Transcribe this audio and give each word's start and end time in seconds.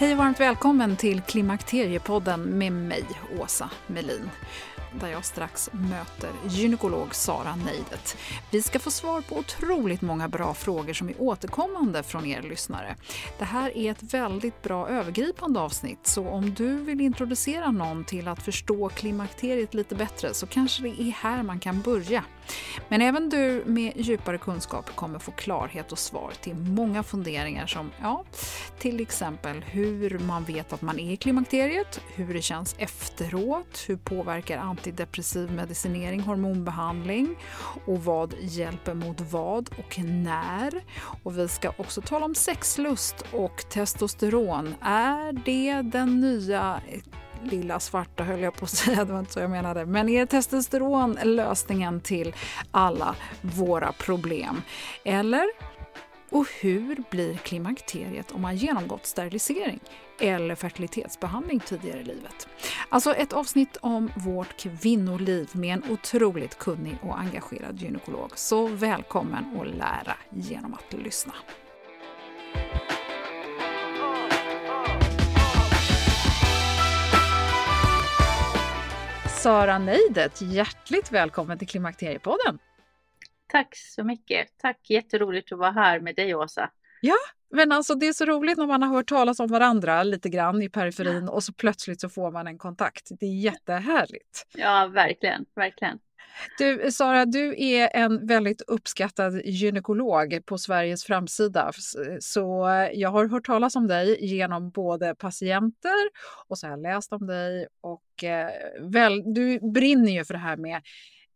Hej 0.00 0.12
och 0.12 0.18
varmt 0.18 0.40
välkommen 0.40 0.96
till 0.96 1.20
Klimakteriepodden 1.20 2.42
med 2.42 2.72
mig, 2.72 3.04
Åsa 3.40 3.70
Melin 3.86 4.30
där 5.00 5.08
jag 5.08 5.24
strax 5.24 5.70
möter 5.72 6.30
gynekolog 6.48 7.14
Sara 7.14 7.56
Neidet. 7.56 8.16
Vi 8.50 8.62
ska 8.62 8.78
få 8.78 8.90
svar 8.90 9.20
på 9.20 9.36
otroligt 9.36 10.02
många 10.02 10.28
bra 10.28 10.54
frågor 10.54 10.92
som 10.92 11.08
är 11.08 11.14
återkommande 11.18 12.02
från 12.02 12.26
er 12.26 12.42
lyssnare. 12.42 12.96
Det 13.38 13.44
här 13.44 13.76
är 13.76 13.90
ett 13.90 14.14
väldigt 14.14 14.62
bra 14.62 14.88
övergripande 14.88 15.60
avsnitt 15.60 16.06
så 16.06 16.28
om 16.28 16.54
du 16.54 16.76
vill 16.76 17.00
introducera 17.00 17.70
någon 17.70 18.04
till 18.04 18.28
att 18.28 18.42
förstå 18.42 18.88
klimakteriet 18.88 19.74
lite 19.74 19.94
bättre 19.94 20.34
så 20.34 20.46
kanske 20.46 20.82
det 20.82 21.02
är 21.02 21.10
här 21.10 21.42
man 21.42 21.60
kan 21.60 21.80
börja. 21.80 22.24
Men 22.88 23.02
även 23.02 23.28
du 23.28 23.62
med 23.66 23.92
djupare 23.96 24.38
kunskap 24.38 24.96
kommer 24.96 25.18
få 25.18 25.30
klarhet 25.30 25.92
och 25.92 25.98
svar 25.98 26.32
till 26.40 26.54
många 26.54 27.02
funderingar 27.02 27.66
som, 27.66 27.90
ja, 28.02 28.24
till 28.78 29.00
exempel 29.00 29.64
hur 29.64 30.18
man 30.18 30.44
vet 30.44 30.72
att 30.72 30.82
man 30.82 30.98
är 30.98 31.12
i 31.12 31.16
klimakteriet, 31.16 32.00
hur 32.14 32.34
det 32.34 32.42
känns 32.42 32.74
efteråt, 32.78 33.84
hur 33.88 33.96
påverkar 33.96 34.58
antidepressiv 34.58 35.52
medicinering 35.52 36.20
hormonbehandling 36.20 37.36
och 37.86 38.04
vad 38.04 38.34
hjälper 38.40 38.94
mot 38.94 39.20
vad 39.20 39.70
och 39.78 39.98
när. 39.98 40.84
Och 41.22 41.38
vi 41.38 41.48
ska 41.48 41.72
också 41.76 42.00
tala 42.00 42.24
om 42.24 42.34
sexlust 42.34 43.24
och 43.32 43.64
testosteron. 43.70 44.74
Är 44.80 45.32
det 45.32 45.82
den 45.82 46.20
nya 46.20 46.80
lilla 47.42 47.80
svarta 47.80 48.24
höll 48.24 48.40
jag 48.40 48.56
på 48.56 48.64
att 48.64 48.70
säga, 48.70 49.04
det 49.04 49.12
var 49.12 49.20
inte 49.20 49.32
så 49.32 49.40
jag 49.40 49.50
menade. 49.50 49.86
Men 49.86 50.08
är 50.08 50.26
testosteron 50.26 51.18
lösningen 51.22 52.00
till 52.00 52.34
alla 52.70 53.16
våra 53.40 53.92
problem? 53.92 54.62
Eller? 55.04 55.46
Och 56.30 56.46
hur 56.60 57.02
blir 57.10 57.36
klimakteriet 57.36 58.30
om 58.30 58.42
man 58.42 58.56
genomgått 58.56 59.06
sterilisering 59.06 59.80
eller 60.20 60.54
fertilitetsbehandling 60.54 61.60
tidigare 61.60 62.00
i 62.00 62.04
livet? 62.04 62.48
Alltså 62.88 63.14
ett 63.14 63.32
avsnitt 63.32 63.76
om 63.80 64.10
vårt 64.16 64.56
kvinnoliv 64.56 65.50
med 65.52 65.74
en 65.74 65.90
otroligt 65.90 66.58
kunnig 66.58 66.98
och 67.02 67.18
engagerad 67.18 67.78
gynekolog. 67.78 68.30
Så 68.34 68.66
välkommen 68.66 69.60
att 69.60 69.76
lära 69.76 70.16
genom 70.30 70.74
att 70.74 70.92
lyssna. 70.92 71.32
Sara 79.42 79.78
Neidet, 79.78 80.42
hjärtligt 80.42 81.12
välkommen 81.12 81.58
till 81.58 81.68
Klimakteriepodden. 81.68 82.58
Tack 83.48 83.76
så 83.76 84.04
mycket. 84.04 84.48
Tack, 84.58 84.90
jätteroligt 84.90 85.52
att 85.52 85.58
vara 85.58 85.70
här 85.70 86.00
med 86.00 86.16
dig 86.16 86.34
Åsa. 86.34 86.70
Ja, 87.00 87.16
men 87.50 87.72
alltså 87.72 87.94
det 87.94 88.06
är 88.06 88.12
så 88.12 88.24
roligt 88.24 88.58
när 88.58 88.66
man 88.66 88.82
har 88.82 88.96
hört 88.96 89.08
talas 89.08 89.40
om 89.40 89.48
varandra 89.48 90.02
lite 90.02 90.28
grann 90.28 90.62
i 90.62 90.68
periferin 90.68 91.28
och 91.28 91.44
så 91.44 91.52
plötsligt 91.52 92.00
så 92.00 92.08
får 92.08 92.30
man 92.30 92.46
en 92.46 92.58
kontakt. 92.58 93.08
Det 93.20 93.26
är 93.26 93.40
jättehärligt. 93.40 94.46
Ja, 94.54 94.90
verkligen, 94.94 95.44
verkligen. 95.54 95.98
Du, 96.58 96.90
Sara, 96.92 97.24
du 97.24 97.54
är 97.58 97.96
en 97.96 98.26
väldigt 98.26 98.62
uppskattad 98.66 99.40
gynekolog 99.44 100.46
på 100.46 100.58
Sveriges 100.58 101.04
framsida. 101.04 101.72
Så 102.20 102.68
jag 102.92 103.10
har 103.10 103.28
hört 103.28 103.46
talas 103.46 103.76
om 103.76 103.86
dig 103.86 104.24
genom 104.24 104.70
både 104.70 105.14
patienter 105.14 106.10
och 106.48 106.58
så 106.58 106.66
har 106.66 106.70
jag 106.70 106.82
läst 106.82 107.12
om 107.12 107.26
dig. 107.26 107.66
Och 107.80 108.24
eh, 108.24 108.50
väl, 108.80 109.34
du 109.34 109.72
brinner 109.72 110.12
ju 110.12 110.24
för 110.24 110.34
det 110.34 110.40
här 110.40 110.56
med 110.56 110.76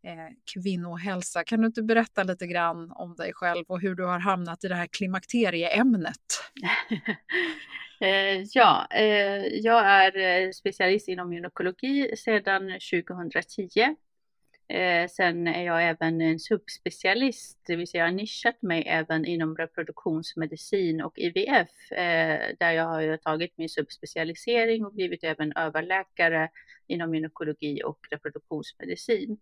eh, 0.06 0.34
kvinnohälsa. 0.54 1.44
Kan 1.44 1.60
du 1.60 1.66
inte 1.66 1.82
berätta 1.82 2.22
lite 2.22 2.46
grann 2.46 2.92
om 2.94 3.16
dig 3.16 3.32
själv 3.34 3.64
och 3.68 3.80
hur 3.80 3.94
du 3.94 4.04
har 4.04 4.18
hamnat 4.18 4.64
i 4.64 4.68
det 4.68 4.74
här 4.74 4.86
klimakterieämnet? 4.86 6.16
Eh, 8.00 8.42
ja, 8.52 8.86
jag 9.50 9.86
är 9.86 10.52
specialist 10.52 11.08
inom 11.08 11.32
gynekologi 11.32 12.16
sedan 12.16 12.70
2010 13.02 13.96
Eh, 14.68 15.08
sen 15.08 15.46
är 15.46 15.64
jag 15.64 15.88
även 15.88 16.20
en 16.20 16.38
subspecialist, 16.38 17.60
det 17.66 17.76
vill 17.76 17.88
säga 17.88 18.04
jag 18.04 18.10
har 18.10 18.16
nischat 18.16 18.62
mig 18.62 18.84
även 18.86 19.24
inom 19.24 19.56
reproduktionsmedicin 19.56 21.02
och 21.02 21.18
IVF, 21.18 21.92
eh, 21.92 22.40
där 22.58 22.72
jag 22.72 22.84
har 22.84 23.16
tagit 23.16 23.58
min 23.58 23.68
subspecialisering 23.68 24.84
och 24.84 24.94
blivit 24.94 25.24
även 25.24 25.52
överläkare 25.56 26.50
inom 26.86 27.14
gynekologi 27.14 27.82
och 27.84 27.98
reproduktionsmedicin. 28.10 29.38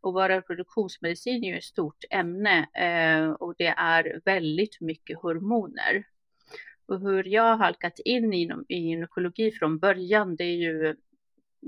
Och 0.00 0.12
vad 0.12 0.30
reproduktionsmedicin 0.30 1.44
är 1.44 1.48
ju 1.48 1.58
ett 1.58 1.64
stort 1.64 2.04
ämne 2.10 2.58
eh, 2.74 3.30
och 3.30 3.54
det 3.58 3.74
är 3.76 4.20
väldigt 4.24 4.80
mycket 4.80 5.18
hormoner. 5.18 6.04
Och 6.86 7.00
hur 7.00 7.24
jag 7.24 7.42
har 7.42 7.56
halkat 7.56 7.98
in 7.98 8.32
inom, 8.32 8.64
i 8.68 8.76
gynekologi 8.76 9.50
från 9.50 9.78
början, 9.78 10.36
det 10.36 10.44
är 10.44 10.56
ju 10.56 10.96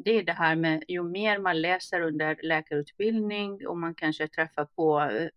det 0.04 0.10
är 0.10 0.22
det 0.22 0.32
här 0.32 0.56
med 0.56 0.84
ju 0.88 1.02
mer 1.02 1.38
man 1.38 1.60
läser 1.60 2.00
under 2.00 2.36
läkarutbildning 2.42 3.66
och 3.66 3.78
man 3.78 3.94
kanske 3.94 4.28
träffar 4.28 4.64
på 4.64 5.00
eh, 5.00 5.28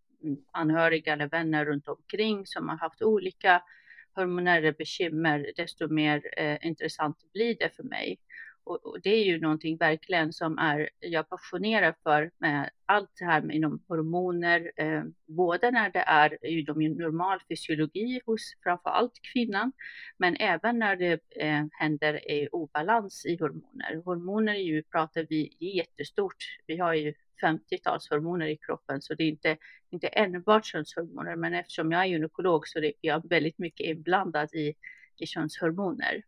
anhöriga 0.52 1.14
eller 1.14 1.28
vänner 1.28 1.66
runt 1.66 1.88
omkring 1.88 2.46
som 2.46 2.70
har 2.70 2.78
haft 2.78 3.02
olika 3.02 3.62
hormonella 4.16 4.72
bekymmer, 4.72 5.52
desto 5.56 5.88
mer 5.88 6.22
eh, 6.38 6.68
intressant 6.68 7.18
blir 7.34 7.56
det 7.60 7.76
för 7.76 7.84
mig 7.84 8.20
och, 8.72 8.86
och, 8.86 9.02
det 9.02 9.10
är 9.10 9.24
ju 9.24 9.40
någonting 9.40 9.78
verkligen 9.78 10.34
som 10.34 10.58
är, 10.58 10.90
jag 11.00 11.30
passionerar 11.30 11.96
för 12.04 12.32
med 12.38 12.70
allt 12.86 13.10
det 13.20 13.26
här 13.26 13.42
med 13.42 13.56
inom 13.56 13.84
hormoner, 13.88 14.72
eh, 14.78 15.04
både 15.28 15.72
när 15.72 15.90
det 15.90 16.00
är 16.08 16.46
inom 16.46 16.84
normal 16.84 17.40
fysiologi 17.50 18.22
hos 18.26 18.42
framför 18.64 18.90
allt 18.90 19.14
kvinnan, 19.34 19.72
men 20.18 20.36
även 20.36 20.80
när 20.80 20.96
det 20.96 21.22
eh, 21.36 21.66
händer 21.72 22.32
i 22.32 22.48
obalans 22.52 23.26
i 23.26 23.38
hormoner. 23.38 24.02
Hormoner 24.06 24.54
är 24.54 24.60
ju, 24.60 24.84
pratar 24.84 25.26
vi 25.30 25.58
jättestort, 25.60 26.44
vi 26.68 26.78
har 26.78 26.94
ju 26.94 27.14
50-tals 27.44 28.10
hormoner 28.10 28.48
i 28.48 28.58
kroppen, 28.58 29.02
så 29.02 29.14
det 29.14 29.24
är 29.24 29.30
inte, 29.30 29.58
inte 29.90 30.08
enbart 30.08 30.66
könshormoner, 30.66 31.36
men 31.36 31.54
eftersom 31.54 31.92
jag 31.92 32.02
är 32.02 32.06
gynekolog 32.06 32.68
så 32.68 32.80
är 32.80 32.94
jag 33.02 33.30
väldigt 33.30 33.58
mycket 33.58 33.86
inblandad 33.86 34.54
i, 34.54 34.74
i 35.18 35.26
könshormoner. 35.26 36.24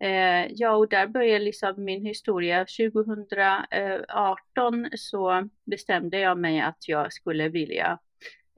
Eh, 0.00 0.46
ja, 0.50 0.76
och 0.76 0.88
där 0.88 1.06
började 1.06 1.44
liksom 1.44 1.84
min 1.84 2.06
historia. 2.06 2.66
2018 2.92 4.84
eh, 4.84 4.90
så 4.94 5.48
bestämde 5.64 6.18
jag 6.18 6.38
mig 6.38 6.60
att 6.60 6.88
jag 6.88 7.12
skulle 7.12 7.48
vilja 7.48 7.98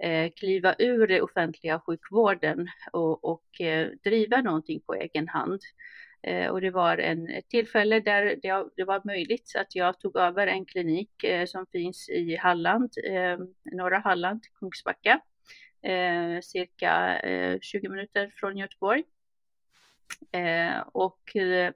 eh, 0.02 0.30
kliva 0.36 0.74
ur 0.78 1.06
den 1.06 1.22
offentliga 1.22 1.80
sjukvården 1.80 2.68
och, 2.92 3.24
och 3.24 3.60
eh, 3.60 3.88
driva 4.04 4.40
någonting 4.40 4.80
på 4.80 4.94
egen 4.94 5.28
hand. 5.28 5.60
Eh, 6.22 6.48
och 6.48 6.60
det 6.60 6.70
var 6.70 6.98
en, 6.98 7.28
ett 7.28 7.48
tillfälle 7.48 8.00
där 8.00 8.24
det, 8.24 8.64
det, 8.76 8.84
var 8.84 9.00
möjligt 9.04 9.52
att 9.56 9.74
jag 9.74 10.00
tog 10.00 10.16
över 10.16 10.46
en 10.46 10.64
klinik 10.64 11.24
eh, 11.24 11.46
som 11.46 11.66
finns 11.66 12.08
i 12.08 12.36
Halland, 12.36 12.90
eh, 13.04 13.38
norra 13.72 13.98
Halland, 13.98 14.40
Kungsbacka, 14.58 15.20
eh, 15.82 16.40
cirka 16.42 17.18
eh, 17.18 17.58
20 17.60 17.88
minuter 17.88 18.32
från 18.34 18.56
Göteborg. 18.56 19.04
Eh, 20.32 20.80
och 20.92 21.36
eh, 21.36 21.72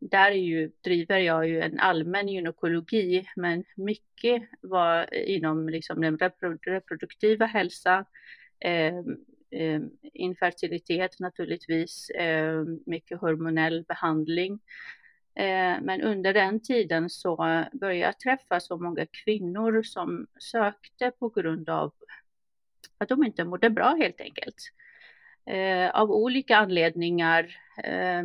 där 0.00 0.30
är 0.30 0.34
ju, 0.34 0.70
driver 0.84 1.18
jag 1.18 1.48
ju 1.48 1.60
en 1.60 1.78
allmän 1.78 2.28
gynekologi, 2.28 3.26
men 3.36 3.64
mycket 3.76 4.42
var 4.60 5.14
inom 5.14 5.68
liksom 5.68 6.00
den 6.00 6.18
reproduktiva 6.66 7.46
hälsan, 7.46 8.04
eh, 8.60 8.98
eh, 9.50 9.80
infertilitet 10.12 11.20
naturligtvis, 11.20 12.10
eh, 12.10 12.64
mycket 12.86 13.20
hormonell 13.20 13.84
behandling. 13.88 14.60
Eh, 15.34 15.80
men 15.82 16.00
under 16.02 16.34
den 16.34 16.62
tiden 16.62 17.10
så 17.10 17.36
började 17.72 17.96
jag 17.96 18.20
träffa 18.20 18.60
så 18.60 18.76
många 18.76 19.06
kvinnor 19.24 19.82
som 19.82 20.26
sökte 20.38 21.10
på 21.10 21.28
grund 21.28 21.68
av 21.68 21.92
att 22.98 23.08
de 23.08 23.24
inte 23.24 23.44
mådde 23.44 23.70
bra 23.70 23.94
helt 23.94 24.20
enkelt. 24.20 24.56
Eh, 25.46 25.90
av 25.90 26.10
olika 26.10 26.56
anledningar. 26.56 27.56
Eh, 27.84 28.22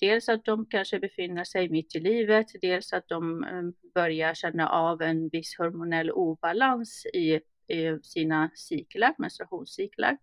dels 0.00 0.28
att 0.28 0.44
de 0.44 0.66
kanske 0.66 0.98
befinner 0.98 1.44
sig 1.44 1.68
mitt 1.68 1.94
i 1.94 2.00
livet, 2.00 2.46
dels 2.62 2.92
att 2.92 3.08
de 3.08 3.44
eh, 3.44 3.92
börjar 3.94 4.34
känna 4.34 4.68
av 4.68 5.02
en 5.02 5.28
viss 5.28 5.58
hormonell 5.58 6.10
obalans 6.10 7.06
i, 7.14 7.40
i 7.74 7.98
sina 8.02 8.50
cyklar, 8.54 9.14
menstruationscyklar. 9.18 10.18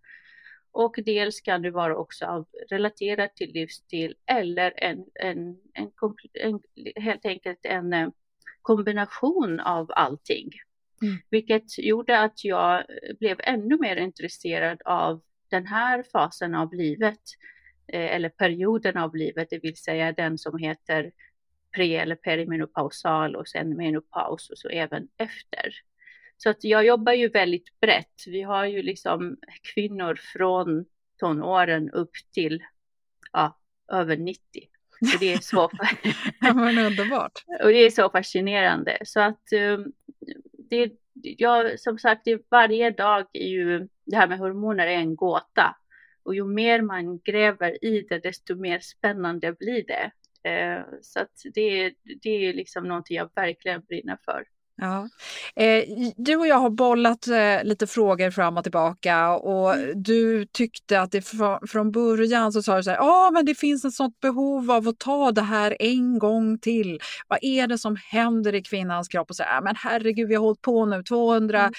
Och 0.72 0.94
dels 1.04 1.40
kan 1.40 1.62
det 1.62 1.70
vara 1.70 1.96
också 1.96 2.46
relaterat 2.70 3.36
till 3.36 3.52
livsstil 3.52 4.14
eller 4.26 4.72
en, 4.76 5.04
en, 5.14 5.56
en, 5.74 5.90
en 6.32 6.60
helt 6.96 7.26
enkelt 7.26 7.58
en 7.62 7.92
eh, 7.92 8.08
kombination 8.62 9.60
av 9.60 9.90
allting. 9.90 10.50
Mm. 11.02 11.16
Vilket 11.30 11.78
gjorde 11.78 12.20
att 12.20 12.44
jag 12.44 12.84
blev 13.18 13.40
ännu 13.44 13.78
mer 13.78 13.96
intresserad 13.96 14.82
av 14.84 15.20
den 15.50 15.66
här 15.66 16.04
fasen 16.12 16.54
av 16.54 16.74
livet, 16.74 17.20
eh, 17.92 18.14
eller 18.14 18.28
perioden 18.28 18.96
av 18.96 19.16
livet, 19.16 19.50
det 19.50 19.58
vill 19.58 19.76
säga 19.76 20.12
den 20.12 20.38
som 20.38 20.58
heter 20.58 21.12
pre 21.76 21.96
eller 21.96 22.16
perimenopausal 22.16 23.36
och 23.36 23.48
sen 23.48 23.76
menopaus 23.76 24.50
och 24.50 24.58
så 24.58 24.68
även 24.68 25.08
efter. 25.16 25.74
Så 26.36 26.50
att 26.50 26.64
jag 26.64 26.86
jobbar 26.86 27.12
ju 27.12 27.28
väldigt 27.28 27.80
brett. 27.80 28.22
Vi 28.26 28.42
har 28.42 28.64
ju 28.64 28.82
liksom 28.82 29.36
kvinnor 29.74 30.18
från 30.32 30.84
tonåren 31.20 31.90
upp 31.90 32.10
till 32.32 32.62
ja, 33.32 33.58
över 33.92 34.16
90. 34.16 34.40
Så 35.12 35.18
det 35.18 35.32
är 35.32 35.38
så, 35.38 35.70
ja, 36.40 36.50
underbart. 36.86 37.44
och 37.62 37.68
det 37.68 37.86
är 37.86 37.90
så 37.90 38.10
fascinerande. 38.10 38.98
Så 39.04 39.20
att 39.20 39.52
um, 39.52 39.92
det, 40.70 40.92
jag, 41.22 41.80
som 41.80 41.98
sagt, 41.98 42.26
varje 42.50 42.90
dag 42.90 43.26
är 43.32 43.48
ju 43.48 43.88
det 44.04 44.16
här 44.16 44.28
med 44.28 44.38
hormoner 44.38 44.86
är 44.86 44.96
en 44.96 45.16
gåta. 45.16 45.76
Och 46.22 46.34
ju 46.34 46.44
mer 46.44 46.82
man 46.82 47.18
gräver 47.18 47.84
i 47.84 48.06
det, 48.08 48.18
desto 48.18 48.54
mer 48.54 48.78
spännande 48.78 49.52
blir 49.52 49.84
det. 49.86 50.10
Eh, 50.50 50.84
så 51.02 51.20
att 51.20 51.42
det, 51.54 51.94
det 52.22 52.30
är 52.30 52.52
liksom 52.52 52.88
någonting 52.88 53.16
jag 53.16 53.30
verkligen 53.34 53.80
brinner 53.80 54.18
för. 54.24 54.44
Ja. 54.80 55.08
Eh, 55.56 55.84
du 56.16 56.36
och 56.36 56.46
jag 56.46 56.56
har 56.56 56.70
bollat 56.70 57.28
eh, 57.28 57.64
lite 57.64 57.86
frågor 57.86 58.30
fram 58.30 58.56
och 58.56 58.62
tillbaka 58.62 59.30
och 59.30 59.74
mm. 59.74 60.02
du 60.02 60.46
tyckte 60.46 61.00
att 61.00 61.12
det 61.12 61.22
fr 61.22 61.66
från 61.66 61.92
början 61.92 62.52
så 62.52 62.62
sa 62.62 62.76
du 62.76 62.82
så 62.82 62.90
här, 62.90 62.96
ja 62.96 63.30
men 63.32 63.44
det 63.44 63.54
finns 63.54 63.84
ett 63.84 63.94
sånt 63.94 64.20
behov 64.20 64.70
av 64.70 64.88
att 64.88 64.98
ta 64.98 65.32
det 65.32 65.42
här 65.42 65.76
en 65.80 66.18
gång 66.18 66.58
till. 66.58 66.98
Vad 67.28 67.38
är 67.42 67.66
det 67.66 67.78
som 67.78 67.96
händer 67.96 68.54
i 68.54 68.62
kvinnans 68.62 69.08
kropp? 69.08 69.30
Och 69.30 69.36
så 69.36 69.42
här, 69.42 69.62
men 69.62 69.76
herregud, 69.76 70.28
vi 70.28 70.34
har 70.34 70.42
hållit 70.42 70.62
på 70.62 70.86
nu 70.86 71.02
217 71.02 71.72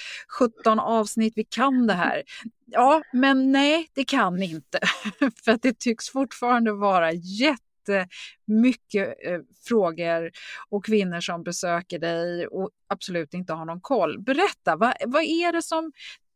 mm. 0.65 0.79
avsnitt, 0.79 1.33
vi 1.35 1.43
kan 1.43 1.87
det 1.87 1.93
här. 1.93 2.23
Ja, 2.65 3.01
men 3.13 3.51
nej, 3.51 3.87
det 3.95 4.03
kan 4.03 4.35
ni 4.35 4.51
inte. 4.51 4.79
För 5.45 5.51
att 5.51 5.61
det 5.61 5.79
tycks 5.79 6.09
fortfarande 6.09 6.71
vara 6.71 7.11
jätte 7.11 7.68
jättemycket 7.93 9.15
eh, 9.25 9.39
frågor 9.67 10.31
och 10.69 10.85
kvinnor 10.85 11.19
som 11.19 11.43
besöker 11.43 11.99
dig 11.99 12.47
och 12.47 12.69
absolut 12.87 13.33
inte 13.33 13.53
har 13.53 13.65
någon 13.65 13.81
koll. 13.81 14.19
Berätta, 14.19 14.75
vad, 14.75 14.93
vad 15.05 15.23
är 15.23 15.51
det 15.51 15.61
som 15.61 15.91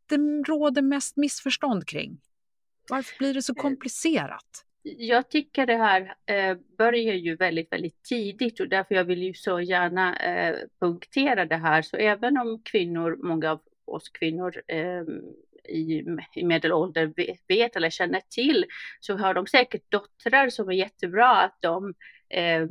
det 0.08 0.16
råder 0.48 0.82
mest 0.82 1.16
missförstånd 1.16 1.86
kring? 1.86 2.20
Varför 2.90 3.18
blir 3.18 3.34
det 3.34 3.42
så 3.42 3.52
eh, 3.52 3.62
komplicerat? 3.62 4.64
Jag 4.82 5.30
tycker 5.30 5.66
det 5.66 5.76
här 5.76 6.14
eh, 6.26 6.56
börjar 6.78 7.14
ju 7.14 7.36
väldigt, 7.36 7.72
väldigt 7.72 8.02
tidigt 8.02 8.60
och 8.60 8.68
därför 8.68 8.94
jag 8.94 9.04
vill 9.04 9.22
ju 9.22 9.34
så 9.34 9.60
gärna 9.60 10.16
eh, 10.16 10.56
punktera 10.80 11.44
det 11.44 11.56
här. 11.56 11.82
Så 11.82 11.96
även 11.96 12.38
om 12.38 12.62
kvinnor, 12.64 13.18
många 13.22 13.50
av 13.50 13.60
oss 13.84 14.08
kvinnor 14.08 14.62
eh, 14.66 15.02
i, 15.68 16.04
i 16.34 16.44
medelålder 16.44 17.12
vet 17.48 17.76
eller 17.76 17.90
känner 17.90 18.20
till 18.30 18.64
så 19.00 19.16
har 19.16 19.34
de 19.34 19.46
säkert 19.46 19.90
döttrar 19.90 20.48
som 20.50 20.68
är 20.68 20.74
jättebra 20.74 21.36
att 21.36 21.56
de 21.60 21.94
eh, 22.28 22.66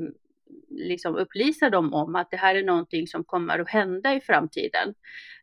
liksom 0.70 1.16
upplysa 1.16 1.70
dem 1.70 1.94
om 1.94 2.16
att 2.16 2.32
det 2.32 2.38
här 2.38 2.56
är 2.56 2.64
någonting 2.64 3.08
som 3.08 3.24
kommer 3.24 3.60
att 3.60 3.70
hända 3.70 4.16
i 4.16 4.22
framtiden. 4.22 4.94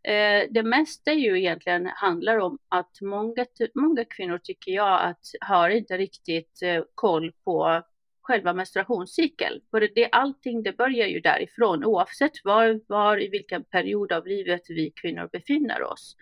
Eh, 0.05 0.49
det 0.51 0.63
mesta 0.63 1.13
ju 1.13 1.39
egentligen 1.39 1.87
handlar 1.87 2.39
om 2.39 2.59
att 2.69 3.01
många, 3.01 3.47
många 3.75 4.05
kvinnor 4.05 4.39
tycker 4.39 4.73
jag 4.73 5.03
att 5.03 5.21
har 5.41 5.71
inte 5.71 5.97
riktigt 5.97 6.63
eh, 6.63 6.83
koll 6.95 7.33
på 7.45 7.83
själva 8.23 8.53
menstruationscykeln. 8.53 9.61
För 9.71 9.89
det, 9.95 10.09
allting 10.13 10.63
det 10.63 10.77
börjar 10.77 11.07
ju 11.07 11.21
därifrån 11.21 11.85
oavsett 11.85 12.45
var, 12.45 12.81
var 12.87 13.23
i 13.23 13.29
vilken 13.29 13.65
period 13.65 14.13
av 14.13 14.27
livet 14.27 14.63
vi 14.69 14.91
kvinnor 14.91 15.29
befinner 15.33 15.83
oss. 15.83 16.17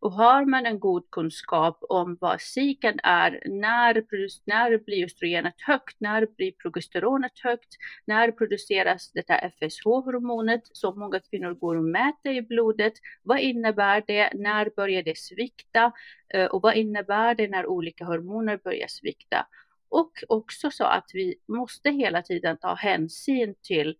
Och 0.00 0.12
har 0.12 0.44
man 0.44 0.66
en 0.66 0.80
god 0.80 1.10
kunskap 1.10 1.78
om 1.88 2.16
vad 2.20 2.40
cykeln 2.40 2.98
är, 3.02 3.42
när, 3.46 4.04
när 4.46 4.78
blir 4.78 5.04
östrogenet 5.04 5.54
högt, 5.60 6.00
när 6.00 6.26
blir 6.36 6.52
progesteronet 6.52 7.38
högt, 7.42 7.68
när 8.04 8.30
produceras 8.30 9.12
detta 9.12 9.34
FSH-hormonet 9.34 10.62
som 10.72 10.98
många 10.98 11.20
kvinnor 11.20 11.54
går 11.54 11.76
och 11.76 11.84
mäter 11.84 12.32
i 12.32 12.42
blodet, 12.42 12.92
vad 13.22 13.40
innebär 13.40 14.04
det, 14.06 14.30
när 14.34 14.70
börjar 14.76 15.02
det 15.02 15.18
svikta 15.18 15.92
eh, 16.34 16.46
och 16.46 16.62
vad 16.62 16.76
innebär 16.76 17.34
det 17.34 17.48
när 17.48 17.66
olika 17.66 18.04
hormoner 18.04 18.56
börjar 18.64 18.88
svikta? 18.88 19.46
Och 19.88 20.12
också 20.28 20.70
så 20.70 20.84
att 20.84 21.10
vi 21.14 21.34
måste 21.48 21.90
hela 21.90 22.22
tiden 22.22 22.56
ta 22.56 22.74
hänsyn 22.74 23.54
till 23.62 23.96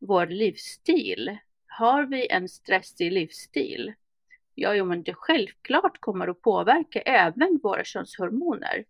vår 0.00 0.26
livsstil. 0.26 1.38
Har 1.66 2.06
vi 2.06 2.28
en 2.28 2.48
stressig 2.48 3.12
livsstil, 3.12 3.94
ja, 4.54 4.74
jo, 4.74 4.84
men 4.84 5.02
det 5.02 5.14
självklart 5.14 6.00
kommer 6.00 6.28
att 6.28 6.42
påverka 6.42 7.00
även 7.00 7.60
våra 7.62 7.84
könshormoner. 7.84 8.84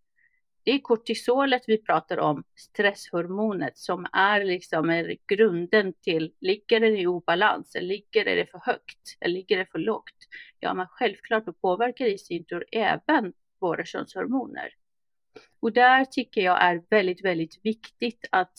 Det 0.64 0.70
är 0.70 0.78
kortisolet 0.78 1.62
vi 1.66 1.78
pratar 1.78 2.18
om, 2.18 2.44
stresshormonet, 2.56 3.78
som 3.78 4.06
är 4.12 4.44
liksom 4.44 4.90
är 4.90 5.16
grunden 5.26 5.92
till, 5.92 6.32
ligger 6.40 6.80
det 6.80 6.88
i 6.88 7.06
obalans, 7.06 7.74
eller 7.74 7.88
ligger 7.88 8.24
det 8.24 8.46
för 8.50 8.60
högt, 8.64 9.16
eller 9.20 9.34
ligger 9.34 9.58
det 9.58 9.66
för 9.66 9.78
lågt? 9.78 10.16
Ja, 10.60 10.74
men 10.74 10.86
självklart 10.86 11.60
påverkar 11.60 12.04
det 12.04 12.12
i 12.12 12.18
sin 12.18 12.44
tur 12.44 12.64
även 12.72 13.32
våra 13.60 13.84
könshormoner. 13.84 14.74
Och 15.60 15.72
där 15.72 16.04
tycker 16.04 16.40
jag 16.40 16.62
är 16.62 16.82
väldigt, 16.90 17.24
väldigt 17.24 17.60
viktigt 17.62 18.28
att 18.32 18.58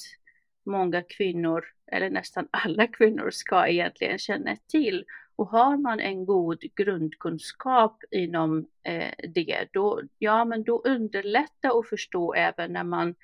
många 0.65 1.01
kvinnor, 1.01 1.65
eller 1.91 2.09
nästan 2.09 2.47
alla 2.51 2.87
kvinnor, 2.87 3.29
ska 3.31 3.67
egentligen 3.67 4.17
känna 4.17 4.55
till 4.67 5.05
och 5.41 5.47
har 5.47 5.77
man 5.77 5.99
en 5.99 6.25
god 6.25 6.61
grundkunskap 6.75 8.03
inom 8.11 8.67
eh, 8.83 9.11
det, 9.35 9.67
då, 9.73 10.01
ja, 10.17 10.45
men 10.45 10.63
då 10.63 10.81
underlättar 10.85 11.79
att 11.79 11.89
förstå 11.89 12.33
även 12.33 12.73
när 12.73 12.83
man 12.83 13.15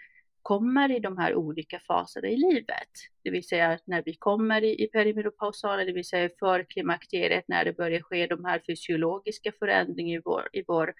kommer 0.41 0.91
i 0.91 0.99
de 0.99 1.17
här 1.17 1.35
olika 1.35 1.79
faserna 1.79 2.27
i 2.27 2.37
livet. 2.37 2.89
Det 3.23 3.29
vill 3.29 3.47
säga 3.47 3.79
när 3.85 4.03
vi 4.05 4.15
kommer 4.15 4.63
i, 4.63 4.83
i 4.83 4.87
perimenopausala, 4.87 5.83
det 5.83 5.91
vill 5.91 6.07
säga 6.07 6.29
för 6.39 6.63
klimakteriet 6.63 7.43
när 7.47 7.65
det 7.65 7.73
börjar 7.73 8.01
ske 8.01 8.27
de 8.27 8.45
här 8.45 8.61
fysiologiska 8.67 9.51
förändringarna 9.59 10.19
i 10.19 10.21
vår, 10.25 10.49
i 10.53 10.63
vår 10.67 10.93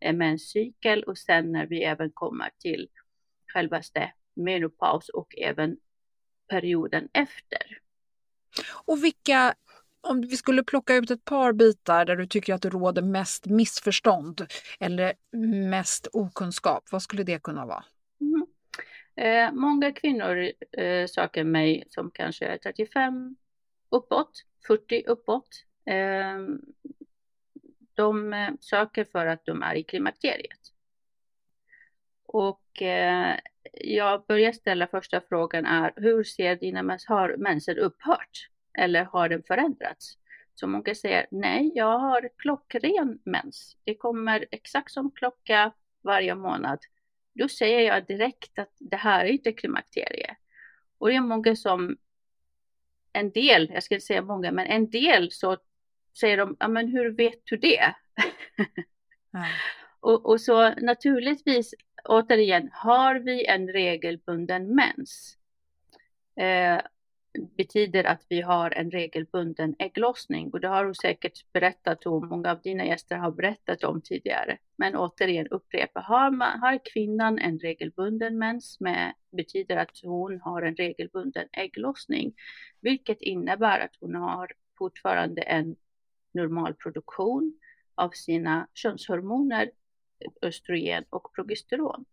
eh, 0.00 0.12
menscykel 0.12 1.02
och 1.02 1.18
sen 1.18 1.52
när 1.52 1.66
vi 1.66 1.84
även 1.84 2.10
kommer 2.10 2.50
till 2.58 2.88
självaste 3.52 4.12
menopaus 4.36 5.08
och 5.08 5.34
även 5.38 5.76
perioden 6.48 7.08
efter. 7.12 7.82
Och 8.84 9.04
vilka, 9.04 9.54
om 10.02 10.20
vi 10.20 10.36
skulle 10.36 10.62
plocka 10.62 10.94
ut 10.94 11.10
ett 11.10 11.24
par 11.24 11.52
bitar 11.52 12.04
där 12.04 12.16
du 12.16 12.26
tycker 12.26 12.54
att 12.54 12.62
det 12.62 12.68
råder 12.68 13.02
mest 13.02 13.46
missförstånd 13.46 14.46
eller 14.80 15.12
mest 15.70 16.08
okunskap, 16.12 16.84
vad 16.92 17.02
skulle 17.02 17.22
det 17.22 17.42
kunna 17.42 17.66
vara? 17.66 17.84
Mm. 18.20 18.46
Eh, 19.16 19.52
många 19.52 19.92
kvinnor 19.92 20.52
eh, 20.72 21.06
söker 21.06 21.44
mig 21.44 21.84
som 21.88 22.10
kanske 22.10 22.46
är 22.46 22.58
35 22.58 23.36
uppåt, 23.90 24.44
40 24.66 25.04
uppåt. 25.06 25.48
Ehm, 25.86 26.52
eh, 26.52 26.58
de 27.94 28.56
söker 28.60 29.04
för 29.04 29.26
att 29.26 29.44
de 29.44 29.62
är 29.62 29.74
i 29.74 29.82
klimakteriet. 29.82 30.60
Och 32.26 32.82
eh, 32.82 33.38
jag 33.72 34.24
börjar 34.26 34.52
ställa 34.52 34.86
första 34.86 35.20
frågan 35.28 35.66
är 35.66 35.92
hur 35.96 36.24
ser 36.24 36.56
dina 36.56 36.82
mens, 36.82 37.06
har 37.06 37.36
mensen 37.36 37.78
upphört 37.78 38.51
eller 38.74 39.04
har 39.04 39.28
den 39.28 39.42
förändrats? 39.42 40.18
Så 40.54 40.66
många 40.66 40.94
säger 40.94 41.26
nej, 41.30 41.72
jag 41.74 41.98
har 41.98 42.28
klockren 42.36 43.18
mens. 43.24 43.76
Det 43.84 43.94
kommer 43.94 44.46
exakt 44.50 44.92
som 44.92 45.10
klocka 45.10 45.72
varje 46.02 46.34
månad. 46.34 46.78
Då 47.32 47.48
säger 47.48 47.80
jag 47.80 48.06
direkt 48.06 48.58
att 48.58 48.72
det 48.78 48.96
här 48.96 49.24
är 49.24 49.28
inte 49.28 49.52
klimakterie. 49.52 50.36
Och 50.98 51.08
det 51.08 51.14
är 51.14 51.20
många 51.20 51.56
som, 51.56 51.96
en 53.12 53.30
del, 53.30 53.70
jag 53.74 53.82
ska 53.82 53.94
inte 53.94 54.06
säga 54.06 54.22
många, 54.22 54.52
men 54.52 54.66
en 54.66 54.90
del 54.90 55.30
så 55.30 55.56
säger 56.20 56.36
de, 56.36 56.56
ja 56.60 56.68
men 56.68 56.88
hur 56.88 57.10
vet 57.10 57.40
du 57.44 57.56
det? 57.56 57.94
Ja. 59.34 59.46
och, 60.00 60.26
och 60.26 60.40
så 60.40 60.74
naturligtvis 60.74 61.74
återigen, 62.04 62.70
har 62.72 63.14
vi 63.14 63.46
en 63.46 63.68
regelbunden 63.68 64.74
mens 64.74 65.36
eh, 66.36 66.80
betyder 67.56 68.04
att 68.04 68.26
vi 68.28 68.40
har 68.40 68.70
en 68.70 68.90
regelbunden 68.90 69.74
ägglossning 69.78 70.50
och 70.50 70.60
det 70.60 70.68
har 70.68 70.86
du 70.86 70.94
säkert 70.94 71.52
berättat 71.52 72.06
om, 72.06 72.28
många 72.28 72.50
av 72.50 72.60
dina 72.60 72.84
gäster 72.86 73.16
har 73.16 73.30
berättat 73.30 73.84
om 73.84 74.00
tidigare. 74.00 74.58
Men 74.76 74.96
återigen 74.96 75.46
upprepa, 75.46 76.00
har, 76.00 76.30
man, 76.30 76.60
har 76.60 76.80
kvinnan 76.92 77.38
en 77.38 77.58
regelbunden 77.58 78.38
mens 78.38 78.80
med, 78.80 79.14
betyder 79.36 79.76
att 79.76 80.00
hon 80.02 80.40
har 80.40 80.62
en 80.62 80.76
regelbunden 80.76 81.48
ägglossning, 81.52 82.34
vilket 82.80 83.22
innebär 83.22 83.80
att 83.80 83.96
hon 84.00 84.14
har 84.14 84.52
fortfarande 84.78 85.42
en 85.42 85.76
normal 86.34 86.74
produktion 86.74 87.58
av 87.94 88.10
sina 88.10 88.68
könshormoner 88.74 89.70
östrogen 90.42 91.04
och 91.10 91.32
progesteron. 91.34 92.04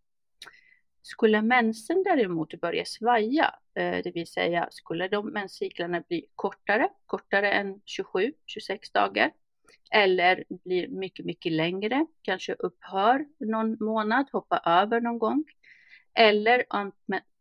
Skulle 1.02 1.42
mensen 1.42 2.02
däremot 2.02 2.60
börja 2.60 2.84
svaja, 2.84 3.54
eh, 3.74 4.02
det 4.04 4.10
vill 4.14 4.26
säga 4.26 4.68
skulle 4.70 5.08
de 5.08 5.32
menscyklarna 5.32 6.02
bli 6.08 6.26
kortare, 6.34 6.88
kortare 7.06 7.52
än 7.52 7.80
27-26 7.86 8.92
dagar, 8.94 9.32
eller 9.90 10.44
blir 10.48 10.88
mycket, 10.88 11.26
mycket 11.26 11.52
längre, 11.52 12.06
kanske 12.22 12.54
upphör 12.54 13.26
någon 13.38 13.76
månad, 13.80 14.26
hoppar 14.32 14.60
över 14.64 15.00
någon 15.00 15.18
gång, 15.18 15.44
eller 16.14 16.64
om 16.68 16.92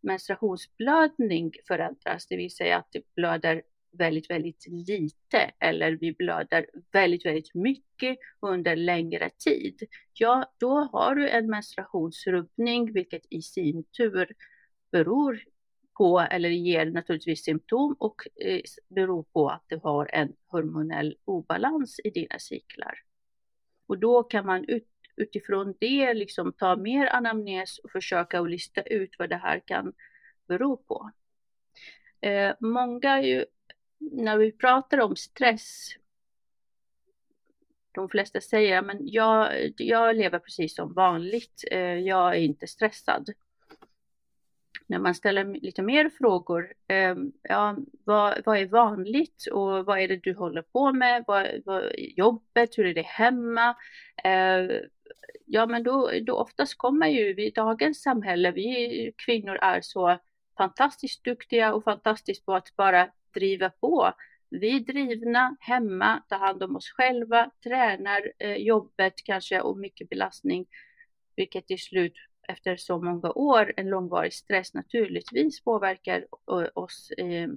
menstruationsblödning 0.02 1.52
förändras, 1.68 2.28
det 2.28 2.38
vill 2.38 2.56
säga 2.56 2.78
att 2.78 2.88
det 2.92 3.16
blöder 3.16 3.62
väldigt, 3.92 4.30
väldigt 4.30 4.66
lite 4.68 5.52
eller 5.60 5.92
vi 5.92 6.14
blöder 6.14 6.66
väldigt, 6.92 7.26
väldigt 7.26 7.54
mycket 7.54 8.18
under 8.40 8.76
längre 8.76 9.30
tid, 9.30 9.84
ja, 10.14 10.54
då 10.58 10.70
har 10.70 11.16
du 11.16 11.30
en 11.30 11.50
menstruationsrubbning, 11.50 12.94
vilket 12.94 13.26
i 13.30 13.42
sin 13.42 13.84
tur 13.84 14.32
beror 14.92 15.44
på, 15.98 16.20
eller 16.20 16.50
ger 16.50 16.86
naturligtvis 16.86 17.44
symptom 17.44 17.96
och 18.00 18.22
eh, 18.46 18.62
beror 18.90 19.24
på 19.24 19.50
att 19.50 19.64
du 19.68 19.80
har 19.84 20.10
en 20.14 20.34
hormonell 20.48 21.18
obalans 21.26 22.00
i 22.04 22.10
dina 22.10 22.40
cyklar. 22.40 23.00
Och 23.88 23.98
då 23.98 24.24
kan 24.24 24.46
man 24.46 24.66
ut, 24.66 24.88
utifrån 25.16 25.76
det 25.80 26.14
liksom 26.14 26.54
ta 26.54 26.76
mer 26.76 27.08
anamnes 27.08 27.80
och 27.80 27.92
försöka 27.92 28.40
att 28.40 28.50
lista 28.50 28.82
ut 28.82 29.16
vad 29.20 29.30
det 29.30 29.36
här 29.36 29.62
kan 29.66 29.94
bero 30.48 30.78
på. 30.78 31.12
Eh, 32.22 32.56
många 32.60 33.22
ju 33.22 33.46
när 34.00 34.38
vi 34.38 34.52
pratar 34.52 35.00
om 35.00 35.16
stress, 35.16 35.90
de 37.92 38.10
flesta 38.10 38.42
säger 38.42 38.82
men 38.82 38.98
jag, 39.02 39.72
jag 39.78 40.16
lever 40.16 40.40
precis 40.40 40.76
som 40.76 40.94
vanligt, 40.94 41.64
eh, 41.72 41.80
jag 41.80 42.36
är 42.36 42.40
inte 42.40 42.68
stressad. 42.68 43.30
När 44.88 45.00
man 45.00 45.16
ställer 45.16 45.46
lite 45.46 45.82
mer 45.82 46.10
frågor, 46.10 46.74
ehm, 46.88 47.32
ja, 47.42 47.78
vad, 48.04 48.42
vad 48.46 48.58
är 48.58 48.66
vanligt 48.66 49.46
och 49.52 49.86
vad 49.86 50.00
är 50.00 50.08
det 50.08 50.18
du 50.24 50.34
håller 50.34 50.62
på 50.62 50.94
med, 50.94 51.24
vad, 51.28 51.48
vad 51.66 51.84
jobbet, 51.98 52.78
hur 52.78 52.86
är 52.86 52.94
det 52.94 53.06
hemma? 53.06 53.76
Eh, 54.24 54.82
ja, 55.46 55.66
men 55.66 55.84
då, 55.84 56.12
då 56.22 56.34
oftast 56.34 56.78
kommer 56.78 57.08
ju 57.08 57.34
vi 57.34 57.48
i 57.48 57.52
dagens 57.52 58.02
samhälle, 58.02 58.52
vi 58.52 59.14
kvinnor 59.18 59.56
är 59.56 59.82
så 59.82 60.18
fantastiskt 60.58 61.24
duktiga 61.24 61.74
och 61.74 61.84
fantastiskt 61.84 62.46
på 62.46 62.54
att 62.54 62.76
bara 62.76 63.10
driva 63.40 63.70
på. 63.70 64.14
Vi 64.50 64.76
är 64.76 64.80
drivna 64.80 65.56
hemma, 65.60 66.24
tar 66.30 66.40
hand 66.40 66.64
om 66.64 66.76
oss 66.76 66.90
själva, 66.90 67.52
tränar 67.64 68.32
eh, 68.40 68.56
jobbet 68.56 69.14
kanske 69.26 69.62
och 69.62 69.78
mycket 69.78 70.10
belastning, 70.10 70.66
vilket 71.36 71.68
till 71.68 71.80
slut 71.80 72.14
efter 72.48 72.76
så 72.76 73.02
många 73.02 73.32
år, 73.32 73.74
en 73.78 73.90
långvarig 73.90 74.34
stress 74.34 74.74
naturligtvis 74.74 75.64
påverkar 75.64 76.26
eh, 76.52 76.68
oss 76.74 77.12
eh, 77.18 77.50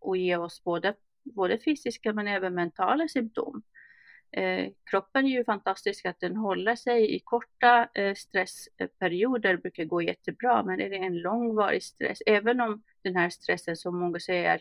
och 0.00 0.16
ger 0.16 0.40
oss 0.40 0.64
både, 0.64 0.94
både 1.22 1.58
fysiska 1.58 2.12
men 2.12 2.28
även 2.28 2.54
mentala 2.54 3.08
symptom. 3.08 3.62
Eh, 4.30 4.68
kroppen 4.90 5.26
är 5.26 5.30
ju 5.30 5.44
fantastisk 5.44 6.06
att 6.06 6.20
den 6.20 6.36
håller 6.36 6.76
sig 6.76 7.14
i 7.14 7.20
korta 7.24 7.88
eh, 7.94 8.14
stressperioder 8.14 9.56
brukar 9.56 9.84
gå 9.84 10.02
jättebra, 10.02 10.62
men 10.62 10.80
är 10.80 10.90
det 10.90 10.96
en 10.96 11.18
långvarig 11.18 11.82
stress, 11.82 12.18
även 12.26 12.60
om 12.60 12.82
den 13.02 13.16
här 13.16 13.30
stressen 13.30 13.76
som 13.76 13.98
många 13.98 14.20
säger 14.20 14.60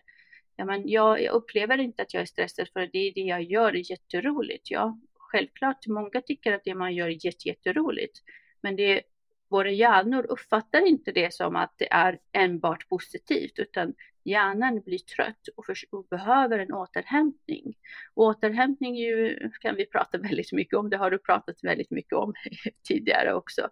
ja, 0.58 0.66
men 0.66 0.90
jag, 0.90 1.24
jag 1.24 1.34
upplever 1.34 1.78
inte 1.78 2.02
att 2.02 2.14
jag 2.14 2.22
är 2.22 2.26
stressad 2.26 2.68
för 2.74 2.90
det 2.94 3.00
är 3.00 3.14
det 3.14 3.22
jag 3.22 3.44
gör 3.44 3.76
är 3.76 3.92
jätteroligt. 3.92 4.72
Ja, 4.72 5.00
självklart, 5.14 5.88
många 5.88 6.22
tycker 6.22 6.54
att 6.54 6.64
det 6.64 6.76
man 6.76 6.96
gör 6.96 7.08
är 7.08 7.48
jätteroligt, 7.48 8.20
men 8.62 8.76
det, 8.76 9.02
våra 9.50 9.72
hjärnor 9.72 10.26
uppfattar 10.30 10.88
inte 10.88 11.12
det 11.12 11.34
som 11.34 11.56
att 11.56 11.74
det 11.78 11.92
är 11.92 12.20
enbart 12.32 12.90
positivt, 12.90 13.60
utan 13.60 13.94
hjärnan 14.24 14.82
blir 14.82 15.00
trött 15.00 15.48
och, 15.56 15.66
för, 15.66 15.78
och 15.92 16.08
behöver 16.10 16.60
en 16.60 16.74
återhämtning. 16.74 17.78
återhämtning 18.14 18.96
ju, 18.96 19.40
kan 19.62 19.76
vi 19.76 19.86
prata 19.86 20.18
väldigt 20.28 20.52
mycket 20.52 20.74
om, 20.74 20.90
det 20.90 20.98
har 20.98 21.12
du 21.12 21.18
pratat 21.18 21.64
väldigt 21.64 21.92
mycket 21.92 22.14
om 22.14 22.34
tidigare 22.88 23.34
också. 23.34 23.70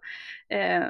Eh, 0.48 0.84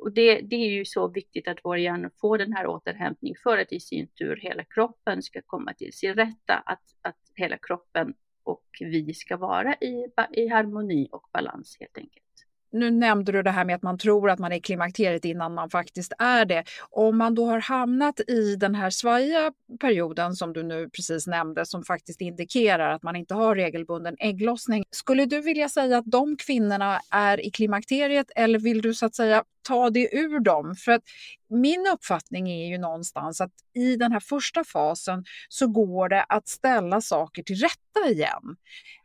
och 0.00 0.12
det, 0.12 0.40
det, 0.40 0.56
är 0.56 0.70
ju 0.70 0.84
så 0.84 1.08
viktigt 1.08 1.48
att 1.48 1.58
vår 1.64 1.78
hjärna 1.78 2.10
får 2.20 2.38
den 2.38 2.52
här 2.52 2.66
återhämtningen 2.66 3.36
för 3.42 3.58
att 3.58 3.72
i 3.72 3.80
sin 3.80 4.06
tur 4.06 4.36
hela 4.36 4.64
kroppen 4.64 5.22
ska 5.22 5.42
komma 5.46 5.74
till 5.74 5.92
sin 5.92 6.14
rätta, 6.14 6.54
att, 6.54 6.82
att 7.02 7.18
hela 7.34 7.58
kroppen 7.58 8.14
och 8.42 8.64
vi 8.80 9.14
ska 9.14 9.36
vara 9.36 9.74
i, 9.74 10.06
i 10.32 10.48
harmoni 10.48 11.08
och 11.12 11.28
balans 11.32 11.76
helt 11.80 11.98
enkelt 11.98 12.27
nu 12.72 12.90
nämnde 12.90 13.32
du 13.32 13.42
det 13.42 13.50
här 13.50 13.64
med 13.64 13.76
att 13.76 13.82
man 13.82 13.98
tror 13.98 14.30
att 14.30 14.38
man 14.38 14.52
är 14.52 14.56
i 14.56 14.60
klimakteriet 14.60 15.24
innan 15.24 15.54
man 15.54 15.70
faktiskt 15.70 16.12
är 16.18 16.44
det. 16.44 16.64
Om 16.90 17.18
man 17.18 17.34
då 17.34 17.46
har 17.46 17.60
hamnat 17.60 18.20
i 18.20 18.56
den 18.56 18.74
här 18.74 18.90
svajiga 18.90 19.52
perioden 19.80 20.34
som 20.34 20.52
du 20.52 20.62
nu 20.62 20.90
precis 20.90 21.26
nämnde 21.26 21.66
som 21.66 21.84
faktiskt 21.84 22.20
indikerar 22.20 22.94
att 22.94 23.02
man 23.02 23.16
inte 23.16 23.34
har 23.34 23.54
regelbunden 23.54 24.16
ägglossning. 24.18 24.84
Skulle 24.90 25.26
du 25.26 25.40
vilja 25.40 25.68
säga 25.68 25.98
att 25.98 26.06
de 26.06 26.36
kvinnorna 26.36 27.00
är 27.10 27.46
i 27.46 27.50
klimakteriet 27.50 28.30
eller 28.36 28.58
vill 28.58 28.82
du 28.82 28.94
så 28.94 29.06
att 29.06 29.14
säga 29.14 29.44
ta 29.68 29.90
det 29.90 30.16
ur 30.16 30.40
dem? 30.40 30.74
För 30.74 30.92
att 30.92 31.02
min 31.50 31.86
uppfattning 31.92 32.50
är 32.50 32.68
ju 32.68 32.78
någonstans 32.78 33.40
att 33.40 33.52
i 33.74 33.96
den 33.96 34.12
här 34.12 34.20
första 34.20 34.64
fasen 34.64 35.24
så 35.48 35.66
går 35.66 36.08
det 36.08 36.24
att 36.28 36.48
ställa 36.48 37.00
saker 37.00 37.42
till 37.42 37.56
rätta 37.56 38.10
igen. 38.10 38.56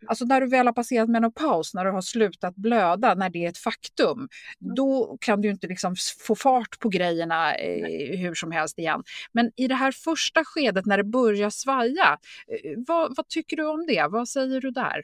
Alltså 0.08 0.26
när 0.26 0.42
du 0.42 0.48
väl 0.48 0.66
har 0.66 0.74
passerat 0.74 1.10
menopaus, 1.10 1.74
när 1.74 1.86
du 1.86 1.92
har 1.92 2.02
slutat 2.02 2.56
blöda, 2.56 3.16
när 3.16 3.30
det 3.30 3.46
är 3.46 3.50
ett 3.50 3.58
faktum, 3.58 4.18
mm. 4.18 4.30
då 4.76 5.18
kan 5.22 5.42
du 5.42 5.50
inte 5.50 5.68
liksom 5.68 5.96
få 6.20 6.36
fart 6.36 6.80
på 6.80 6.90
grejerna 6.90 7.56
eh, 7.56 8.20
hur 8.20 8.34
som 8.34 8.52
helst 8.52 8.80
igen. 8.80 9.04
Men 9.32 9.52
i 9.56 9.68
det 9.68 9.76
här 9.76 9.92
första 9.92 10.46
skedet 10.46 10.86
när 10.86 10.98
det 10.98 11.04
börjar 11.04 11.50
svaja, 11.50 12.18
eh, 12.48 12.72
vad, 12.88 13.16
vad 13.18 13.28
tycker 13.28 13.58
du 13.58 13.66
om 13.66 13.86
det? 13.88 14.08
Vad 14.10 14.30
säger 14.30 14.62
du 14.62 14.72
där? 14.72 15.02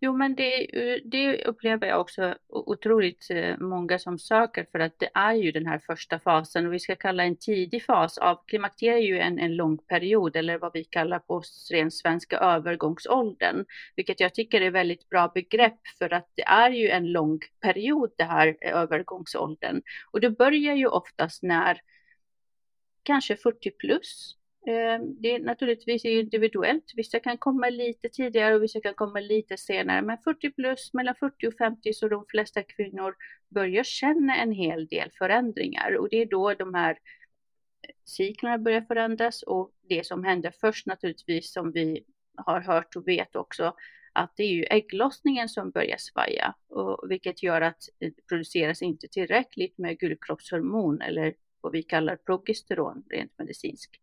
Jo, 0.00 0.16
men 0.16 0.34
det, 0.34 0.76
eh, 0.76 1.00
det, 1.04 1.44
upplever 1.44 1.86
jag 1.86 2.00
också 2.00 2.34
otroligt 2.48 3.26
eh, 3.30 3.58
många 3.58 3.98
som 3.98 4.18
söker 4.18 4.66
för 4.72 4.78
att 4.78 4.98
det 4.98 5.10
är 5.14 5.32
ju 5.32 5.52
den 5.52 5.66
här 5.66 5.78
första 5.78 6.18
fasen 6.18 6.66
och 6.66 6.72
vi 6.72 6.78
ska 6.78 6.96
kalla 6.96 7.24
en 7.24 7.36
tidig 7.36 7.84
fas. 7.84 8.18
Av 8.18 8.44
klimakteriet 8.46 8.96
är 8.96 9.06
ju 9.06 9.18
en, 9.18 9.38
en 9.38 9.56
lång 9.56 9.78
period 9.78 10.36
eller 10.36 10.58
vad 10.58 10.72
vi 10.72 10.84
kallar 10.84 11.18
på 11.18 11.42
ren 11.72 11.90
svenska 11.90 12.38
övergångsåldern, 12.38 13.64
vilket 13.96 14.20
jag 14.20 14.34
tycker 14.34 14.60
är 14.60 14.70
väldigt 14.70 15.08
bra 15.08 15.30
begrepp 15.34 15.80
för 15.98 16.12
att 16.12 16.28
det 16.34 16.44
är 16.44 16.70
ju 16.70 16.88
en 16.88 17.12
lång 17.12 17.40
period 17.60 18.10
det 18.16 18.24
här 18.24 18.56
eh, 18.60 18.76
övergångsåldern. 18.76 19.82
Och 20.10 20.20
det 20.20 20.30
börjar 20.30 20.74
ju 20.74 20.86
oftast 20.86 21.42
när 21.42 21.80
kanske 23.02 23.36
40 23.36 23.70
plus 23.70 24.38
Ehm, 24.66 25.20
det 25.20 25.34
är 25.34 25.38
naturligtvis 25.38 26.04
individuellt. 26.04 26.92
Vissa 26.96 27.20
kan 27.20 27.38
komma 27.38 27.68
lite 27.68 28.08
tidigare 28.08 28.54
och 28.54 28.62
vissa 28.62 28.80
kan 28.80 28.94
komma 28.94 29.20
lite 29.20 29.56
senare. 29.56 30.02
Men 30.02 30.18
40 30.18 30.50
plus, 30.50 30.94
mellan 30.94 31.14
40 31.14 31.48
och 31.48 31.54
50 31.58 31.92
så 31.92 32.08
de 32.08 32.24
flesta 32.28 32.62
kvinnor 32.62 33.14
börjar 33.48 33.84
känna 33.84 34.36
en 34.36 34.52
hel 34.52 34.86
del 34.86 35.10
förändringar 35.18 35.96
och 35.96 36.08
det 36.08 36.16
är 36.16 36.26
då 36.26 36.54
de 36.54 36.74
här 36.74 36.90
eh, 36.90 37.94
cyklerna 38.04 38.58
börjar 38.58 38.80
förändras 38.80 39.42
och 39.42 39.72
det 39.88 40.06
som 40.06 40.24
händer 40.24 40.52
först 40.60 40.86
naturligtvis 40.86 41.52
som 41.52 41.72
vi 41.72 42.04
har 42.36 42.60
hört 42.60 42.96
och 42.96 43.08
vet 43.08 43.36
också 43.36 43.74
att 44.12 44.36
det 44.36 44.42
är 44.42 44.52
ju 44.52 44.64
ägglossningen 44.64 45.48
som 45.48 45.70
börjar 45.70 45.96
svaja 45.98 46.54
och 46.68 47.10
vilket 47.10 47.42
gör 47.42 47.60
att 47.60 47.82
det 47.98 48.26
produceras 48.28 48.82
inte 48.82 49.08
tillräckligt 49.08 49.78
med 49.78 49.98
gulkroppshormon, 49.98 51.00
eller 51.00 51.34
vad 51.60 51.72
vi 51.72 51.82
kallar 51.82 52.16
progesteron 52.16 53.04
rent 53.10 53.38
medicinskt. 53.38 53.96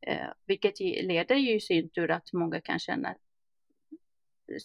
Eh, 0.00 0.28
vilket 0.46 0.80
leder 0.80 1.36
ju 1.36 1.54
i 1.54 1.60
sin 1.60 1.88
tur 1.88 2.10
att 2.10 2.32
många 2.32 2.60
kan 2.60 2.78
känna 2.78 3.14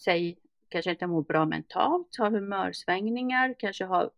sig 0.03 0.37
kanske 0.69 0.91
inte 0.91 1.07
mår 1.07 1.21
bra 1.21 1.45
mentalt, 1.45 2.15
har 2.17 2.31
humörsvängningar, 2.31 3.55
kanske 3.59 3.85
har 3.85 4.11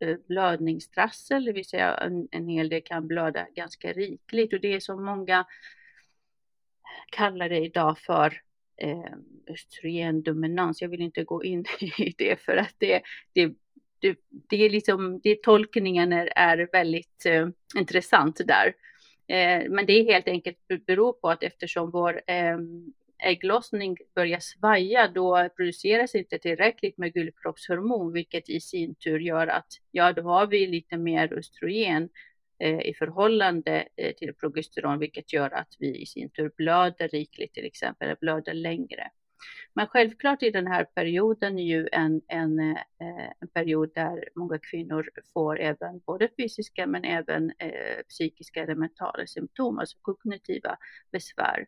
eh, 0.00 0.16
blödningstrassel, 0.28 1.44
det 1.44 1.52
vill 1.52 1.64
säga 1.64 1.94
en, 1.94 2.28
en 2.30 2.48
hel 2.48 2.68
del 2.68 2.82
kan 2.82 3.06
blöda 3.06 3.46
ganska 3.54 3.92
rikligt 3.92 4.52
och 4.52 4.60
det 4.60 4.74
är 4.74 4.80
som 4.80 5.04
många 5.04 5.46
kallar 7.10 7.48
det 7.48 7.58
idag 7.58 7.98
för 7.98 8.40
eh, 8.76 9.14
östrogendominans. 9.46 10.82
Jag 10.82 10.88
vill 10.88 11.02
inte 11.02 11.24
gå 11.24 11.44
in 11.44 11.64
i 11.98 12.14
det 12.18 12.40
för 12.40 12.56
att 12.56 12.74
det, 12.78 13.02
det, 13.32 13.52
det, 13.98 14.18
det 14.30 14.56
är 14.56 14.70
liksom, 14.70 15.20
det 15.22 15.42
tolkningen 15.42 16.12
är, 16.12 16.32
är 16.36 16.68
väldigt 16.72 17.26
eh, 17.26 17.48
intressant 17.76 18.40
där. 18.46 18.74
Eh, 19.26 19.70
men 19.70 19.86
det 19.86 19.92
är 19.92 20.12
helt 20.12 20.28
enkelt 20.28 20.58
beror 20.86 21.12
på 21.12 21.28
att 21.28 21.42
eftersom 21.42 21.90
vår 21.90 22.20
ehm, 22.26 22.92
ägglossning 23.18 23.96
börjar 24.14 24.38
svaja, 24.40 25.08
då 25.08 25.48
produceras 25.56 26.14
inte 26.14 26.38
tillräckligt 26.38 26.98
med 26.98 27.14
gulkroppshormon, 27.14 28.12
vilket 28.12 28.48
i 28.48 28.60
sin 28.60 28.94
tur 28.94 29.18
gör 29.18 29.46
att 29.46 29.66
ja, 29.90 30.12
då 30.12 30.22
har 30.22 30.46
vi 30.46 30.66
lite 30.66 30.96
mer 30.96 31.32
östrogen 31.32 32.08
eh, 32.58 32.80
i 32.80 32.94
förhållande 32.98 33.88
eh, 33.96 34.14
till 34.14 34.34
progesteron, 34.34 34.98
vilket 34.98 35.32
gör 35.32 35.50
att 35.50 35.76
vi 35.78 36.02
i 36.02 36.06
sin 36.06 36.30
tur 36.30 36.52
blöder 36.56 37.08
rikligt 37.08 37.54
till 37.54 37.66
exempel, 37.66 38.06
eller 38.08 38.18
blöder 38.20 38.54
längre. 38.54 39.10
Men 39.74 39.86
självklart 39.86 40.42
är 40.42 40.52
den 40.52 40.66
här 40.66 40.84
perioden 40.84 41.58
ju 41.58 41.88
en, 41.92 42.20
en, 42.28 42.60
eh, 42.60 42.76
en 43.40 43.48
period 43.54 43.90
där 43.94 44.28
många 44.34 44.58
kvinnor 44.58 45.10
får 45.32 45.60
även 45.60 46.00
både 46.06 46.28
fysiska 46.36 46.86
men 46.86 47.04
även 47.04 47.52
eh, 47.58 48.02
psykiska 48.08 48.62
eller 48.62 48.74
mentala 48.74 49.26
symptom, 49.26 49.78
alltså 49.78 49.98
kognitiva 50.02 50.76
besvär. 51.12 51.66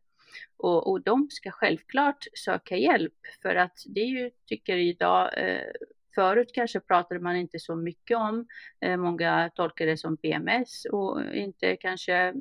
Och, 0.57 0.91
och 0.91 1.03
de 1.03 1.31
ska 1.31 1.51
självklart 1.51 2.25
söka 2.35 2.77
hjälp 2.77 3.15
för 3.43 3.55
att 3.55 3.79
det 3.87 4.01
är 4.01 4.07
ju, 4.07 4.31
tycker 4.47 4.77
idag, 4.77 5.31
eh, 5.39 5.73
Förut 6.17 6.51
kanske 6.55 6.81
pratade 6.81 7.21
man 7.21 7.37
inte 7.37 7.59
så 7.59 7.77
mycket 7.77 8.17
om, 8.17 8.47
eh, 8.81 8.97
många 8.97 9.51
tolkade 9.55 9.91
det 9.91 9.97
som 9.97 10.17
PMS 10.17 10.85
och 10.85 11.35
inte 11.35 11.77
kanske 11.77 12.35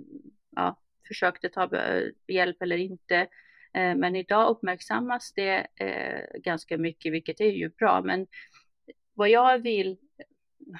ja, 0.55 0.79
försökte 1.07 1.49
ta 1.49 1.75
eh, 1.75 2.03
hjälp 2.27 2.61
eller 2.61 2.77
inte. 2.77 3.27
Eh, 3.75 3.95
men 3.95 4.15
idag 4.15 4.49
uppmärksammas 4.49 5.33
det 5.33 5.67
eh, 5.75 6.39
ganska 6.41 6.77
mycket, 6.77 7.13
vilket 7.13 7.41
är 7.41 7.51
ju 7.51 7.69
bra. 7.69 8.01
Men 8.01 8.27
vad 9.13 9.29
jag 9.29 9.59
vill 9.59 9.97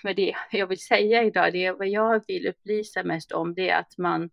med 0.03 0.15
det 0.15 0.35
jag 0.51 0.67
vill 0.67 0.79
säga 0.79 1.23
idag, 1.23 1.53
det 1.53 1.65
är 1.65 1.73
vad 1.73 1.87
jag 1.87 2.23
vill 2.27 2.47
upplysa 2.47 3.03
mest 3.03 3.31
om, 3.31 3.53
det 3.53 3.69
är 3.69 3.79
att 3.79 3.97
man 3.97 4.29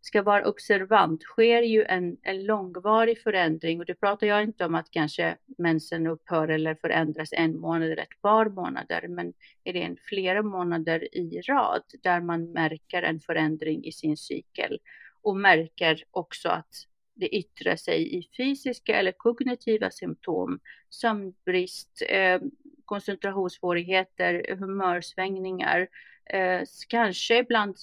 ska 0.00 0.22
vara 0.22 0.48
observant. 0.48 1.22
Sker 1.22 1.62
ju 1.62 1.84
en, 1.84 2.16
en 2.22 2.44
långvarig 2.44 3.22
förändring 3.22 3.80
och 3.80 3.86
det 3.86 3.94
pratar 3.94 4.26
jag 4.26 4.42
inte 4.42 4.64
om 4.64 4.74
att 4.74 4.90
kanske 4.90 5.36
mensen 5.58 6.06
upphör 6.06 6.48
eller 6.48 6.74
förändras 6.74 7.32
en 7.32 7.60
månad 7.60 7.82
eller 7.82 8.02
ett 8.02 8.22
par 8.22 8.46
månader, 8.46 9.08
men 9.08 9.32
är 9.64 9.72
det 9.72 9.82
en 9.82 9.96
flera 10.08 10.42
månader 10.42 11.16
i 11.16 11.40
rad 11.40 11.82
där 12.02 12.20
man 12.20 12.52
märker 12.52 13.02
en 13.02 13.20
förändring 13.20 13.84
i 13.84 13.92
sin 13.92 14.16
cykel 14.16 14.78
och 15.24 15.36
märker 15.36 16.04
också 16.10 16.48
att 16.48 16.74
det 17.14 17.36
yttrar 17.36 17.76
sig 17.76 18.18
i 18.18 18.28
fysiska 18.36 18.96
eller 18.96 19.12
kognitiva 19.12 19.90
symptom 19.90 20.60
som 20.88 21.34
brist, 21.44 22.02
eh, 22.08 22.40
koncentrationssvårigheter, 22.84 24.56
humörsvängningar, 24.58 25.88
eh, 26.24 26.62
kanske 26.88 27.38
ibland 27.38 27.76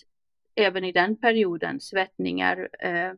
även 0.56 0.84
i 0.84 0.92
den 0.92 1.16
perioden 1.16 1.80
svettningar. 1.80 2.70
Eh, 2.80 3.14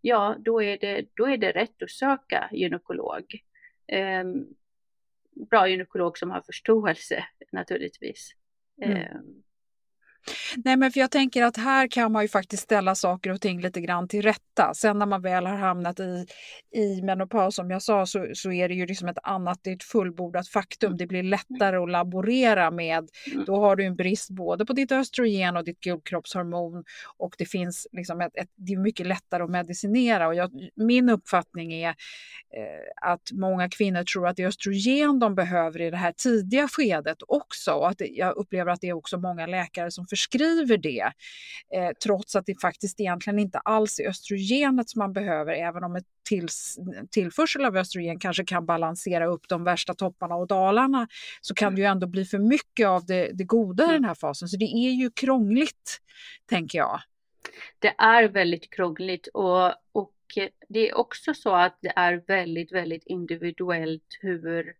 ja, 0.00 0.36
då 0.38 0.62
är, 0.62 0.78
det, 0.78 1.06
då 1.14 1.26
är 1.26 1.36
det 1.36 1.52
rätt 1.52 1.82
att 1.82 1.90
söka 1.90 2.48
gynekolog. 2.52 3.24
Eh, 3.86 4.24
bra 5.50 5.68
gynekolog 5.68 6.18
som 6.18 6.30
har 6.30 6.40
förståelse 6.40 7.24
naturligtvis. 7.52 8.30
Mm. 8.82 9.42
Nej, 10.56 10.76
men 10.76 10.92
för 10.92 11.00
jag 11.00 11.10
tänker 11.10 11.42
att 11.42 11.56
här 11.56 11.88
kan 11.88 12.12
man 12.12 12.22
ju 12.22 12.28
faktiskt 12.28 12.62
ställa 12.62 12.94
saker 12.94 13.32
och 13.32 13.40
ting 13.40 13.60
lite 13.60 13.80
grann 13.80 14.08
till 14.08 14.22
rätta. 14.22 14.74
Sen 14.74 14.98
när 14.98 15.06
man 15.06 15.22
väl 15.22 15.46
har 15.46 15.56
hamnat 15.56 16.00
i, 16.00 16.26
i 16.74 17.02
menopaus, 17.02 17.54
som 17.54 17.70
jag 17.70 17.82
sa, 17.82 18.06
så, 18.06 18.26
så 18.34 18.52
är 18.52 18.68
det 18.68 18.74
ju 18.74 18.86
liksom 18.86 19.08
ett 19.08 19.18
annat, 19.22 19.60
det 19.62 19.70
är 19.70 19.74
ett 19.76 19.82
fullbordat 19.82 20.48
faktum. 20.48 20.96
Det 20.96 21.06
blir 21.06 21.22
lättare 21.22 21.76
att 21.76 21.90
laborera 21.90 22.70
med. 22.70 23.08
Då 23.46 23.56
har 23.56 23.76
du 23.76 23.84
en 23.84 23.96
brist 23.96 24.30
både 24.30 24.66
på 24.66 24.72
ditt 24.72 24.92
östrogen 24.92 25.56
och 25.56 25.64
ditt 25.64 25.80
guldkroppshormon 25.80 26.84
och 27.16 27.34
det 27.38 27.46
finns 27.46 27.86
liksom 27.92 28.20
ett, 28.20 28.36
ett, 28.36 28.50
det 28.56 28.72
är 28.72 28.76
mycket 28.76 29.06
lättare 29.06 29.42
att 29.42 29.50
medicinera. 29.50 30.26
Och 30.26 30.34
jag, 30.34 30.50
min 30.74 31.08
uppfattning 31.08 31.72
är 31.72 31.88
eh, 31.88 33.10
att 33.10 33.32
många 33.32 33.68
kvinnor 33.68 34.02
tror 34.02 34.28
att 34.28 34.36
det 34.36 34.42
är 34.42 34.48
östrogen 34.48 35.18
de 35.18 35.34
behöver 35.34 35.80
i 35.80 35.90
det 35.90 35.96
här 35.96 36.12
tidiga 36.12 36.68
skedet 36.68 37.18
också. 37.28 37.72
Och 37.72 37.88
att 37.88 37.98
det, 37.98 38.06
jag 38.06 38.36
upplever 38.36 38.72
att 38.72 38.80
det 38.80 38.88
är 38.88 38.92
också 38.92 39.18
många 39.18 39.46
läkare 39.46 39.90
som 39.90 40.06
förskriver 40.16 40.76
det, 40.76 41.12
eh, 41.74 41.90
trots 42.04 42.36
att 42.36 42.46
det 42.46 42.60
faktiskt 42.60 43.00
egentligen 43.00 43.38
inte 43.38 43.58
alls 43.58 44.00
är 44.00 44.08
östrogenet 44.08 44.90
som 44.90 44.98
man 44.98 45.12
behöver, 45.12 45.52
även 45.52 45.84
om 45.84 45.96
ett 45.96 46.04
tills, 46.28 46.78
tillförsel 47.10 47.64
av 47.64 47.76
östrogen 47.76 48.18
kanske 48.18 48.44
kan 48.44 48.66
balansera 48.66 49.26
upp 49.26 49.48
de 49.48 49.64
värsta 49.64 49.94
topparna 49.94 50.34
och 50.34 50.46
dalarna, 50.46 51.08
så 51.40 51.54
kan 51.54 51.74
det 51.74 51.80
ju 51.80 51.86
ändå 51.86 52.06
bli 52.06 52.24
för 52.24 52.38
mycket 52.38 52.86
av 52.86 53.06
det, 53.06 53.30
det 53.34 53.44
goda 53.44 53.90
i 53.90 53.92
den 53.92 54.04
här 54.04 54.14
fasen. 54.14 54.48
Så 54.48 54.56
det 54.56 54.64
är 54.64 54.90
ju 54.90 55.10
krångligt, 55.10 56.00
tänker 56.46 56.78
jag. 56.78 57.00
Det 57.78 57.94
är 57.98 58.28
väldigt 58.28 58.70
krångligt 58.70 59.26
och, 59.26 59.72
och 59.92 60.12
det 60.68 60.90
är 60.90 60.96
också 60.96 61.34
så 61.34 61.54
att 61.54 61.78
det 61.80 61.92
är 61.96 62.22
väldigt, 62.26 62.72
väldigt 62.72 63.06
individuellt 63.06 64.18
hur 64.20 64.74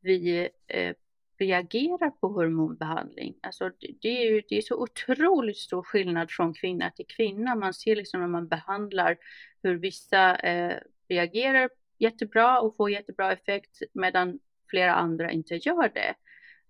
vi 0.00 0.48
eh, 0.66 0.94
reagerar 1.38 2.10
på 2.10 2.28
hormonbehandling. 2.28 3.34
Alltså 3.42 3.70
det, 4.02 4.08
är 4.08 4.30
ju, 4.30 4.42
det 4.48 4.56
är 4.56 4.62
så 4.62 4.82
otroligt 4.82 5.58
stor 5.58 5.82
skillnad 5.82 6.30
från 6.30 6.54
kvinna 6.54 6.90
till 6.90 7.06
kvinna. 7.06 7.54
Man 7.54 7.74
ser 7.74 7.96
liksom 7.96 8.20
när 8.20 8.28
man 8.28 8.48
behandlar 8.48 9.16
hur 9.62 9.74
vissa 9.74 10.36
eh, 10.36 10.76
reagerar 11.08 11.70
jättebra 11.98 12.60
och 12.60 12.76
får 12.76 12.90
jättebra 12.90 13.32
effekt 13.32 13.82
medan 13.92 14.38
flera 14.70 14.94
andra 14.94 15.30
inte 15.30 15.54
gör 15.54 15.90
det. 15.94 16.14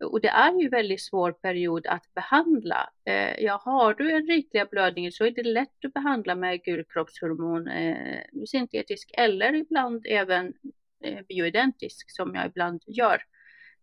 Och 0.05 0.21
det 0.21 0.29
är 0.29 0.61
ju 0.61 0.69
väldigt 0.69 1.01
svår 1.01 1.33
period 1.33 1.87
att 1.87 2.15
behandla. 2.15 2.91
Eh, 3.05 3.45
ja, 3.45 3.63
har 3.65 3.95
du 3.95 4.11
en 4.11 4.27
rikliga 4.27 4.67
blödning 4.67 5.13
så 5.13 5.25
är 5.25 5.31
det 5.31 5.43
lätt 5.43 5.85
att 5.85 5.93
behandla 5.93 6.35
med 6.35 6.63
gulkroppshormon, 6.63 7.69
eh, 7.69 8.23
syntetisk 8.47 9.11
eller 9.19 9.55
ibland 9.55 10.07
även 10.09 10.53
eh, 11.05 11.25
bioidentisk 11.29 12.11
som 12.11 12.35
jag 12.35 12.47
ibland 12.47 12.83
gör 12.87 13.15
eh, 13.15 13.21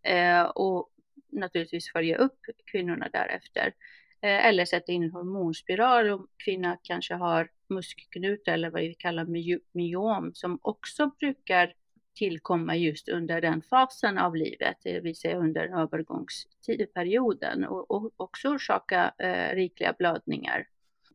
Eh, 0.02 0.42
och 0.42 0.90
naturligtvis 1.32 1.92
följa 1.92 2.16
upp 2.16 2.38
kvinnorna 2.72 3.08
därefter. 3.12 3.74
Eh, 4.22 4.46
eller 4.46 4.64
sätta 4.64 4.92
in 4.92 5.02
en 5.02 5.10
hormonspiral 5.10 6.08
om 6.08 6.28
kvinna 6.44 6.78
kanske 6.82 7.14
har 7.14 7.48
muskelknutar 7.68 8.52
eller 8.52 8.70
vad 8.70 8.82
vi 8.82 8.94
kallar 8.94 9.26
myom 9.72 10.30
som 10.34 10.58
också 10.62 11.10
brukar 11.20 11.74
tillkomma 12.14 12.76
just 12.76 13.08
under 13.08 13.40
den 13.40 13.62
fasen 13.62 14.18
av 14.18 14.36
livet, 14.36 14.76
det 14.82 15.00
vill 15.00 15.16
säga 15.16 15.36
under 15.36 15.80
övergångsperioden 15.80 17.64
och, 17.64 17.90
och 17.90 18.12
också 18.16 18.48
orsaka 18.48 19.14
eh, 19.18 19.54
rikliga 19.54 19.94
blödningar. 19.98 20.66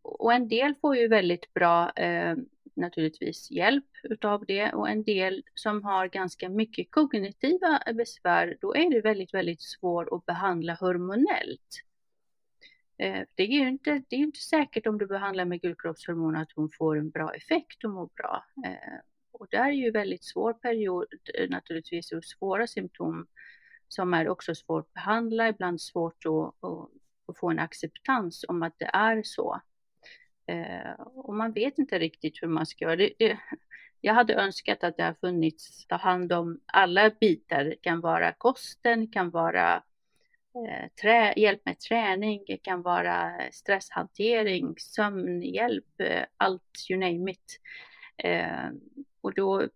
Och 0.02 0.34
en 0.34 0.48
del 0.48 0.76
får 0.82 0.96
ju 0.96 1.08
väldigt 1.08 1.54
bra 1.54 1.92
eh, 1.92 2.36
naturligtvis 2.76 3.52
hjälp 3.52 3.86
utav 4.04 4.46
det 4.48 4.74
och 4.74 4.90
en 4.90 5.04
del 5.04 5.44
som 5.54 5.84
har 5.84 6.08
ganska 6.08 6.50
mycket 6.50 6.92
kognitiva 6.92 7.82
besvär, 7.94 8.58
då 8.62 8.76
är 8.76 8.92
det 8.92 9.02
väldigt, 9.02 9.34
väldigt 9.34 9.62
svårt 9.62 10.08
att 10.12 10.26
behandla 10.26 10.74
hormonellt. 10.74 11.86
Eh, 12.98 13.22
det 13.36 13.44
är 13.44 13.48
ju 13.48 13.68
inte, 13.68 14.04
det 14.10 14.16
är 14.16 14.20
inte 14.20 14.40
säkert 14.40 14.88
om 14.88 14.98
du 14.98 15.08
behandlar 15.08 15.46
med 15.46 15.62
gulkroppshormon 15.62 16.36
att 16.36 16.52
hon 16.56 16.70
får 16.78 16.98
en 16.98 17.10
bra 17.10 17.34
effekt 17.34 17.84
och 17.84 17.92
mår 17.92 18.10
bra. 18.16 18.46
Eh, 18.66 19.00
och 19.32 19.48
det 19.52 19.58
är 19.58 19.72
ju 19.72 19.92
väldigt 19.92 20.24
svår 20.24 20.54
period 20.54 21.08
eh, 21.34 21.50
naturligtvis 21.50 22.12
och 22.12 22.24
svåra 22.24 22.68
symptom 22.68 23.28
som 23.88 24.14
är 24.14 24.30
också 24.30 24.56
svårt 24.56 24.88
att 24.88 24.94
behandla, 24.94 25.50
ibland 25.50 25.82
svårt 25.82 26.26
att, 26.26 26.70
att, 26.70 26.90
att 27.28 27.38
få 27.38 27.50
en 27.50 27.60
acceptans 27.60 28.46
om 28.48 28.64
att 28.64 28.80
det 28.80 28.90
är 28.94 29.24
så. 29.24 29.62
Eh, 30.48 30.92
och 31.00 31.34
man 31.34 31.52
vet 31.52 31.78
inte 31.78 32.00
riktigt 32.00 32.44
hur 32.44 32.48
man 32.48 32.66
ska 32.66 32.86
göra. 32.86 32.96
Det, 32.96 33.14
det, 33.20 33.40
jag 34.02 34.14
hade 34.14 34.34
önskat 34.34 34.84
att 34.84 34.98
det 34.98 35.04
har 35.04 35.14
funnits, 35.14 35.88
ta 35.88 35.96
hand 35.96 36.34
om 36.34 36.60
alla 36.66 37.10
bitar. 37.10 37.64
Det 37.64 37.76
kan 37.76 38.02
vara 38.02 38.32
kosten, 38.32 39.02
det 39.02 39.12
kan 39.12 39.30
vara 39.30 39.76
eh, 40.56 40.90
trä, 41.02 41.34
hjälp 41.38 41.66
med 41.66 41.80
träning, 41.80 42.44
det 42.48 42.58
kan 42.58 42.82
vara 42.82 43.32
stresshantering, 43.52 44.76
sömnhjälp, 44.78 46.02
eh, 46.02 46.24
allt 46.38 46.88
you 46.90 47.00
name 47.00 47.32
it. 47.32 47.60
Eh, 48.18 48.70
och 49.22 49.34
då 49.34 49.68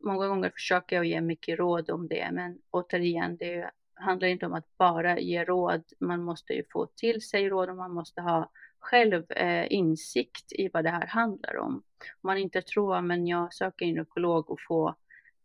många 0.00 0.28
gånger 0.28 0.50
försöker 0.50 0.96
jag 0.96 1.04
ge 1.04 1.20
mycket 1.20 1.58
råd 1.58 1.90
om 1.90 2.08
det, 2.08 2.28
men 2.32 2.58
återigen, 2.70 3.36
det 3.36 3.70
handlar 3.94 4.28
inte 4.28 4.46
om 4.46 4.54
att 4.54 4.78
bara 4.78 5.18
ge 5.18 5.44
råd. 5.44 5.84
Man 6.00 6.22
måste 6.22 6.52
ju 6.52 6.64
få 6.72 6.86
till 6.86 7.22
sig 7.22 7.48
råd 7.48 7.70
och 7.70 7.76
man 7.76 7.94
måste 7.94 8.20
ha 8.20 8.50
själv 8.84 9.32
eh, 9.32 9.72
insikt 9.72 10.52
i 10.52 10.68
vad 10.72 10.84
det 10.84 10.90
här 10.90 11.06
handlar 11.06 11.56
om. 11.56 11.74
Om 11.74 11.82
man 12.22 12.38
inte 12.38 12.62
tror 12.62 12.96
att 12.96 13.28
jag 13.28 13.54
söker 13.54 13.86
gynekolog 13.86 14.50
och 14.50 14.58
får 14.68 14.94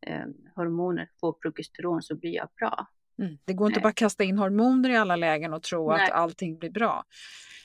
eh, 0.01 0.25
hormoner, 0.55 1.09
får 1.19 1.33
progesteron 1.33 2.01
så 2.01 2.15
blir 2.15 2.35
jag 2.35 2.49
bra. 2.59 2.87
Mm. 3.19 3.37
Det 3.45 3.53
går 3.53 3.67
inte 3.67 3.79
Nej. 3.79 3.83
bara 3.83 3.89
att 3.89 3.95
kasta 3.95 4.23
in 4.23 4.37
hormoner 4.37 4.89
i 4.89 4.97
alla 4.97 5.15
lägen 5.15 5.53
och 5.53 5.63
tro 5.63 5.91
Nej. 5.91 6.05
att 6.05 6.11
allting 6.11 6.57
blir 6.57 6.69
bra. 6.69 7.03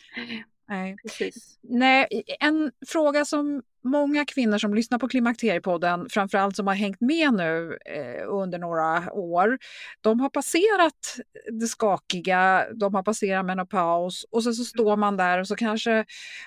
Nej. 0.68 0.96
Precis. 1.02 1.58
Nej, 1.62 2.24
en 2.40 2.72
fråga 2.86 3.24
som 3.24 3.62
många 3.84 4.24
kvinnor 4.24 4.58
som 4.58 4.74
lyssnar 4.74 4.98
på 4.98 5.08
Klimakteriepodden, 5.08 6.08
framförallt 6.10 6.56
som 6.56 6.66
har 6.66 6.74
hängt 6.74 7.00
med 7.00 7.34
nu 7.34 7.78
eh, 7.86 8.28
under 8.28 8.58
några 8.58 9.12
år, 9.12 9.58
de 10.00 10.20
har 10.20 10.30
passerat 10.30 11.16
det 11.60 11.66
skakiga, 11.66 12.66
de 12.74 12.94
har 12.94 13.02
passerat 13.02 13.46
menopaus 13.46 14.24
och 14.30 14.44
sen 14.44 14.54
så 14.54 14.64
står 14.64 14.96
man 14.96 15.16
där 15.16 15.40
och 15.40 15.48
så 15.48 15.56
kanske, 15.56 16.04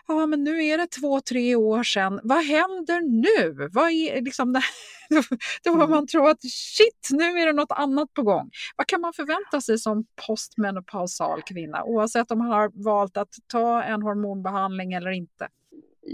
ja 0.08 0.26
men 0.26 0.44
nu 0.44 0.66
är 0.66 0.78
det 0.78 0.88
två, 0.88 1.22
tre 1.22 1.56
år 1.56 1.84
sedan, 1.84 2.20
vad 2.24 2.46
händer 2.46 3.02
nu? 3.02 3.70
Vad 3.72 3.92
är 3.92 4.22
liksom 4.22 4.62
då 5.64 5.72
får 5.76 5.88
man 5.88 6.08
tro 6.08 6.28
att 6.28 6.42
shit, 6.42 7.10
nu 7.12 7.24
är 7.24 7.46
det 7.46 7.54
något 7.54 7.72
annat 7.72 8.14
på 8.14 8.24
gång. 8.24 8.50
Vad 8.76 8.88
kan 8.88 9.02
man 9.02 9.14
förvänta 9.14 9.62
sig 9.62 9.78
som 9.78 10.06
postmenopausal 10.28 11.42
kvinna, 11.42 11.84
oavsett 11.84 12.32
om 12.32 12.38
man 12.38 12.48
har 12.48 12.84
valt 12.84 13.18
att 13.18 13.34
ta 13.48 13.84
en 13.84 14.02
hormonbehandling 14.02 14.94
eller 14.94 15.12
inte? 15.12 15.48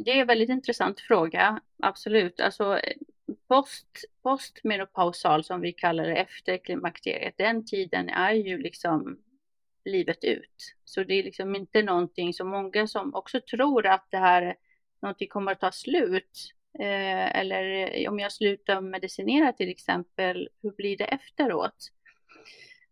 Det 0.06 0.12
är 0.12 0.22
en 0.22 0.28
väldigt 0.28 0.50
intressant 0.50 1.00
fråga, 1.00 1.62
absolut. 1.80 2.40
Alltså, 2.40 2.80
post, 3.48 4.06
postmenopausal 4.24 5.44
som 5.44 5.62
vi 5.62 5.74
kallar 5.74 6.06
det 6.06 6.16
efter 6.16 6.58
klimakteriet, 6.58 7.34
den 7.38 7.66
tiden 7.66 8.10
är 8.10 8.34
ju 8.34 8.58
liksom 8.58 9.18
livet 9.86 10.24
ut. 10.24 10.76
Så 10.86 11.04
det 11.04 11.14
är 11.14 11.24
liksom 11.24 11.56
inte 11.56 11.82
någonting 11.82 12.34
som 12.34 12.48
många 12.50 12.88
som 12.88 13.16
också 13.16 13.42
tror 13.42 13.86
att 13.86 14.08
det 14.10 14.18
här 14.18 14.56
någonting 15.02 15.28
kommer 15.28 15.52
att 15.52 15.60
ta 15.60 15.72
slut. 15.72 16.54
Eh, 16.80 17.40
eller 17.40 18.10
om 18.10 18.20
jag 18.20 18.32
slutar 18.32 18.82
medicinera 18.82 19.54
till 19.54 19.70
exempel, 19.70 20.50
hur 20.62 20.72
blir 20.72 20.98
det 20.98 21.06
efteråt? 21.06 21.92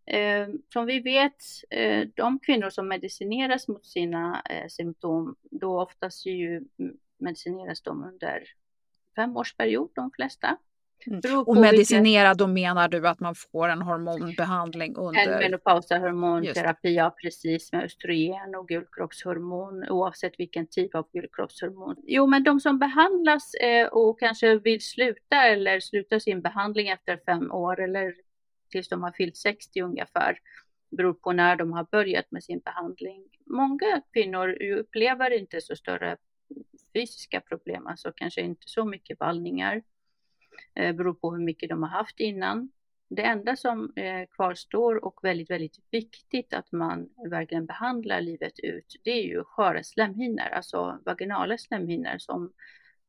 Eh, 0.06 0.48
som 0.74 0.86
vi 0.86 1.00
vet, 1.00 1.44
eh, 1.70 2.08
de 2.16 2.40
kvinnor 2.40 2.70
som 2.70 2.88
medicineras 2.88 3.68
mot 3.68 3.86
sina 3.86 4.42
eh, 4.50 4.68
symptom, 4.68 5.36
då 5.52 5.82
oftast 5.82 6.26
ju 6.26 6.62
medicineras 7.20 7.82
de 7.82 8.04
under 8.04 8.44
fem 9.16 9.38
årsperiod, 9.38 9.90
de 9.96 10.12
flesta. 10.12 10.58
Mm. 11.08 11.40
Och 11.46 11.58
medicinera, 11.58 12.34
då 12.34 12.48
menar 12.48 12.88
du 12.88 13.08
att 13.08 13.20
man 13.20 13.36
får 13.36 13.70
en 13.70 13.82
hormonbehandling 13.82 14.96
under? 14.96 15.22
En 15.22 15.40
menopausal 15.40 16.02
hormonterapi, 16.02 16.96
ja 16.96 17.16
precis, 17.22 17.72
med 17.72 17.84
östrogen 17.84 18.56
och 18.56 18.68
gulkroppshormon, 18.68 19.90
oavsett 19.90 20.40
vilken 20.40 20.68
typ 20.68 20.96
av 20.96 21.08
gulkroppshormon. 21.14 21.96
Jo, 22.04 22.28
men 22.28 22.44
de 22.44 22.60
som 22.60 22.80
behandlas 22.80 23.54
eh, 23.54 23.88
och 23.88 24.20
kanske 24.20 24.56
vill 24.56 24.82
sluta 24.82 25.44
eller 25.44 25.80
sluta 25.80 26.20
sin 26.20 26.42
behandling 26.42 26.90
efter 26.90 27.20
fem 27.26 27.52
år 27.52 27.82
eller 27.82 28.14
tills 28.72 28.90
de 28.90 29.04
har 29.04 29.12
fyllt 29.12 29.38
60 29.38 29.82
ungefär. 29.82 30.40
Beror 30.92 31.14
på 31.14 31.32
när 31.32 31.56
de 31.56 31.74
har 31.74 31.88
börjat 31.92 32.32
med 32.32 32.44
sin 32.44 32.60
behandling. 32.60 33.28
Många 33.46 34.02
kvinnor 34.14 34.64
upplever 34.64 35.40
inte 35.40 35.62
så 35.62 35.76
större 35.76 36.18
fysiska 36.94 37.42
problem, 37.42 37.88
alltså 37.88 38.12
kanske 38.16 38.42
inte 38.42 38.64
så 38.66 38.86
mycket 38.86 39.20
vallningar. 39.20 39.84
Eh, 40.76 40.96
beror 40.96 41.14
på 41.14 41.32
hur 41.32 41.44
mycket 41.44 41.70
de 41.70 41.84
har 41.84 41.90
haft 41.90 42.20
innan. 42.20 42.72
Det 43.10 43.24
enda 43.24 43.56
som 43.56 43.94
eh, 43.96 44.28
kvarstår 44.36 45.06
och 45.06 45.20
väldigt, 45.24 45.50
väldigt 45.50 45.78
viktigt 45.92 46.54
att 46.54 46.72
man 46.72 47.10
verkligen 47.30 47.66
behandlar 47.66 48.22
livet 48.22 48.60
ut, 48.60 48.96
det 49.04 49.12
är 49.12 49.24
ju 49.24 49.44
sköra 49.44 49.84
slemhinnor, 49.84 50.48
alltså 50.52 51.00
vaginala 51.06 51.58
slemhinnor 51.58 52.18
som 52.18 52.54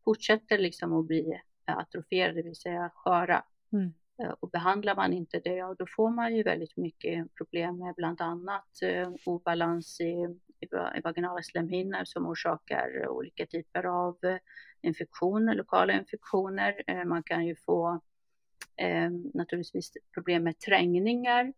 fortsätter 0.04 0.58
liksom 0.58 0.92
att 0.92 1.06
bli 1.06 1.40
atrofierade, 1.64 2.42
det 2.42 2.42
vill 2.42 2.56
säga 2.56 2.90
sköra. 2.94 3.44
Mm. 3.72 3.94
Och 4.40 4.50
behandlar 4.50 4.96
man 4.96 5.12
inte 5.12 5.40
det, 5.40 5.54
ja, 5.56 5.74
då 5.78 5.86
får 5.96 6.10
man 6.10 6.36
ju 6.36 6.42
väldigt 6.42 6.76
mycket 6.76 7.34
problem 7.34 7.78
med 7.78 7.94
bland 7.94 8.20
annat 8.20 8.82
eh, 8.82 9.10
obalans 9.26 10.00
i, 10.00 10.26
i, 10.60 11.00
vaginala 11.04 11.42
slemhinnor 11.42 12.04
som 12.04 12.26
orsakar 12.26 13.08
olika 13.08 13.46
typer 13.46 13.86
av 13.86 14.18
eh, 14.22 14.36
infektioner, 14.82 15.54
lokala 15.54 15.92
infektioner. 15.92 16.82
Eh, 16.86 17.04
man 17.04 17.22
kan 17.22 17.46
ju 17.46 17.56
få 17.56 18.00
eh, 18.76 19.10
naturligtvis 19.34 19.92
problem 20.14 20.44
med 20.44 20.58
trängningar, 20.58 21.52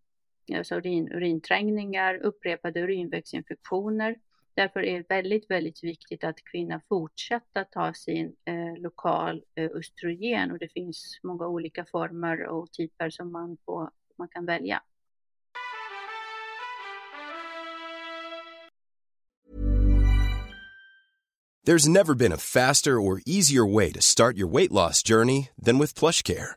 alltså 0.55 0.74
urin, 0.74 1.12
urinträngningar, 1.12 2.14
upprepade 2.14 2.81
urinvägsinfektioner. 2.81 4.16
Därför 4.57 4.81
är 4.81 4.99
det 4.99 5.05
väldigt, 5.09 5.51
väldigt 5.51 5.85
viktigt 5.85 6.25
att 6.25 6.37
kvinnan 6.45 6.81
fortsätter 6.88 7.64
ta 7.64 7.95
sin 7.95 8.37
eh, 8.45 8.83
lokal 8.83 9.43
eh, 9.55 9.71
östrogen 9.75 10.51
och 10.51 10.59
det 10.59 10.69
finns 10.69 11.21
många 11.23 11.47
olika 11.47 11.85
former 11.85 12.47
och 12.47 12.73
typer 12.73 13.11
som 13.11 13.33
man, 13.33 13.57
får, 13.64 13.90
man 14.19 14.29
kan 14.29 14.47
välja. 14.47 14.83
There's 21.67 21.88
never 21.88 22.14
been 22.14 22.33
a 22.33 22.37
faster 22.37 23.01
or 23.01 23.23
easier 23.25 23.64
way 23.64 23.90
to 23.93 24.01
start 24.03 24.37
your 24.37 24.53
weight 24.53 24.71
loss 24.71 25.03
journey 25.03 25.49
than 25.57 25.79
with 25.79 25.95
PlushCare. 25.95 26.57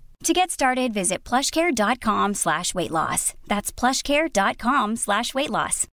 To 0.23 0.33
get 0.33 0.51
started, 0.51 0.93
visit 0.93 1.29
plushcare.com 1.29 2.35
slash 2.35 2.75
weight 2.75 2.91
loss. 2.91 3.33
That's 3.47 3.71
plushcare.com 3.71 4.95
slash 4.95 5.33
weight 5.33 5.49
loss. 5.49 5.87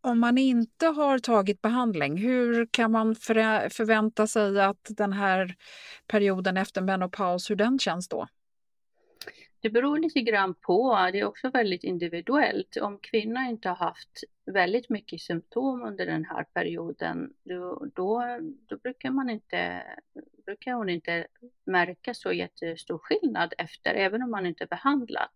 Om 0.00 0.20
man 0.20 0.38
inte 0.38 0.86
har 0.86 1.18
tagit 1.18 1.62
behandling, 1.62 2.16
hur 2.16 2.66
kan 2.70 2.92
man 2.92 3.14
för, 3.14 3.68
förvänta 3.68 4.26
sig 4.26 4.60
att 4.60 4.86
den 4.88 5.12
här 5.12 5.54
perioden 6.06 6.56
efter 6.56 6.82
menopaus, 6.82 7.50
hur 7.50 7.56
den 7.56 7.78
känns 7.78 8.08
då? 8.08 8.26
Det 9.66 9.70
beror 9.70 9.98
lite 9.98 10.20
grann 10.20 10.54
på, 10.54 11.08
det 11.12 11.20
är 11.20 11.24
också 11.24 11.50
väldigt 11.50 11.84
individuellt. 11.84 12.76
Om 12.76 12.98
kvinnan 12.98 13.46
inte 13.46 13.68
har 13.68 13.76
haft 13.76 14.20
väldigt 14.44 14.88
mycket 14.88 15.20
symptom 15.20 15.82
under 15.82 16.06
den 16.06 16.24
här 16.24 16.44
perioden, 16.44 17.32
då, 17.44 17.86
då, 17.94 18.24
då 18.68 18.76
brukar, 18.76 19.10
man 19.10 19.30
inte, 19.30 19.82
brukar 20.44 20.72
hon 20.72 20.88
inte 20.88 21.26
märka 21.64 22.14
så 22.14 22.32
jättestor 22.32 22.98
skillnad 22.98 23.54
efter, 23.58 23.94
även 23.94 24.22
om 24.22 24.30
man 24.30 24.46
inte 24.46 24.66
behandlat. 24.66 25.34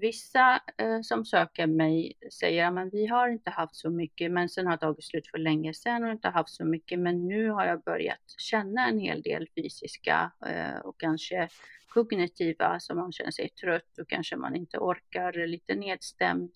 Vissa 0.00 0.60
eh, 0.76 1.00
som 1.02 1.24
söker 1.24 1.66
mig 1.66 2.12
säger 2.32 2.78
att 2.78 2.94
vi 2.94 3.06
har 3.06 3.28
inte 3.28 3.50
haft 3.50 3.76
så 3.76 3.90
mycket, 3.90 4.30
men 4.30 4.48
sen 4.48 4.66
har 4.66 4.76
tagit 4.76 5.04
slut 5.04 5.28
för 5.30 5.38
länge 5.38 5.74
sedan 5.74 6.04
och 6.04 6.10
inte 6.10 6.28
haft 6.28 6.50
så 6.50 6.64
mycket, 6.64 6.98
men 6.98 7.28
nu 7.28 7.50
har 7.50 7.66
jag 7.66 7.82
börjat 7.82 8.34
känna 8.38 8.88
en 8.88 8.98
hel 8.98 9.22
del 9.22 9.48
fysiska 9.56 10.32
eh, 10.46 10.78
och 10.78 11.00
kanske 11.00 11.48
kognitiva, 11.88 12.80
så 12.80 12.94
man 12.94 13.12
känner 13.12 13.30
sig 13.30 13.48
trött 13.48 13.98
och 13.98 14.08
kanske 14.08 14.36
man 14.36 14.56
inte 14.56 14.78
orkar, 14.78 15.46
lite 15.46 15.74
nedstämd, 15.74 16.50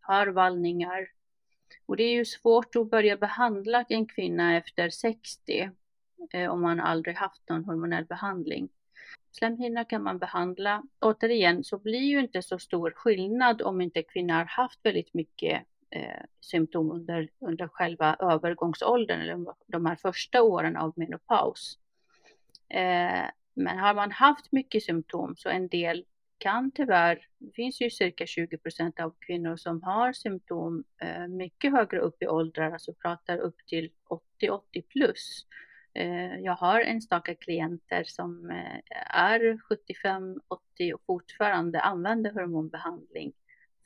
har 0.00 0.26
vallningar. 0.26 1.08
Och 1.86 1.96
det 1.96 2.02
är 2.02 2.12
ju 2.12 2.24
svårt 2.24 2.76
att 2.76 2.90
börja 2.90 3.16
behandla 3.16 3.84
en 3.88 4.06
kvinna 4.06 4.56
efter 4.56 4.90
60 4.90 5.70
eh, 6.32 6.50
om 6.50 6.62
man 6.62 6.80
aldrig 6.80 7.16
haft 7.16 7.48
någon 7.48 7.64
hormonell 7.64 8.04
behandling. 8.04 8.68
Slemhinna 9.38 9.84
kan 9.84 10.02
man 10.02 10.18
behandla. 10.18 10.82
Återigen 11.00 11.64
så 11.64 11.78
blir 11.78 12.00
ju 12.00 12.20
inte 12.20 12.42
så 12.42 12.58
stor 12.58 12.90
skillnad 12.90 13.62
om 13.62 13.80
inte 13.80 14.02
kvinnor 14.02 14.34
har 14.34 14.44
haft 14.44 14.80
väldigt 14.82 15.14
mycket 15.14 15.62
eh, 15.90 16.24
symptom 16.40 16.90
under, 16.90 17.28
under 17.38 17.68
själva 17.68 18.16
övergångsåldern 18.20 19.20
eller 19.20 19.46
de 19.66 19.86
här 19.86 19.96
första 19.96 20.42
åren 20.42 20.76
av 20.76 20.92
menopaus. 20.96 21.78
Eh, 22.68 23.24
men 23.54 23.78
har 23.78 23.94
man 23.94 24.12
haft 24.12 24.52
mycket 24.52 24.82
symptom 24.82 25.36
så 25.36 25.48
en 25.48 25.68
del 25.68 26.04
kan 26.38 26.70
tyvärr, 26.70 27.26
det 27.38 27.52
finns 27.52 27.80
ju 27.80 27.90
cirka 27.90 28.26
20 28.26 28.58
procent 28.58 29.00
av 29.00 29.14
kvinnor 29.20 29.56
som 29.56 29.82
har 29.82 30.12
symptom 30.12 30.84
eh, 31.02 31.28
mycket 31.28 31.72
högre 31.72 31.98
upp 31.98 32.22
i 32.22 32.26
åldrar, 32.26 32.72
alltså 32.72 32.94
pratar 32.94 33.38
upp 33.38 33.56
till 33.66 33.90
80-80 34.40 34.82
plus. 34.88 35.46
Eh, 35.98 36.38
jag 36.40 36.52
har 36.52 36.80
enstaka 36.80 37.34
klienter 37.34 38.04
som 38.04 38.50
eh, 38.50 38.80
är 39.14 39.60
75-80 40.04 40.92
och 40.92 41.02
fortfarande 41.06 41.80
använder 41.80 42.32
hormonbehandling 42.32 43.32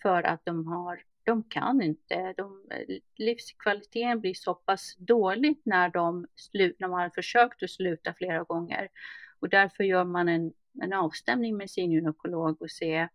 för 0.02 0.22
att 0.22 0.44
de 0.44 0.66
har 0.66 1.02
de 1.24 1.42
kan 1.42 1.82
inte. 1.82 2.34
De, 2.36 2.66
eh, 2.70 2.96
livskvaliteten 3.16 4.20
blir 4.20 4.34
så 4.34 4.54
pass 4.54 4.96
dålig 4.98 5.60
när 5.64 5.88
de, 5.88 6.26
slut, 6.36 6.76
när 6.80 6.88
de 6.88 6.94
har 6.94 7.10
försökt 7.10 7.62
att 7.62 7.70
sluta 7.70 8.14
flera 8.14 8.42
gånger. 8.42 8.88
Och 9.40 9.48
därför 9.48 9.84
gör 9.84 10.04
man 10.04 10.28
en, 10.28 10.52
en 10.82 10.92
avstämning 10.92 11.56
med 11.56 11.70
sin 11.70 11.90
gynekolog 11.92 12.62
och 12.62 12.70
ser 12.70 13.08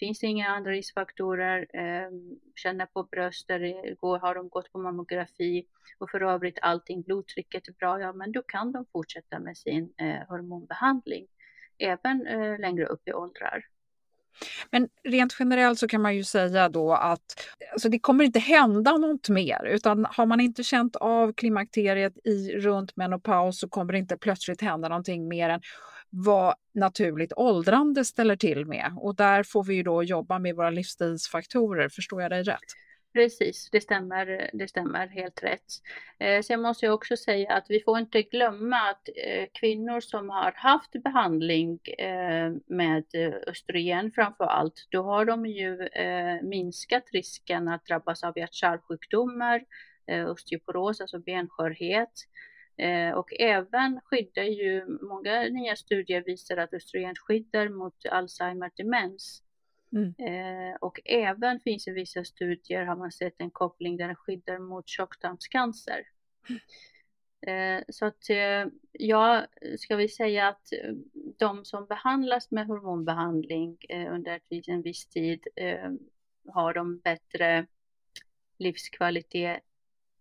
Finns 0.00 0.18
det 0.18 0.26
inga 0.26 0.48
andra 0.48 0.70
riskfaktorer? 0.70 1.66
Eh, 1.74 2.10
känna 2.56 2.86
på 2.86 3.02
bröstet, 3.02 3.60
har 4.00 4.34
de 4.34 4.48
gått 4.48 4.72
på 4.72 4.78
mammografi 4.78 5.66
och 5.98 6.10
för 6.10 6.22
övrigt 6.22 6.58
allting, 6.62 7.02
blodtrycket 7.02 7.68
är 7.68 7.72
bra, 7.72 8.00
ja 8.00 8.12
men 8.12 8.32
då 8.32 8.42
kan 8.42 8.72
de 8.72 8.84
fortsätta 8.92 9.38
med 9.38 9.56
sin 9.56 9.92
eh, 9.96 10.28
hormonbehandling 10.28 11.26
även 11.78 12.26
eh, 12.26 12.58
längre 12.58 12.86
upp 12.86 13.08
i 13.08 13.12
åldrar. 13.12 13.66
Men 14.70 14.88
rent 15.04 15.36
generellt 15.38 15.78
så 15.78 15.88
kan 15.88 16.02
man 16.02 16.16
ju 16.16 16.24
säga 16.24 16.68
då 16.68 16.92
att 16.92 17.22
alltså 17.72 17.88
det 17.88 17.98
kommer 17.98 18.24
inte 18.24 18.38
hända 18.38 18.96
något 18.96 19.28
mer 19.28 19.64
utan 19.64 20.06
har 20.10 20.26
man 20.26 20.40
inte 20.40 20.62
känt 20.62 20.96
av 20.96 21.32
klimakteriet 21.32 22.26
i 22.26 22.52
runt 22.52 22.96
menopaus 22.96 23.60
så 23.60 23.68
kommer 23.68 23.92
det 23.92 23.98
inte 23.98 24.16
plötsligt 24.16 24.60
hända 24.60 24.88
någonting 24.88 25.28
mer 25.28 25.48
än 25.48 25.60
vad 26.10 26.54
naturligt 26.74 27.32
åldrande 27.36 28.04
ställer 28.04 28.36
till 28.36 28.66
med. 28.66 28.92
Och 28.96 29.16
där 29.16 29.42
får 29.42 29.64
vi 29.64 29.74
ju 29.74 29.82
då 29.82 30.02
jobba 30.02 30.38
med 30.38 30.56
våra 30.56 30.70
livsstilsfaktorer, 30.70 31.88
förstår 31.88 32.22
jag 32.22 32.30
dig 32.30 32.42
rätt? 32.42 32.58
Precis, 33.12 33.68
det 33.72 33.80
stämmer, 33.80 34.50
det 34.52 34.68
stämmer 34.68 35.08
helt 35.08 35.42
rätt. 35.42 35.66
Eh, 36.18 36.42
sen 36.42 36.60
måste 36.60 36.86
jag 36.86 36.94
också 36.94 37.16
säga 37.16 37.52
att 37.52 37.66
vi 37.68 37.80
får 37.80 37.98
inte 37.98 38.22
glömma 38.22 38.76
att 38.76 39.08
eh, 39.08 39.46
kvinnor 39.60 40.00
som 40.00 40.30
har 40.30 40.52
haft 40.56 40.92
behandling 40.92 41.78
eh, 41.98 42.52
med 42.66 43.04
eh, 43.14 43.34
östrogen 43.46 44.12
framför 44.12 44.44
allt, 44.44 44.86
då 44.90 45.02
har 45.02 45.24
de 45.24 45.46
ju 45.46 45.86
eh, 45.86 46.42
minskat 46.42 47.04
risken 47.12 47.68
att 47.68 47.86
drabbas 47.86 48.24
av 48.24 48.38
hjärt-kärlsjukdomar, 48.38 49.64
eh, 50.06 50.30
osteoporos, 50.30 51.00
alltså 51.00 51.18
benskörhet. 51.18 52.12
Eh, 52.80 53.12
och 53.12 53.40
även 53.40 54.00
skyddar 54.04 54.42
ju, 54.42 54.86
många 54.86 55.42
nya 55.42 55.76
studier 55.76 56.22
visar 56.22 56.56
att 56.56 56.74
östrogen 56.74 57.14
skyddar 57.14 57.68
mot 57.68 58.06
Alzheimer 58.10 58.70
demens. 58.76 59.42
Mm. 59.92 60.14
Eh, 60.18 60.76
och 60.80 61.00
även 61.04 61.60
finns 61.60 61.88
i 61.88 61.90
vissa 61.90 62.24
studier 62.24 62.84
har 62.84 62.96
man 62.96 63.12
sett 63.12 63.34
en 63.38 63.50
koppling 63.50 63.96
där 63.96 64.06
den 64.06 64.16
skyddar 64.16 64.58
mot 64.58 64.88
tjocktarmscancer. 64.88 66.06
Mm. 66.48 66.60
Så 67.88 68.06
att 68.06 68.28
ja, 68.92 69.46
ska 69.78 69.96
vi 69.96 70.08
säga 70.08 70.48
att 70.48 70.72
de 71.38 71.64
som 71.64 71.86
behandlas 71.86 72.50
med 72.50 72.66
hormonbehandling 72.66 73.76
eh, 73.88 74.14
under 74.14 74.40
en 74.66 74.82
viss 74.82 75.06
tid 75.06 75.48
har 76.48 76.74
de 76.74 76.98
bättre 76.98 77.66
livskvalitet 78.58 79.62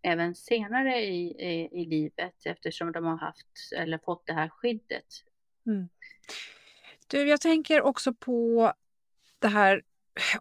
även 0.01 0.35
senare 0.35 1.01
i, 1.01 1.31
i, 1.31 1.81
i, 1.81 1.85
livet 1.85 2.45
eftersom 2.45 2.91
de 2.91 3.05
har 3.05 3.17
haft 3.17 3.47
eller 3.75 3.97
fått 3.97 4.25
det 4.25 4.33
här 4.33 4.49
skyddet. 4.49 5.05
Mm. 5.65 5.89
Du, 7.07 7.29
jag 7.29 7.41
tänker 7.41 7.81
också 7.81 8.13
på 8.13 8.73
det 9.39 9.47
här 9.47 9.83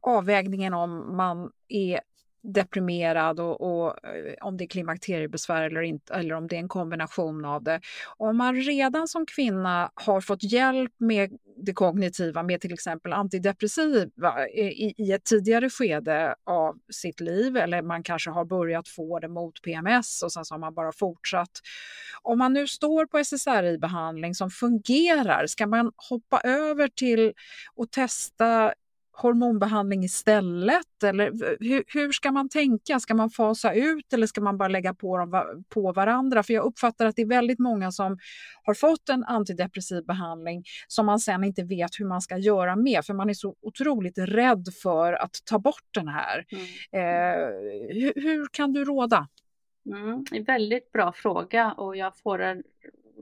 avvägningen 0.00 0.74
om 0.74 1.16
man 1.16 1.52
är 1.68 2.00
deprimerad 2.42 3.40
och, 3.40 3.60
och, 3.60 4.04
eh, 4.06 4.34
om 4.40 4.56
det 4.56 4.64
är 4.64 4.68
klimakteriebesvär 4.68 5.62
eller 5.62 5.82
inte, 5.82 6.14
eller 6.14 6.34
om 6.34 6.46
det 6.46 6.56
är 6.56 6.60
en 6.60 6.68
kombination 6.68 7.44
av 7.44 7.62
det. 7.62 7.80
Om 8.16 8.36
man 8.36 8.56
redan 8.56 9.08
som 9.08 9.26
kvinna 9.26 9.90
har 9.94 10.20
fått 10.20 10.42
hjälp 10.42 10.92
med 10.98 11.38
det 11.56 11.72
kognitiva 11.72 12.42
med 12.42 12.60
till 12.60 12.72
exempel 12.72 13.12
antidepressiva 13.12 14.48
i, 14.48 14.94
i 14.98 15.12
ett 15.12 15.24
tidigare 15.24 15.70
skede 15.70 16.34
av 16.44 16.78
sitt 16.92 17.20
liv 17.20 17.56
eller 17.56 17.82
man 17.82 18.02
kanske 18.02 18.30
har 18.30 18.44
börjat 18.44 18.88
få 18.88 19.18
det 19.18 19.28
mot 19.28 19.62
PMS 19.62 20.22
och 20.22 20.32
sen 20.32 20.44
så 20.44 20.54
har 20.54 20.58
man 20.58 20.74
bara 20.74 20.92
fortsatt. 20.92 21.50
Om 22.22 22.38
man 22.38 22.52
nu 22.52 22.66
står 22.66 23.06
på 23.06 23.18
SSRI-behandling 23.18 24.34
som 24.34 24.50
fungerar, 24.50 25.46
ska 25.46 25.66
man 25.66 25.92
hoppa 26.10 26.40
över 26.40 26.88
till 26.88 27.32
att 27.76 27.92
testa 27.92 28.72
hormonbehandling 29.22 30.04
istället? 30.04 31.02
Eller 31.04 31.32
hur, 31.60 31.84
hur, 31.86 32.12
ska 32.12 32.32
man 32.32 32.48
tänka? 32.48 33.00
Ska 33.00 33.14
man 33.14 33.30
fasa 33.30 33.74
ut 33.74 34.12
eller 34.12 34.26
ska 34.26 34.40
man 34.40 34.58
bara 34.58 34.68
lägga 34.68 34.94
på 34.94 35.18
dem 35.18 35.64
på 35.68 35.92
varandra? 35.92 36.42
För 36.42 36.54
jag 36.54 36.64
uppfattar 36.64 37.06
att 37.06 37.16
det 37.16 37.22
är 37.22 37.26
väldigt 37.26 37.58
många 37.58 37.92
som 37.92 38.18
har 38.62 38.74
fått 38.74 39.08
en 39.08 39.24
antidepressiv 39.24 40.04
behandling 40.04 40.64
som 40.88 41.06
man 41.06 41.20
sen 41.20 41.44
inte 41.44 41.64
vet 41.64 41.90
hur 42.00 42.06
man 42.06 42.20
ska 42.20 42.36
göra 42.36 42.76
med 42.76 43.04
för 43.04 43.14
man 43.14 43.30
är 43.30 43.34
så 43.34 43.56
otroligt 43.60 44.18
rädd 44.18 44.68
för 44.82 45.12
att 45.12 45.36
ta 45.44 45.58
bort 45.58 45.88
den 45.90 46.08
här. 46.08 46.44
Mm. 46.50 46.64
Eh, 46.92 47.48
hur, 47.94 48.12
hur, 48.22 48.46
kan 48.52 48.72
du 48.72 48.84
råda? 48.84 49.28
Mm, 49.86 50.24
en 50.32 50.44
väldigt 50.44 50.92
bra 50.92 51.12
fråga 51.12 51.72
och 51.72 51.96
jag 51.96 52.18
får 52.18 52.38
den 52.38 52.62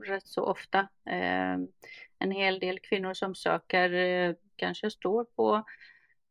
rätt 0.05 0.27
så 0.27 0.43
ofta. 0.43 0.79
Eh, 1.09 1.57
en 2.19 2.31
hel 2.31 2.59
del 2.59 2.79
kvinnor 2.79 3.13
som 3.13 3.35
söker 3.35 3.93
eh, 3.93 4.35
kanske 4.57 4.91
står 4.91 5.23
på 5.23 5.55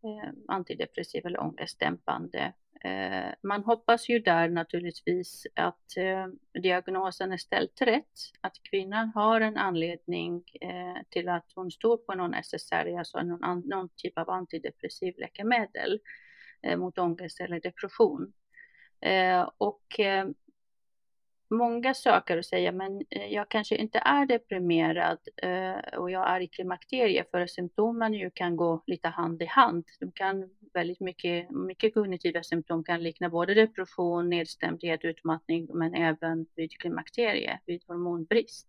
eh, 0.05 0.33
antidepressiv 0.49 1.27
eller 1.27 1.41
ångestdämpande. 1.41 2.53
Eh, 2.85 3.35
man 3.43 3.65
hoppas 3.65 4.09
ju 4.09 4.19
där 4.19 4.49
naturligtvis 4.49 5.47
att 5.55 5.97
eh, 5.97 6.27
diagnosen 6.63 7.33
är 7.33 7.37
ställd 7.37 7.71
rätt, 7.81 8.21
att 8.41 8.63
kvinnan 8.63 9.13
har 9.15 9.41
en 9.41 9.57
anledning 9.57 10.45
eh, 10.61 11.03
till 11.11 11.29
att 11.29 11.53
hon 11.55 11.71
står 11.71 11.97
på 11.97 12.15
någon 12.15 12.35
SSRI, 12.35 12.97
alltså 12.97 13.23
någon, 13.23 13.61
någon 13.61 13.89
typ 13.97 14.19
av 14.19 14.31
antidepressiv 14.31 15.15
läkemedel 15.19 16.01
eh, 16.63 16.77
mot 16.77 16.99
ångest 16.99 17.41
eller 17.41 17.61
depression. 17.61 18.33
Eh, 19.01 19.51
och 19.59 20.01
eh, 20.01 20.27
många 21.51 21.95
söker 21.95 22.37
och 22.37 22.45
säger 22.45 22.73
men 22.73 23.03
eh, 23.11 23.27
jag 23.27 23.49
kanske 23.49 23.77
inte 23.77 23.99
är 23.99 24.27
deprimerad 24.27 25.19
eh, 25.43 25.99
och 25.99 26.11
jag 26.11 26.31
är 26.31 26.41
i 26.41 26.49
klimakterie 26.49 27.25
för 27.31 27.47
symptomen 27.47 28.15
ju 28.15 28.31
kan 28.31 28.57
gå 28.57 28.83
lite 28.87 29.09
hand 29.09 29.43
i 29.43 29.47
hand. 29.47 29.85
De 30.01 30.13
kan 30.13 30.51
väldigt 30.75 31.01
mycket, 31.01 31.51
mycket 31.51 31.95
kognitiva 31.95 32.43
symptom 32.43 32.85
kan 32.85 33.03
likna 33.03 33.29
både 33.29 33.55
depression, 33.55 34.29
nedstämdhet, 34.29 35.05
utmattning 35.05 35.69
men 35.75 35.95
även 35.95 36.47
vid 36.55 36.73
klimakterie, 36.73 37.61
vid 37.67 37.83
hormonbrist. 37.87 38.69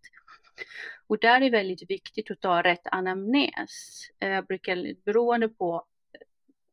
Och 1.08 1.20
där 1.20 1.36
är 1.36 1.40
det 1.40 1.50
väldigt 1.50 1.90
viktigt 1.90 2.32
att 2.32 2.42
ta 2.42 2.62
rätt 2.64 2.88
anamnes. 2.92 4.10
Eh, 4.20 4.30
jag 4.30 4.38
eh, 4.38 4.46
brukar, 4.46 5.04
beroende 5.06 5.50
på 5.50 5.86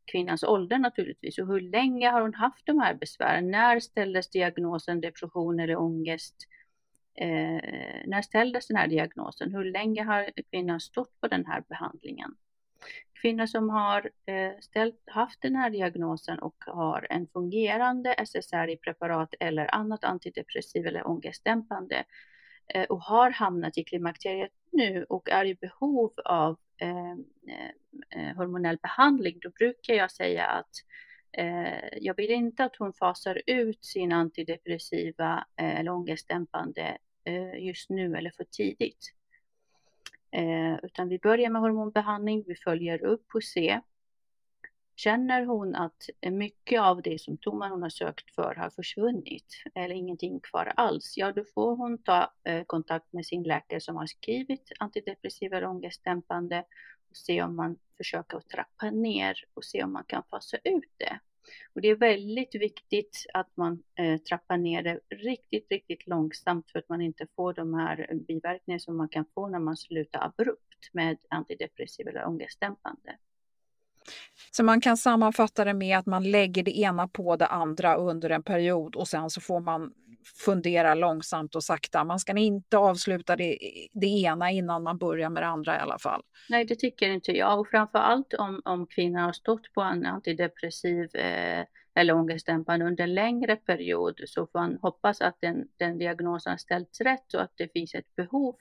kvinnans 0.05 0.43
ålder 0.43 0.79
naturligtvis 0.79 1.39
och 1.39 1.47
hur 1.47 1.61
länge 1.61 2.11
har 2.11 2.21
hon 2.21 2.35
haft 2.35 2.67
de 2.67 2.79
här 2.79 2.95
besvären? 2.95 3.51
När 3.51 3.81
ställdes 3.81 4.31
diagnosen 4.31 5.01
depression 5.01 5.61
eller 5.61 5.77
ångest? 5.77 6.35
Eh, 7.15 7.61
när 8.07 8.23
ställdes 8.23 8.67
den 8.67 8.77
här 8.77 8.89
diagnosen? 8.89 9.55
Hur 9.55 9.65
länge 9.65 10.03
har 10.03 10.31
kvinnan 10.51 10.81
stått 10.81 11.21
på 11.21 11.29
den 11.29 11.47
här 11.47 11.65
behandlingen? 11.69 12.37
Kvinnor 13.23 13.47
som 13.47 13.71
har 13.71 14.11
eh, 14.27 14.53
ställt, 14.61 15.03
haft 15.07 15.43
den 15.43 15.57
här 15.57 15.71
diagnosen 15.71 16.39
och 16.39 16.57
har 16.67 17.07
en 17.11 17.27
fungerande 17.27 18.15
SSRI-preparat 18.15 19.35
eller 19.41 19.75
annat 19.75 20.05
antidepressiv 20.05 20.87
eller 20.87 21.09
ångestdämpande 21.09 22.05
eh, 22.69 22.85
och 22.85 23.01
har 23.01 23.31
hamnat 23.31 23.79
i 23.79 23.85
klimakteriet 23.85 24.53
nu 24.73 25.05
och 25.09 25.31
är 25.31 25.45
i 25.45 25.55
behov 25.55 26.13
av 26.25 26.57
eh, 26.77 27.11
eh 27.11 27.71
Eh, 28.15 28.37
hormonell 28.37 28.79
behandling, 28.83 29.39
då 29.43 29.51
brukar 29.51 29.95
jag 29.95 30.11
säga 30.11 30.47
att 30.47 30.71
eh, 31.33 31.99
jag 32.01 32.17
vill 32.17 32.31
inte 32.31 32.65
att 32.65 32.77
hon 32.77 32.93
fasar 32.93 33.43
ut 33.47 33.85
sin 33.85 34.13
antidepressiva 34.13 35.47
eh, 35.57 35.81
eller 35.81 35.91
ångestdämpande 35.91 36.99
eh, 37.25 37.65
just 37.67 37.91
nu 37.91 38.17
eller 38.17 38.31
för 38.31 38.45
tidigt. 38.45 39.13
Eh, 40.31 40.75
utan 40.83 41.09
vi 41.09 41.19
börjar 41.19 41.51
med 41.51 41.63
hormonbehandling, 41.63 42.45
vi 42.47 42.55
följer 42.55 43.05
upp 43.05 43.27
och 43.35 43.45
ser 43.45 43.81
Känner 44.97 45.45
hon 45.45 45.75
att 45.75 46.09
mycket 46.31 46.81
av 46.81 47.03
det 47.03 47.21
symptomen 47.21 47.71
hon 47.71 47.83
har 47.83 47.89
sökt 47.89 48.35
för 48.35 48.55
har 48.55 48.71
försvunnit 48.71 49.47
eller 49.75 49.95
ingenting 49.95 50.41
kvar 50.41 50.73
alls, 50.77 51.15
ja 51.17 51.33
då 51.33 51.45
får 51.55 51.77
hon 51.77 52.03
ta 52.03 52.33
eh, 52.45 52.65
kontakt 52.65 53.13
med 53.13 53.27
sin 53.27 53.43
läkare 53.43 53.81
som 53.81 53.97
har 53.97 54.07
skrivit 54.07 54.73
antidepressiva 54.79 55.57
eller 55.57 55.67
ångestdämpande 55.67 56.65
se 57.17 57.43
om 57.43 57.57
man 57.57 57.79
försöker 57.97 58.37
att 58.37 58.49
trappa 58.49 58.91
ner 58.91 59.45
och 59.55 59.65
se 59.65 59.85
om 59.85 59.93
man 59.93 60.05
kan 60.05 60.23
fasa 60.31 60.57
ut 60.65 60.93
det. 60.97 61.21
Och 61.75 61.81
det 61.81 61.89
är 61.89 61.97
väldigt 61.97 62.55
viktigt 62.55 63.27
att 63.35 63.57
man 63.57 63.83
eh, 63.99 64.21
trappar 64.21 64.57
ner 64.57 64.83
det 64.83 65.01
riktigt, 65.11 65.71
riktigt 65.71 66.07
långsamt 66.07 66.71
för 66.71 66.79
att 66.79 66.89
man 66.89 67.01
inte 67.01 67.27
får 67.37 67.53
de 67.53 67.75
här 67.75 68.09
biverkningarna 68.29 68.79
som 68.79 68.97
man 68.97 69.09
kan 69.09 69.25
få 69.35 69.49
när 69.49 69.59
man 69.59 69.77
slutar 69.77 70.27
abrupt 70.27 70.91
med 70.93 71.19
antidepressiva 71.29 72.11
eller 72.11 72.27
ångestdämpande. 72.27 73.19
Så 74.51 74.65
man 74.65 74.81
kan 74.81 74.97
sammanfatta 74.97 75.65
det 75.65 75.75
med 75.75 75.99
att 75.99 76.07
man 76.07 76.31
lägger 76.31 76.63
det 76.63 76.79
ena 76.79 77.09
på 77.09 77.37
det 77.37 77.47
andra 77.47 77.95
under 77.95 78.31
en 78.31 78.43
period 78.43 78.97
och 78.97 79.09
sen 79.09 79.31
så 79.31 79.41
får 79.41 79.61
man 79.61 79.93
fundera 80.45 80.95
långsamt 80.95 81.55
och 81.55 81.65
sakta. 81.65 82.05
Man 82.05 82.19
ska 82.19 82.37
inte 82.37 82.79
avsluta 82.79 83.37
det, 83.37 83.59
det 83.93 84.07
ena 84.07 84.51
innan 84.51 84.83
man 84.83 84.99
börjar 84.99 85.31
med 85.31 85.43
det 85.43 85.47
andra 85.47 85.77
i 85.77 85.79
alla 85.79 85.99
fall. 85.99 86.23
Nej, 86.49 86.65
det 86.65 86.75
tycker 86.75 87.11
inte 87.11 87.33
jag. 87.33 87.61
Och 87.61 87.69
framför 87.69 87.99
allt 87.99 88.35
om, 88.35 88.63
om 88.65 88.87
kvinnan 88.87 89.25
har 89.25 89.33
stått 89.33 89.73
på 89.73 89.81
en 89.81 90.07
antidepressiv 90.07 91.17
eh, 91.17 91.65
eller 91.95 92.15
ångestdämpande 92.15 92.87
under 92.87 93.05
en 93.05 93.15
längre 93.15 93.57
period 93.57 94.21
så 94.27 94.47
får 94.47 94.59
man 94.59 94.79
hoppas 94.83 95.21
att 95.21 95.37
den, 95.41 95.69
den 95.77 95.99
diagnosen 95.99 96.51
har 96.51 96.59
ställts 96.59 97.01
rätt 97.01 97.35
och 97.35 97.43
att 97.43 97.53
det 97.57 97.73
finns 97.73 97.95
ett 97.95 98.17
behov 98.17 98.57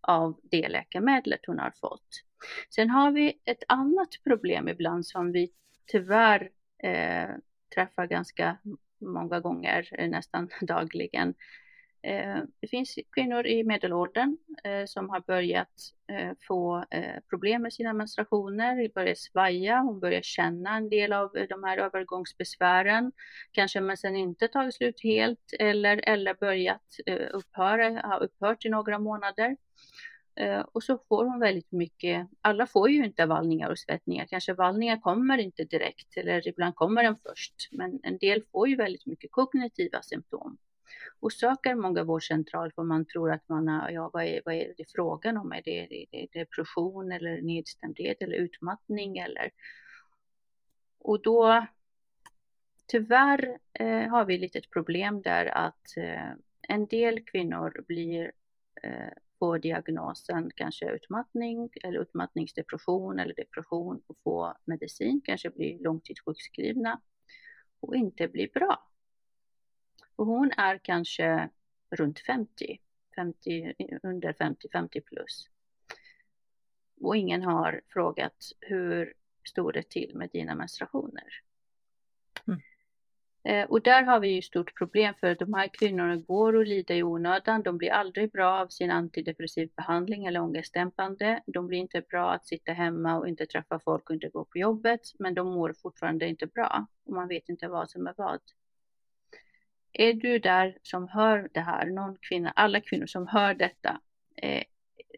av 0.00 0.40
det 0.42 0.68
läkemedlet 0.68 1.40
hon 1.46 1.58
har 1.58 1.72
fått. 1.80 2.25
Sen 2.74 2.90
har 2.90 3.10
vi 3.10 3.38
ett 3.44 3.62
annat 3.68 4.08
problem 4.24 4.68
ibland 4.68 5.06
som 5.06 5.32
vi 5.32 5.50
tyvärr 5.86 6.50
eh, 6.82 7.28
träffar 7.74 8.06
ganska 8.06 8.56
många 8.98 9.40
gånger, 9.40 9.88
eh, 9.92 10.08
nästan 10.08 10.48
dagligen. 10.60 11.34
Eh, 12.02 12.42
det 12.60 12.68
finns 12.68 12.98
kvinnor 13.12 13.46
i 13.46 13.64
medelåldern 13.64 14.36
eh, 14.64 14.84
som 14.86 15.10
har 15.10 15.20
börjat 15.20 15.68
eh, 16.12 16.32
få 16.48 16.84
eh, 16.90 17.20
problem 17.30 17.62
med 17.62 17.72
sina 17.72 17.92
menstruationer, 17.92 18.90
börjar 18.94 19.14
svaja, 19.14 19.78
hon 19.78 20.00
börjar 20.00 20.22
känna 20.22 20.76
en 20.76 20.88
del 20.88 21.12
av 21.12 21.36
eh, 21.36 21.46
de 21.48 21.64
här 21.64 21.78
övergångsbesvären, 21.78 23.12
kanske 23.52 23.80
men 23.80 23.96
sen 23.96 24.16
inte 24.16 24.48
tagit 24.48 24.74
slut 24.74 25.00
helt 25.02 25.52
eller, 25.58 26.08
eller 26.08 26.34
börjat 26.34 26.96
eh, 27.06 27.28
upphöra, 27.32 28.00
har 28.04 28.22
upphört 28.22 28.64
i 28.64 28.68
några 28.68 28.98
månader. 28.98 29.56
Eh, 30.36 30.60
och 30.60 30.82
så 30.82 30.98
får 31.08 31.24
hon 31.24 31.40
väldigt 31.40 31.72
mycket, 31.72 32.28
alla 32.40 32.66
får 32.66 32.90
ju 32.90 33.04
inte 33.04 33.26
vallningar 33.26 33.70
och 33.70 33.78
svettningar, 33.78 34.26
kanske 34.26 34.54
vallningar 34.54 35.00
kommer 35.00 35.38
inte 35.38 35.64
direkt 35.64 36.16
eller 36.16 36.48
ibland 36.48 36.74
kommer 36.74 37.02
den 37.02 37.16
först, 37.16 37.68
men 37.72 38.00
en 38.02 38.18
del 38.18 38.42
får 38.52 38.68
ju 38.68 38.76
väldigt 38.76 39.06
mycket 39.06 39.32
kognitiva 39.32 40.02
symptom. 40.02 40.58
Och 41.20 41.32
söker 41.32 41.74
många 41.74 42.04
vårdcentraler 42.04 42.70
för 42.70 42.82
man 42.82 43.04
tror 43.04 43.32
att 43.32 43.48
man 43.48 43.68
har, 43.68 43.90
ja 43.90 44.10
vad 44.12 44.24
är, 44.24 44.42
vad 44.44 44.54
är 44.54 44.74
det 44.76 44.84
frågan 44.94 45.36
om? 45.36 45.52
Är 45.52 45.62
det, 45.64 45.80
är 45.80 46.06
det 46.10 46.38
depression 46.38 47.12
eller 47.12 47.42
nedstämdhet 47.42 48.22
eller 48.22 48.36
utmattning 48.36 49.18
eller? 49.18 49.50
Och 50.98 51.22
då 51.22 51.66
tyvärr 52.86 53.58
eh, 53.72 54.08
har 54.08 54.24
vi 54.24 54.34
ett 54.34 54.40
litet 54.40 54.70
problem 54.70 55.22
där 55.22 55.46
att 55.46 55.96
eh, 55.96 56.30
en 56.68 56.86
del 56.86 57.24
kvinnor 57.24 57.84
blir 57.88 58.32
eh, 58.82 59.12
få 59.38 59.58
diagnosen 59.58 60.50
kanske 60.56 60.90
utmattning 60.90 61.70
eller 61.82 61.98
utmattningsdepression 61.98 63.18
eller 63.18 63.34
depression 63.34 64.02
och 64.06 64.16
få 64.24 64.54
medicin, 64.64 65.20
kanske 65.24 65.50
bli 65.50 65.78
långtidssjukskrivna 65.78 67.00
och 67.80 67.96
inte 67.96 68.28
bli 68.28 68.50
bra. 68.54 68.88
Och 70.16 70.26
hon 70.26 70.50
är 70.56 70.78
kanske 70.78 71.50
runt 71.90 72.18
50, 72.18 72.80
50 73.16 73.74
under 74.02 74.32
50, 74.32 74.68
50 74.72 75.00
plus. 75.00 75.46
Och 77.00 77.16
ingen 77.16 77.42
har 77.42 77.80
frågat 77.88 78.36
hur 78.60 79.14
står 79.48 79.72
det 79.72 79.90
till 79.90 80.12
med 80.14 80.30
dina 80.32 80.54
menstruationer? 80.54 81.45
Eh, 83.46 83.64
och 83.64 83.82
där 83.82 84.02
har 84.02 84.20
vi 84.20 84.28
ju 84.28 84.42
stort 84.42 84.78
problem 84.78 85.14
för 85.20 85.30
att 85.30 85.38
de 85.38 85.54
här 85.54 85.68
kvinnorna 85.68 86.16
går 86.16 86.56
och 86.56 86.66
lider 86.66 86.94
i 86.94 87.02
onödan. 87.02 87.62
De 87.62 87.78
blir 87.78 87.90
aldrig 87.90 88.32
bra 88.32 88.60
av 88.60 88.68
sin 88.68 88.90
antidepressiv 88.90 89.70
behandling 89.76 90.24
eller 90.24 90.40
ångestdämpande. 90.40 91.42
De 91.46 91.66
blir 91.66 91.78
inte 91.78 92.00
bra 92.00 92.32
att 92.32 92.46
sitta 92.46 92.72
hemma 92.72 93.18
och 93.18 93.28
inte 93.28 93.46
träffa 93.46 93.78
folk 93.78 94.10
och 94.10 94.14
inte 94.14 94.28
gå 94.28 94.44
på 94.44 94.58
jobbet, 94.58 95.00
men 95.18 95.34
de 95.34 95.46
mår 95.46 95.72
fortfarande 95.72 96.28
inte 96.28 96.46
bra 96.46 96.86
och 97.04 97.12
man 97.12 97.28
vet 97.28 97.48
inte 97.48 97.68
vad 97.68 97.90
som 97.90 98.06
är 98.06 98.14
vad. 98.16 98.40
Är 99.92 100.12
du 100.12 100.38
där 100.38 100.78
som 100.82 101.08
hör 101.08 101.48
det 101.54 101.60
här, 101.60 101.86
någon 101.86 102.16
kvinna, 102.20 102.50
alla 102.50 102.80
kvinnor 102.80 103.06
som 103.06 103.26
hör 103.26 103.54
detta, 103.54 104.00
eh, 104.36 104.62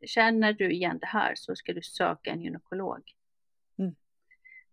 känner 0.07 0.53
du 0.53 0.73
igen 0.73 0.99
det 0.99 1.07
här 1.07 1.33
så 1.37 1.57
ska 1.57 1.73
du 1.73 1.83
söka 1.83 2.31
en 2.31 2.43
gynekolog. 2.43 3.13
Mm. 3.79 3.95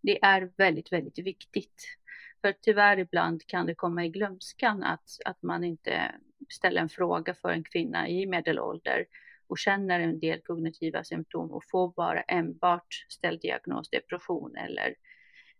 Det 0.01 0.23
är 0.23 0.51
väldigt, 0.57 0.91
väldigt 0.91 1.19
viktigt. 1.19 1.97
För 2.45 2.53
tyvärr 2.61 2.99
ibland 2.99 3.47
kan 3.47 3.65
det 3.65 3.75
komma 3.75 4.05
i 4.05 4.09
glömskan 4.09 4.83
att, 4.83 5.09
att 5.25 5.43
man 5.43 5.63
inte 5.63 6.11
ställer 6.49 6.81
en 6.81 6.89
fråga 6.89 7.33
för 7.33 7.49
en 7.49 7.63
kvinna 7.63 8.09
i 8.09 8.25
medelålder 8.25 9.05
och 9.47 9.57
känner 9.57 9.99
en 9.99 10.19
del 10.19 10.41
kognitiva 10.41 11.03
symptom 11.03 11.51
och 11.51 11.63
får 11.71 11.93
bara 11.93 12.21
enbart 12.21 13.05
ställd 13.09 13.41
diagnos 13.41 13.89
depression 13.89 14.55
eller, 14.55 14.95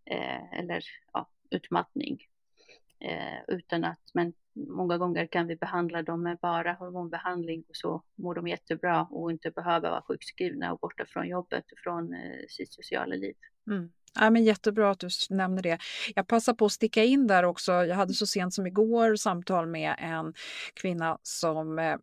eh, 0.05 0.59
eller 0.59 0.83
ja, 1.13 1.29
utmattning. 1.49 2.19
Eh, 2.99 3.39
utan 3.47 3.83
att, 3.83 4.11
men 4.13 4.33
många 4.53 4.97
gånger 4.97 5.25
kan 5.27 5.47
vi 5.47 5.55
behandla 5.55 6.01
dem 6.01 6.23
med 6.23 6.37
bara 6.41 6.73
hormonbehandling 6.73 7.63
och 7.69 7.75
så 7.75 8.03
mår 8.15 8.35
de 8.35 8.47
jättebra 8.47 9.07
och 9.11 9.31
inte 9.31 9.51
behöver 9.51 9.89
vara 9.89 10.01
sjukskrivna 10.01 10.73
och 10.73 10.79
borta 10.79 11.05
från 11.05 11.27
jobbet 11.27 11.71
och 11.71 11.77
från 11.77 12.13
eh, 12.13 12.45
sitt 12.49 12.73
sociala 12.73 13.15
liv. 13.15 13.35
Mm. 13.67 13.91
Ja, 14.15 14.30
men 14.30 14.43
jättebra 14.43 14.91
att 14.91 14.99
du 14.99 15.08
nämner 15.30 15.62
det. 15.62 15.78
Jag 16.15 16.28
passar 16.28 16.54
på 16.54 16.65
att 16.65 16.71
sticka 16.71 17.04
in 17.04 17.28
där 17.28 17.43
också. 17.43 17.71
Jag 17.71 17.95
hade 17.95 18.13
så 18.13 18.28
sent 18.28 18.54
som 18.54 18.67
igår 18.67 19.15
samtal 19.15 19.67
med 19.67 19.95
en 19.99 20.34
kvinna 20.73 21.17
som 21.23 21.80
eh, 21.80 21.95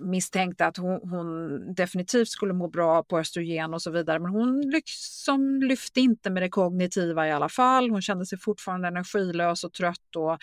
misstänkte 0.00 0.66
att 0.66 0.76
hon, 0.76 1.10
hon, 1.10 1.74
definitivt 1.74 2.28
skulle 2.28 2.52
må 2.52 2.68
bra 2.68 3.02
på 3.02 3.18
östrogen 3.18 3.74
och 3.74 3.82
så 3.82 3.90
vidare. 3.90 4.18
Men 4.18 4.30
hon 4.30 4.60
liksom 4.60 5.62
lyfte 5.62 6.00
inte 6.00 6.30
med 6.30 6.42
det 6.42 6.48
kognitiva 6.48 7.28
i 7.28 7.32
alla 7.32 7.48
fall. 7.48 7.90
Hon 7.90 8.02
kände 8.02 8.26
sig 8.26 8.38
fortfarande 8.38 8.88
energilös 8.88 9.64
och 9.64 9.72
trött. 9.72 10.16
Och, 10.16 10.38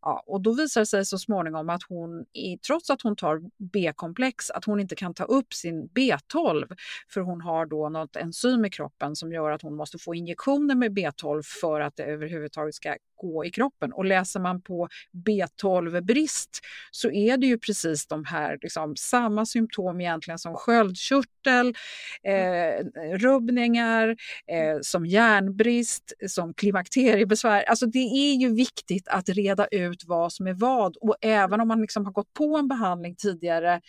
ja, 0.00 0.24
och 0.26 0.40
då 0.42 0.52
visar 0.52 0.80
det 0.80 0.86
sig 0.86 1.04
så 1.04 1.18
småningom 1.18 1.68
att 1.68 1.82
hon, 1.88 2.24
trots 2.66 2.90
att 2.90 3.02
hon 3.02 3.16
tar 3.16 3.40
B-komplex, 3.72 4.50
att 4.50 4.64
hon 4.64 4.80
inte 4.80 4.96
kan 4.96 5.14
ta 5.14 5.24
upp 5.24 5.54
sin 5.54 5.88
B12 5.88 6.76
för 7.08 7.20
hon 7.20 7.40
har 7.40 7.66
då 7.66 7.88
något 7.88 8.16
enzym 8.16 8.64
i 8.64 8.70
kroppen 8.70 9.16
som 9.16 9.32
gör 9.32 9.50
att 9.50 9.62
hon 9.62 9.76
måste 9.76 9.98
få 9.98 10.14
injektioner 10.14 10.74
med 10.74 10.98
B12 10.98 11.42
för 11.60 11.80
att 11.80 11.96
det 11.96 12.04
överhuvudtaget 12.04 12.74
ska 12.74 12.96
gå 13.24 13.44
i 13.44 13.50
kroppen. 13.50 13.92
Och 13.92 14.04
läser 14.04 14.40
man 14.40 14.62
på 14.62 14.88
B12-brist 15.26 16.60
så 16.90 17.10
är 17.10 17.36
det 17.36 17.46
ju 17.46 17.58
precis 17.58 18.06
de 18.06 18.24
här, 18.24 18.58
liksom, 18.62 18.96
samma 18.96 19.46
symptom 19.46 20.00
egentligen 20.00 20.38
som 20.38 20.54
sköldkörtel, 20.54 21.74
eh, 22.22 22.84
rubbningar, 23.18 24.08
eh, 24.52 24.78
som 24.82 25.06
järnbrist, 25.06 26.12
som 26.28 26.54
klimakteriebesvär. 26.54 27.62
Alltså 27.62 27.86
det 27.86 27.98
är 27.98 28.34
ju 28.34 28.54
viktigt 28.54 29.08
att 29.08 29.28
reda 29.28 29.66
ut 29.66 30.04
vad 30.06 30.32
som 30.32 30.46
är 30.46 30.54
vad 30.54 30.96
och 30.96 31.16
även 31.20 31.60
om 31.60 31.68
man 31.68 31.80
liksom 31.80 32.04
har 32.04 32.12
gått 32.12 32.32
på 32.34 32.56
en 32.56 32.68
behandling 32.68 33.16
tidigare 33.16 33.80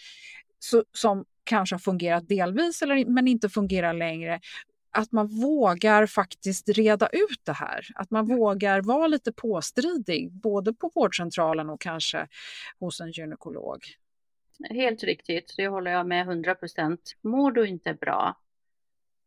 så, 0.60 0.84
som 0.94 1.26
kanske 1.44 1.74
har 1.74 1.80
fungerat 1.80 2.28
delvis 2.28 2.82
eller, 2.82 3.06
men 3.06 3.28
inte 3.28 3.50
fungerar 3.50 3.94
längre 3.94 4.40
att 4.96 5.12
man 5.12 5.28
vågar 5.28 6.06
faktiskt 6.06 6.70
reda 6.70 7.08
ut 7.08 7.42
det 7.44 7.54
här. 7.54 7.88
Att 7.96 8.12
man 8.12 8.26
vågar 8.26 8.82
vara 8.82 9.08
lite 9.08 9.32
påstridig, 9.32 10.32
både 10.32 10.74
på 10.74 10.92
vårdcentralen 10.96 11.70
och 11.70 11.82
kanske 11.82 12.28
hos 12.80 13.02
en 13.02 13.12
gynekolog. 13.12 13.80
Helt 14.70 15.04
riktigt, 15.04 15.54
det 15.58 15.68
håller 15.68 15.92
jag 15.92 16.08
med 16.08 16.22
100 16.22 16.56
procent. 16.56 17.16
Mår 17.22 17.52
du 17.52 17.68
inte 17.68 17.94
bra, 17.94 18.36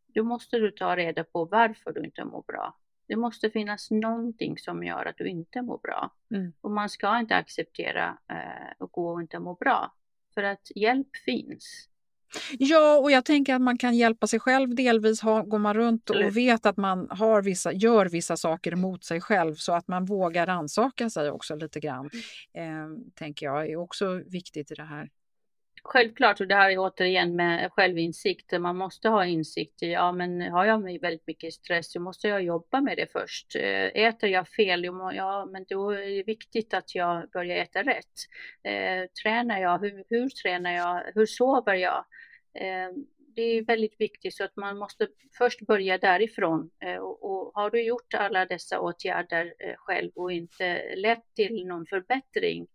då 0.07 0.23
måste 0.23 0.57
du 0.57 0.71
ta 0.71 0.95
reda 0.95 1.23
på 1.23 1.45
varför 1.45 1.93
du 1.93 2.05
inte 2.05 2.25
mår 2.25 2.43
bra. 2.47 2.77
Det 3.07 3.15
måste 3.15 3.49
finnas 3.49 3.91
någonting 3.91 4.57
som 4.57 4.83
gör 4.83 5.05
att 5.05 5.17
du 5.17 5.27
inte 5.27 5.61
mår 5.61 5.77
bra. 5.77 6.11
Mm. 6.31 6.53
Och 6.61 6.71
man 6.71 6.89
ska 6.89 7.19
inte 7.19 7.35
acceptera 7.35 8.17
eh, 8.29 8.71
att 8.79 8.91
gå 8.91 9.09
och 9.09 9.21
inte 9.21 9.39
må 9.39 9.53
bra. 9.53 9.93
För 10.33 10.43
att 10.43 10.71
hjälp 10.75 11.15
finns. 11.25 11.89
Ja, 12.59 12.97
och 12.97 13.11
jag 13.11 13.25
tänker 13.25 13.55
att 13.55 13.61
man 13.61 13.77
kan 13.77 13.95
hjälpa 13.95 14.27
sig 14.27 14.39
själv 14.39 14.75
delvis. 14.75 15.21
Ha, 15.21 15.41
går 15.41 15.59
man 15.59 15.73
runt 15.73 16.09
och 16.09 16.37
vet 16.37 16.65
att 16.65 16.77
man 16.77 17.07
har 17.09 17.41
vissa, 17.41 17.73
gör 17.73 18.05
vissa 18.05 18.37
saker 18.37 18.75
mot 18.75 19.03
sig 19.03 19.21
själv 19.21 19.55
så 19.55 19.73
att 19.73 19.87
man 19.87 20.05
vågar 20.05 20.45
rannsaka 20.45 21.09
sig 21.09 21.31
också 21.31 21.55
lite 21.55 21.79
grann. 21.79 22.09
Eh, 22.53 23.13
tänker 23.15 23.45
jag 23.45 23.69
är 23.69 23.75
också 23.75 24.21
viktigt 24.25 24.71
i 24.71 24.73
det 24.73 24.83
här. 24.83 25.09
Självklart, 25.83 26.41
och 26.41 26.47
det 26.47 26.55
här 26.55 26.69
är 26.69 26.77
återigen 26.77 27.35
med 27.35 27.71
självinsikt. 27.71 28.59
Man 28.59 28.77
måste 28.77 29.09
ha 29.09 29.25
insikt 29.25 29.83
i, 29.83 29.91
ja 29.91 30.11
men 30.11 30.41
har 30.41 30.65
jag 30.65 31.01
väldigt 31.01 31.27
mycket 31.27 31.53
stress 31.53 31.91
så 31.91 31.99
måste 31.99 32.27
jag 32.27 32.43
jobba 32.43 32.81
med 32.81 32.97
det 32.97 33.11
först. 33.11 33.55
Eh, 33.55 33.85
äter 33.85 34.29
jag 34.29 34.47
fel, 34.47 34.83
ja 35.13 35.47
men 35.51 35.65
då 35.69 35.91
är 35.91 36.09
det 36.09 36.23
viktigt 36.23 36.73
att 36.73 36.95
jag 36.95 37.29
börjar 37.29 37.57
äta 37.57 37.83
rätt. 37.83 38.15
Eh, 38.63 39.09
tränar 39.23 39.61
jag, 39.61 39.79
hur, 39.79 40.03
hur 40.09 40.29
tränar 40.29 40.71
jag, 40.71 41.03
hur 41.15 41.25
sover 41.25 41.73
jag? 41.73 42.05
Eh, 42.53 42.89
det 43.35 43.41
är 43.41 43.65
väldigt 43.65 44.01
viktigt 44.01 44.35
så 44.35 44.43
att 44.43 44.55
man 44.55 44.77
måste 44.77 45.07
först 45.37 45.61
börja 45.61 45.97
därifrån. 45.97 46.69
Eh, 46.85 46.95
och, 46.95 47.23
och 47.23 47.51
har 47.53 47.69
du 47.69 47.81
gjort 47.81 48.13
alla 48.13 48.45
dessa 48.45 48.79
åtgärder 48.79 49.53
eh, 49.59 49.75
själv 49.77 50.11
och 50.15 50.31
inte 50.31 50.95
lett 50.95 51.23
till 51.35 51.65
någon 51.67 51.85
förbättring 51.85 52.67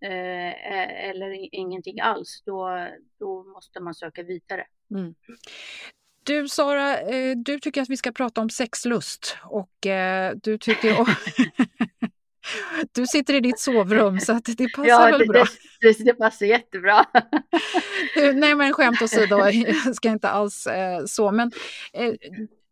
eller 0.00 1.54
ingenting 1.54 2.00
alls, 2.00 2.42
då, 2.46 2.88
då 3.18 3.44
måste 3.44 3.80
man 3.80 3.94
söka 3.94 4.22
vidare. 4.22 4.66
Mm. 4.90 5.14
Du 6.24 6.48
Sara, 6.48 6.96
du 7.34 7.58
tycker 7.58 7.82
att 7.82 7.90
vi 7.90 7.96
ska 7.96 8.12
prata 8.12 8.40
om 8.40 8.50
sexlust 8.50 9.36
och 9.44 9.70
du 10.42 10.58
tycker... 10.58 10.96
Du 12.92 13.06
sitter 13.06 13.34
i 13.34 13.40
ditt 13.40 13.58
sovrum 13.58 14.20
så 14.20 14.32
att 14.32 14.44
det 14.44 14.68
passar 14.68 14.88
ja, 14.88 15.10
väl 15.10 15.18
det, 15.18 15.26
bra? 15.26 15.44
Det, 15.80 16.04
det 16.04 16.14
passar 16.14 16.46
jättebra. 16.46 17.04
Nej 18.34 18.54
men 18.54 18.72
skämt 18.72 19.02
åsido, 19.02 19.38
jag 19.38 19.94
ska 19.94 20.08
inte 20.08 20.28
alls 20.28 20.66
eh, 20.66 21.04
så. 21.04 21.32
Men 21.32 21.52
eh, 21.92 22.12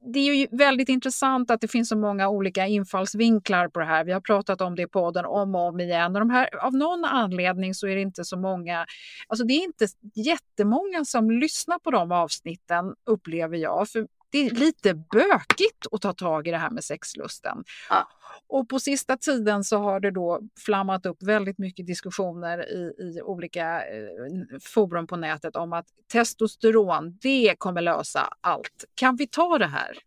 det 0.07 0.19
är 0.19 0.35
ju 0.35 0.47
väldigt 0.51 0.89
intressant 0.89 1.51
att 1.51 1.61
det 1.61 1.69
finns 1.69 1.89
så 1.89 1.97
många 1.97 2.29
olika 2.29 2.67
infallsvinklar 2.67 3.69
på 3.69 3.81
det 3.81 3.87
här. 3.87 4.05
Vi 4.05 4.13
har 4.13 4.21
pratat 4.21 4.61
om 4.61 4.75
det 4.75 4.83
i 4.83 4.87
podden 4.87 5.25
om 5.25 5.55
och 5.55 5.61
om 5.61 5.81
igen. 5.81 6.15
Och 6.17 6.21
de 6.21 6.31
här, 6.31 6.65
av 6.65 6.75
någon 6.75 7.05
anledning 7.05 7.75
så 7.75 7.87
är 7.87 7.95
det 7.95 8.01
inte 8.01 8.25
så 8.25 8.37
många, 8.37 8.87
alltså 9.29 9.45
det 9.45 9.55
är 9.55 9.65
inte 9.65 9.87
jättemånga 10.15 11.05
som 11.05 11.31
lyssnar 11.31 11.79
på 11.79 11.91
de 11.91 12.13
avsnitten 12.13 12.95
upplever 13.07 13.57
jag. 13.57 13.89
För 13.89 14.07
det 14.35 14.47
är 14.47 14.51
lite 14.51 14.95
bökigt 14.95 15.87
att 15.93 16.03
ta 16.03 16.13
tag 16.13 16.49
i 16.49 16.51
det 16.51 16.59
här 16.59 16.71
med 16.71 16.85
sexlusten. 16.85 17.65
Ja. 17.91 18.09
Och 18.47 18.69
på 18.69 18.79
sista 18.79 19.17
tiden 19.17 19.65
så 19.65 19.79
har 19.79 20.01
det 20.01 20.11
då 20.11 20.41
flammat 20.65 21.07
upp 21.07 21.23
väldigt 21.23 21.59
mycket 21.59 21.87
diskussioner 21.87 22.73
i, 22.73 22.95
i 22.99 23.23
olika 23.23 23.87
eh, 23.87 24.59
forum 24.61 25.07
på 25.07 25.17
nätet 25.17 25.57
om 25.57 25.73
att 25.73 25.87
testosteron, 26.13 27.19
det 27.23 27.55
kommer 27.59 27.83
lösa 27.83 28.29
allt. 28.41 28.85
Kan 28.95 29.17
vi 29.17 29.27
ta 29.27 29.59
det 29.59 29.67
här? 29.67 29.99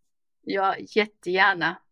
Ja, 0.42 0.76
jättegärna. 0.78 1.78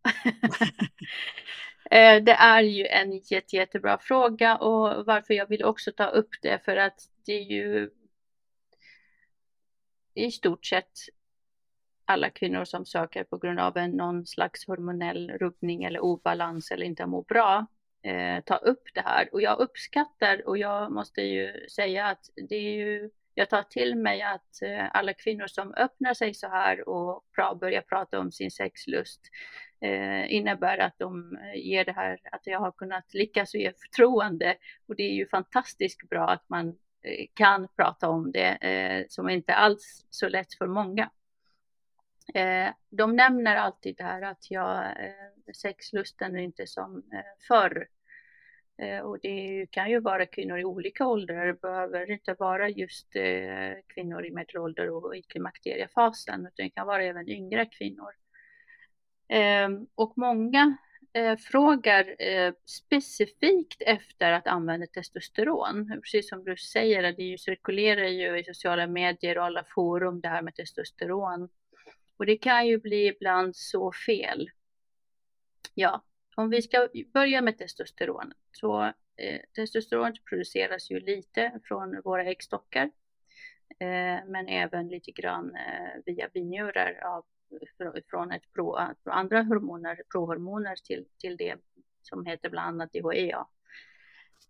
Eh, 1.92 2.24
det 2.24 2.32
är 2.32 2.62
ju 2.62 2.86
en 2.86 3.12
jätte, 3.12 3.56
jättebra 3.56 3.98
fråga 3.98 4.58
och 4.58 5.06
varför 5.06 5.34
jag 5.34 5.50
vill 5.50 5.64
också 5.64 5.92
ta 5.92 6.06
upp 6.06 6.30
det 6.42 6.66
för 6.66 6.78
att 6.78 7.00
det 7.26 7.34
är 7.34 7.44
ju 7.44 7.90
i 10.14 10.32
stort 10.32 10.66
sett 10.66 10.92
alla 12.06 12.30
kvinnor 12.30 12.66
som 12.66 12.86
söker 12.86 13.24
på 13.24 13.38
grund 13.38 13.60
av 13.60 13.78
en 13.78 13.91
någon 13.91 14.26
slags 14.26 14.68
hormonell 14.68 15.32
rubbning 15.32 15.84
eller 15.84 15.99
obalans 15.99 16.72
eller 16.72 16.86
inte 16.86 17.06
mår 17.06 17.24
bra 17.24 17.66
eh, 18.06 18.43
ta 18.43 18.56
upp 18.56 18.84
det 18.93 19.01
här. 19.01 19.30
Och 19.32 19.41
jag 19.41 19.60
uppskattar 19.60 20.47
och 20.47 20.58
jag 20.58 20.91
måste 20.91 21.22
ju 21.22 21.68
säga 21.70 22.06
att 22.06 22.30
det 22.49 22.56
är 22.56 22.72
ju, 22.72 23.10
jag 23.34 23.49
tar 23.49 23.64
till 23.64 23.95
mig 23.95 24.22
att 24.22 24.62
eh, 24.62 24.95
alla 24.95 25.14
kvinnor 25.14 25.47
som 25.47 25.74
öppnar 25.74 26.14
sig 26.14 26.34
så 26.34 26.47
här 26.47 26.89
och 26.89 27.26
pra, 27.36 27.56
börjar 27.56 27.82
prata 27.82 28.20
om 28.20 28.32
sin 28.32 28.51
sexlust 28.51 29.22
eh, 29.82 30.34
innebär 30.34 30.78
att 30.78 30.99
de 30.99 31.39
ger 31.56 31.86
det 31.86 31.91
här, 31.91 32.20
att 32.32 32.47
jag 32.47 32.60
har 32.60 32.72
kunnat 32.72 33.14
lyckas 33.14 33.53
och 33.53 33.60
ge 33.60 33.72
förtroende. 33.72 34.56
Och 34.88 34.95
det 34.95 35.03
är 35.03 35.14
ju 35.14 35.28
fantastiskt 35.28 36.10
bra 36.10 36.30
att 36.30 36.49
man 36.49 36.68
eh, 37.01 37.26
kan 37.34 37.68
prata 37.76 38.10
om 38.10 38.32
det 38.32 38.49
eh, 38.49 39.06
som 39.10 39.30
inte 39.30 39.53
alls 39.53 40.06
så 40.10 40.30
lätt 40.30 40.53
för 40.53 40.68
många. 40.68 41.10
Eh, 42.34 42.70
de 42.90 43.16
nämner 43.16 43.56
alltid 43.56 43.98
det 43.98 44.04
här 44.04 44.22
att 44.22 44.52
jag, 44.52 44.86
eh, 44.86 45.54
sexlusten 45.54 46.36
är 46.36 46.42
inte 46.42 46.68
som 46.68 46.98
eh, 47.14 47.48
förr. 47.48 47.88
Eh, 48.78 49.00
och 49.00 49.20
det 49.22 49.68
kan 49.72 49.90
ju 49.90 50.00
vara 50.00 50.26
kvinnor 50.26 50.60
i 50.60 50.66
olika 50.66 51.08
åldrar, 51.08 51.46
det 51.48 51.62
behöver 51.62 52.12
inte 52.12 52.36
vara 52.40 52.70
just 52.70 53.16
eh, 53.16 53.74
kvinnor 53.88 54.26
i 54.26 54.32
medelålder 54.32 54.90
och 54.90 55.16
i 55.16 55.22
klimakteriefasen, 55.22 56.40
utan 56.40 56.66
det 56.66 56.70
kan 56.70 56.88
vara 56.88 57.04
även 57.04 57.30
yngre 57.30 57.66
kvinnor. 57.66 58.12
Eh, 59.30 59.70
och 59.96 60.14
många 60.18 60.78
eh, 61.14 61.38
frågar 61.38 62.22
eh, 62.22 62.54
specifikt 62.66 63.82
efter 63.82 64.32
att 64.32 64.48
använda 64.48 64.88
testosteron. 64.88 66.02
Precis 66.04 66.30
som 66.30 66.44
du 66.44 66.58
säger, 66.58 67.14
det 67.14 67.38
cirkulerar 67.40 68.08
ju 68.08 68.40
i 68.40 68.44
sociala 68.44 68.88
medier 68.88 69.38
och 69.38 69.46
alla 69.46 69.64
forum 69.76 70.22
det 70.22 70.28
här 70.28 70.42
med 70.42 70.56
testosteron. 70.56 71.50
Och 72.18 72.26
det 72.26 72.38
kan 72.38 72.68
ju 72.68 72.78
bli 72.78 73.07
ibland 73.07 73.55
så 73.55 73.91
fel. 73.91 74.49
Ja, 75.74 76.03
om 76.36 76.49
vi 76.49 76.61
ska 76.61 76.89
börja 77.13 77.41
med 77.41 77.57
testosteron. 77.57 78.34
Så 78.51 78.84
eh, 79.18 79.41
testosteron 79.55 80.13
produceras 80.30 80.91
ju 80.91 80.99
lite 80.99 81.59
från 81.63 82.01
våra 82.01 82.24
äggstockar. 82.24 82.91
Eh, 83.80 84.26
men 84.28 84.47
även 84.47 84.88
lite 84.88 85.11
grann 85.11 85.55
eh, 85.55 86.01
via 86.05 86.30
binjurar 86.34 86.99
av, 87.03 87.26
från 88.09 88.32
ett 88.32 88.53
pro, 88.53 88.80
eh, 88.80 88.89
andra 89.03 89.43
hormoner, 89.43 90.01
prohormoner 90.11 90.76
till, 90.76 91.05
till 91.18 91.38
det 91.38 91.55
som 92.01 92.26
heter 92.26 92.49
bland 92.49 92.68
annat 92.68 92.93
DHEA. 92.93 93.47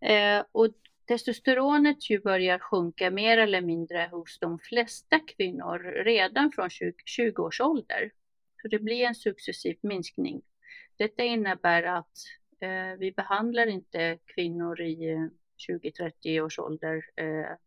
Eh, 0.02 0.46
och 0.52 0.68
testosteronet 1.08 2.10
ju 2.10 2.20
börjar 2.20 2.60
sjunka 2.60 3.12
mer 3.12 3.38
eller 3.38 3.62
mindre 3.62 4.10
hos 4.12 4.40
de 4.40 4.60
flesta 4.60 5.20
kvinnor 5.20 5.80
redan 6.04 6.52
från 6.52 6.70
20, 6.70 6.94
20 7.06 7.44
års 7.44 7.62
ålder. 7.62 8.12
Så 8.62 8.68
det 8.68 8.80
blir 8.80 9.06
en 9.06 9.16
successiv 9.16 9.78
minskning. 9.82 10.42
Detta 10.98 11.24
innebär 11.24 11.84
att 11.84 12.18
eh, 12.60 13.00
vi 13.00 13.12
behandlar 13.12 13.68
inte 13.68 14.18
kvinnor 14.26 14.82
i 14.82 15.12
eh, 15.12 15.28
20-30 15.70 16.42
års 16.42 16.60
ålder. 16.60 17.06
Eh, 17.16 17.58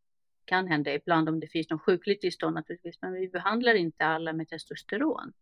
kan 0.44 0.68
hända 0.68 0.94
ibland 0.94 1.28
om 1.28 1.40
det 1.40 1.48
finns 1.48 1.70
något 1.70 1.82
sjukligt 1.82 2.20
tillstånd 2.20 2.54
naturligtvis, 2.54 3.02
men 3.02 3.12
vi 3.12 3.28
behandlar 3.28 3.74
inte 3.74 4.04
alla 4.04 4.32
med 4.32 4.48
testosteron. 4.48 5.32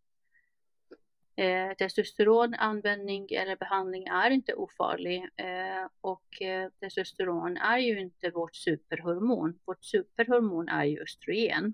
Eh, 1.37 1.73
testosteronanvändning 1.77 3.27
eller 3.31 3.55
behandling 3.55 4.07
är 4.07 4.29
inte 4.29 4.53
ofarlig 4.53 5.29
eh, 5.35 5.87
och 6.01 6.41
eh, 6.41 6.69
testosteron 6.79 7.57
är 7.57 7.77
ju 7.77 7.99
inte 7.99 8.29
vårt 8.29 8.55
superhormon. 8.55 9.59
Vårt 9.65 9.85
superhormon 9.85 10.69
är 10.69 10.83
ju 10.83 11.01
östrogen. 11.01 11.73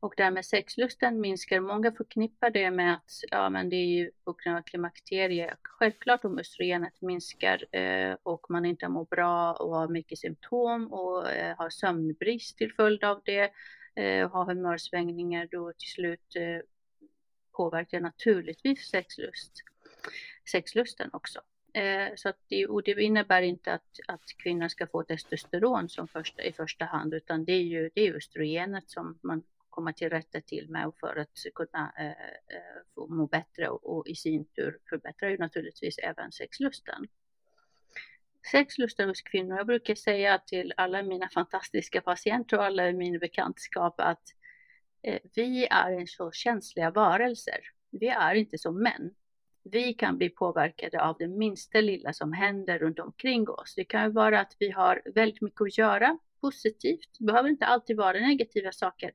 Och 0.00 0.14
därmed 0.16 0.44
sexlusten 0.44 1.20
minskar. 1.20 1.60
Många 1.60 1.92
förknippar 1.92 2.50
det 2.50 2.70
med 2.70 2.94
att 2.94 3.10
ja, 3.30 3.50
men 3.50 3.68
det 3.68 3.76
är 3.76 3.86
ju 3.86 4.10
på 4.24 4.32
grund 4.32 4.58
av 4.58 4.62
klimakteriet. 4.62 5.58
Självklart 5.62 6.24
om 6.24 6.38
östrogenet 6.38 7.02
minskar 7.02 7.76
eh, 7.76 8.16
och 8.22 8.46
man 8.48 8.64
inte 8.64 8.88
mår 8.88 9.04
bra 9.04 9.52
och 9.52 9.76
har 9.76 9.88
mycket 9.88 10.18
symptom 10.18 10.92
och 10.92 11.30
eh, 11.30 11.56
har 11.56 11.70
sömnbrist 11.70 12.58
till 12.58 12.74
följd 12.74 13.04
av 13.04 13.20
det, 13.24 13.50
eh, 13.94 14.30
har 14.30 14.44
humörsvängningar, 14.44 15.48
då 15.50 15.72
till 15.78 15.90
slut 15.90 16.36
eh, 16.36 16.71
påverkar 17.52 18.00
naturligtvis 18.00 18.90
sexlust. 18.90 19.52
sexlusten 20.52 21.10
också. 21.12 21.40
Eh, 21.74 22.08
så 22.16 22.28
att 22.28 22.38
det, 22.48 22.66
och 22.66 22.82
det 22.82 23.02
innebär 23.02 23.42
inte 23.42 23.72
att, 23.72 23.98
att 24.08 24.24
kvinnor 24.42 24.68
ska 24.68 24.86
få 24.86 25.02
testosteron 25.02 25.88
som 25.88 26.08
första, 26.08 26.42
i 26.42 26.52
första 26.52 26.84
hand, 26.84 27.14
utan 27.14 27.44
det 27.44 27.52
är 27.52 27.62
ju 27.62 27.90
det 27.94 28.00
är 28.00 28.14
östrogenet 28.14 28.90
som 28.90 29.18
man 29.22 29.42
kommer 29.70 29.92
till 29.92 30.10
rätta 30.10 30.40
till 30.40 30.70
med 30.70 30.92
för 31.00 31.16
att 31.16 31.54
kunna 31.54 31.92
eh, 31.98 32.06
eh, 32.56 32.82
få 32.94 33.06
må 33.06 33.26
bättre 33.26 33.68
och, 33.68 33.96
och, 33.96 34.08
i 34.08 34.14
sin 34.14 34.44
tur 34.44 34.78
förbättrar 34.88 35.28
ju 35.28 35.38
naturligtvis 35.38 35.98
även 35.98 36.32
sexlusten. 36.32 37.08
Sexlusten 38.50 39.08
hos 39.08 39.22
kvinnor, 39.22 39.56
jag 39.56 39.66
brukar 39.66 39.94
säga 39.94 40.38
till 40.38 40.72
alla 40.76 41.02
mina 41.02 41.28
fantastiska 41.28 42.00
patienter 42.00 42.58
och 42.58 42.64
alla 42.64 42.88
i 42.88 42.92
min 42.92 43.18
bekantskap 43.18 43.94
att 44.00 44.22
Eh, 45.02 45.18
vi 45.34 45.66
är 45.66 45.92
en 45.92 46.06
så 46.06 46.32
känsliga 46.32 46.90
varelser. 46.90 47.60
Vi 47.90 48.08
är 48.08 48.34
inte 48.34 48.58
som 48.58 48.82
män 48.82 49.14
vi 49.64 49.94
kan 49.94 50.18
bli 50.18 50.28
påverkade 50.28 51.02
av 51.02 51.16
det 51.18 51.28
minsta 51.28 51.80
lilla 51.80 52.12
som 52.12 52.32
händer 52.32 52.78
runt 52.78 52.98
omkring 52.98 53.48
oss. 53.48 53.74
Det 53.76 53.84
kan 53.84 54.12
vara 54.12 54.40
att 54.40 54.56
vi 54.58 54.70
har 54.70 55.02
väldigt 55.14 55.40
mycket 55.40 55.60
att 55.60 55.78
göra 55.78 56.18
positivt. 56.40 57.18
Det 57.18 57.24
behöver 57.24 57.48
inte 57.48 57.66
alltid 57.66 57.96
vara 57.96 58.12
negativa 58.12 58.72
saker. 58.72 59.12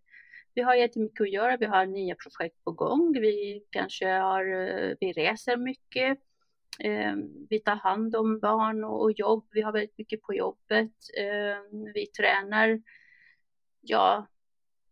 Vi 0.53 0.61
har 0.61 0.75
jättemycket 0.75 1.21
att 1.21 1.31
göra. 1.31 1.57
Vi 1.57 1.65
har 1.65 1.85
nya 1.85 2.15
projekt 2.15 2.63
på 2.63 2.71
gång. 2.71 3.13
Vi 3.21 3.63
kanske 3.69 4.07
har, 4.07 4.45
eh, 4.45 4.95
vi 4.99 5.11
reser 5.11 5.57
mycket. 5.57 6.19
Ehm, 6.79 7.47
vi 7.49 7.59
tar 7.59 7.75
hand 7.75 8.15
om 8.15 8.39
barn 8.39 8.83
och 8.83 9.11
jobb. 9.11 9.47
Vi 9.51 9.61
har 9.61 9.71
väldigt 9.71 9.97
mycket 9.97 10.21
på 10.21 10.33
jobbet. 10.33 10.91
Ehm, 11.19 11.93
vi 11.93 12.05
tränar. 12.05 12.81
Ja, 13.81 14.27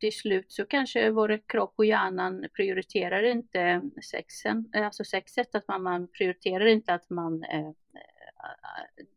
till 0.06 0.18
slut 0.18 0.52
så 0.52 0.66
kanske 0.66 1.10
vår 1.10 1.42
kropp 1.48 1.74
och 1.76 1.86
hjärnan 1.86 2.46
prioriterar 2.54 3.24
inte 3.24 3.82
sexen, 4.12 4.72
eh, 4.76 4.86
alltså 4.86 5.04
sexet, 5.04 5.56
att 5.56 5.68
man, 5.68 5.84
man 5.84 6.08
prioriterar 6.08 6.66
inte 6.66 6.94
att 6.94 7.10
man 7.10 7.44
eh, 7.44 7.68
eh, 7.68 7.74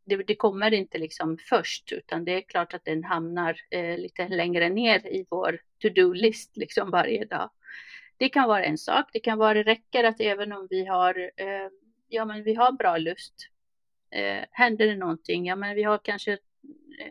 det, 0.04 0.16
det, 0.16 0.34
kommer 0.34 0.74
inte 0.74 0.98
liksom 0.98 1.38
först, 1.48 1.92
utan 1.92 2.24
det 2.24 2.32
är 2.32 2.40
klart 2.40 2.74
att 2.74 2.84
den 2.84 3.04
hamnar 3.04 3.60
eh, 3.70 3.98
lite 3.98 4.28
längre 4.28 4.68
ner 4.68 5.06
i 5.06 5.26
vår 5.30 5.60
to-do-list 5.82 6.56
liksom 6.56 6.90
varje 6.90 7.24
dag. 7.24 7.50
Det 8.16 8.28
kan 8.28 8.48
vara 8.48 8.64
en 8.64 8.78
sak. 8.78 9.10
Det 9.12 9.20
kan 9.20 9.38
vara 9.38 9.54
det 9.54 9.62
räcker 9.62 10.04
att 10.04 10.20
även 10.20 10.52
om 10.52 10.66
vi 10.70 10.86
har, 10.86 11.30
eh, 11.36 11.68
ja 12.08 12.24
men 12.24 12.42
vi 12.42 12.54
har 12.54 12.72
bra 12.72 12.96
lust, 12.96 13.34
eh, 14.10 14.44
händer 14.50 14.86
det 14.86 14.96
någonting, 14.96 15.46
ja 15.46 15.56
men 15.56 15.74
vi 15.74 15.82
har 15.82 15.98
kanske 15.98 16.38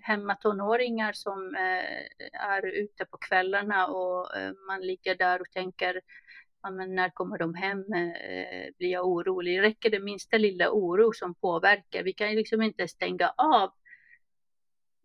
hemma 0.02 0.36
tonåringar 0.36 1.14
som 1.14 1.56
eh, 1.56 2.42
är 2.42 2.66
ute 2.66 3.06
på 3.06 3.18
kvällarna 3.18 3.88
och 3.88 4.38
eh, 4.38 4.52
man 4.68 4.82
ligger 4.82 5.16
där 5.16 5.42
och 5.42 5.52
tänker 5.52 6.02
ja, 6.64 6.72
men 6.72 6.96
när 6.96 7.10
kommer 7.10 7.38
de 7.38 7.54
hem? 7.54 7.80
Eh, 7.80 8.74
blir 8.78 8.92
jag 8.92 9.08
orolig? 9.08 9.62
Räcker 9.62 9.90
det 9.90 10.00
minsta 10.00 10.38
lilla 10.38 10.72
oro 10.72 11.14
som 11.14 11.36
påverkar? 11.36 12.04
Vi 12.04 12.14
kan 12.14 12.30
ju 12.30 12.36
liksom 12.36 12.62
inte 12.62 12.88
stänga 12.88 13.34
av 13.38 13.72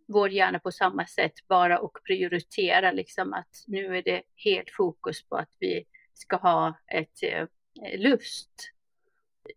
vår 0.08 0.30
hjärna 0.30 0.58
på 0.58 0.72
samma 0.72 1.06
sätt 1.06 1.48
bara 1.48 1.78
och 1.78 1.98
prioritera 2.04 2.92
liksom 2.92 3.32
att 3.32 3.64
nu 3.66 3.96
är 3.96 4.02
det 4.02 4.22
helt 4.36 4.70
fokus 4.70 5.28
på 5.28 5.36
att 5.36 5.56
vi 5.58 5.84
ska 6.14 6.36
ha 6.36 6.74
ett 6.86 7.22
eh, 7.22 7.46
lust 7.98 8.72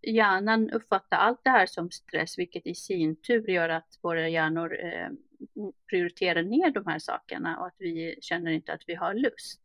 hjärnan 0.01 0.69
uppfattar 0.69 1.17
allt 1.17 1.43
det 1.43 1.49
här 1.49 1.65
som 1.65 1.91
stress, 1.91 2.37
vilket 2.37 2.67
i 2.67 2.75
sin 2.75 3.15
tur 3.15 3.49
gör 3.49 3.69
att 3.69 3.99
våra 4.01 4.29
hjärnor 4.29 4.77
eh, 4.79 5.09
prioriterar 5.89 6.43
ner 6.43 6.69
de 6.71 6.87
här 6.87 6.99
sakerna 6.99 7.59
och 7.59 7.67
att 7.67 7.75
vi 7.77 8.17
känner 8.21 8.51
inte 8.51 8.73
att 8.73 8.83
vi 8.87 8.95
har 8.95 9.13
lust. 9.13 9.61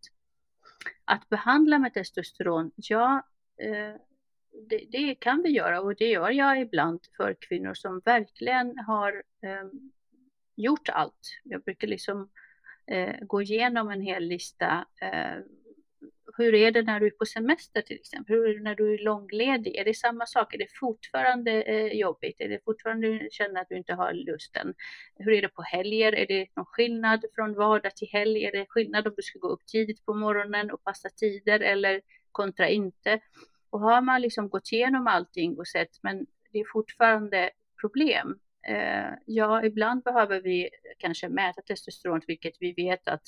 Att 1.04 1.28
behandla 1.28 1.78
med 1.78 1.94
testosteron, 1.94 2.72
ja, 2.76 3.26
eh, 3.56 3.94
det, 4.68 4.86
det, 4.90 5.14
kan 5.14 5.42
vi 5.42 5.48
göra 5.48 5.80
och 5.80 5.94
det 5.94 6.08
gör 6.08 6.30
jag 6.30 6.60
ibland 6.60 7.00
för 7.16 7.36
kvinnor 7.40 7.74
som 7.74 8.00
verkligen 8.04 8.78
har 8.78 9.22
eh, 9.42 9.68
gjort 10.56 10.88
allt. 10.88 11.40
Jag 11.44 11.62
brukar 11.62 11.88
liksom 11.88 12.30
eh, 12.86 13.16
gå 13.20 13.42
igenom 13.42 13.90
en 13.90 14.00
hel 14.00 14.24
lista 14.24 14.86
eh, 15.00 15.38
hur 16.36 16.54
är 16.54 16.70
det 16.70 16.82
när 16.82 17.00
du 17.00 17.06
är 17.06 17.10
på 17.10 17.24
semester 17.24 17.82
till 17.82 17.96
exempel? 17.96 18.36
Hur 18.36 18.48
är 18.48 18.54
det 18.54 18.62
när 18.62 18.74
du 18.74 18.94
är 18.94 18.98
långledig? 18.98 19.76
Är 19.76 19.84
det 19.84 19.94
samma 19.94 20.26
sak? 20.26 20.54
Är 20.54 20.58
det 20.58 20.66
fortfarande 20.80 21.62
eh, 21.62 21.92
jobbigt? 21.92 22.40
Är 22.40 22.48
det 22.48 22.64
fortfarande 22.64 23.06
du 23.08 23.28
känner 23.32 23.60
att 23.60 23.68
du 23.68 23.76
inte 23.76 23.94
har 23.94 24.12
lusten? 24.12 24.74
Hur 25.16 25.32
är 25.32 25.42
det 25.42 25.48
på 25.48 25.62
helger? 25.62 26.12
Är 26.12 26.26
det 26.26 26.46
någon 26.56 26.66
skillnad 26.66 27.24
från 27.34 27.54
vardag 27.54 27.96
till 27.96 28.08
helg? 28.08 28.44
Är 28.44 28.52
det 28.52 28.66
skillnad 28.68 29.06
om 29.06 29.14
du 29.16 29.22
ska 29.22 29.38
gå 29.38 29.48
upp 29.48 29.66
tidigt 29.66 30.04
på 30.04 30.14
morgonen 30.14 30.70
och 30.70 30.84
passa 30.84 31.08
tider 31.08 31.60
eller 31.60 32.00
kontra 32.32 32.68
inte? 32.68 33.20
Och 33.70 33.80
har 33.80 34.00
man 34.02 34.22
liksom 34.22 34.48
gått 34.48 34.72
igenom 34.72 35.06
allting 35.06 35.58
och 35.58 35.68
sett, 35.68 36.02
men 36.02 36.26
det 36.52 36.58
är 36.58 36.72
fortfarande 36.72 37.50
problem. 37.80 38.38
Eh, 38.68 39.14
ja, 39.26 39.64
ibland 39.64 40.02
behöver 40.02 40.40
vi 40.40 40.68
kanske 40.98 41.28
mäta 41.28 41.62
testosteron, 41.62 42.20
vilket 42.26 42.54
vi 42.60 42.72
vet 42.72 43.08
att 43.08 43.22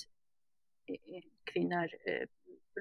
eh, 0.88 1.22
kvinnor 1.44 1.88
eh, 2.04 2.26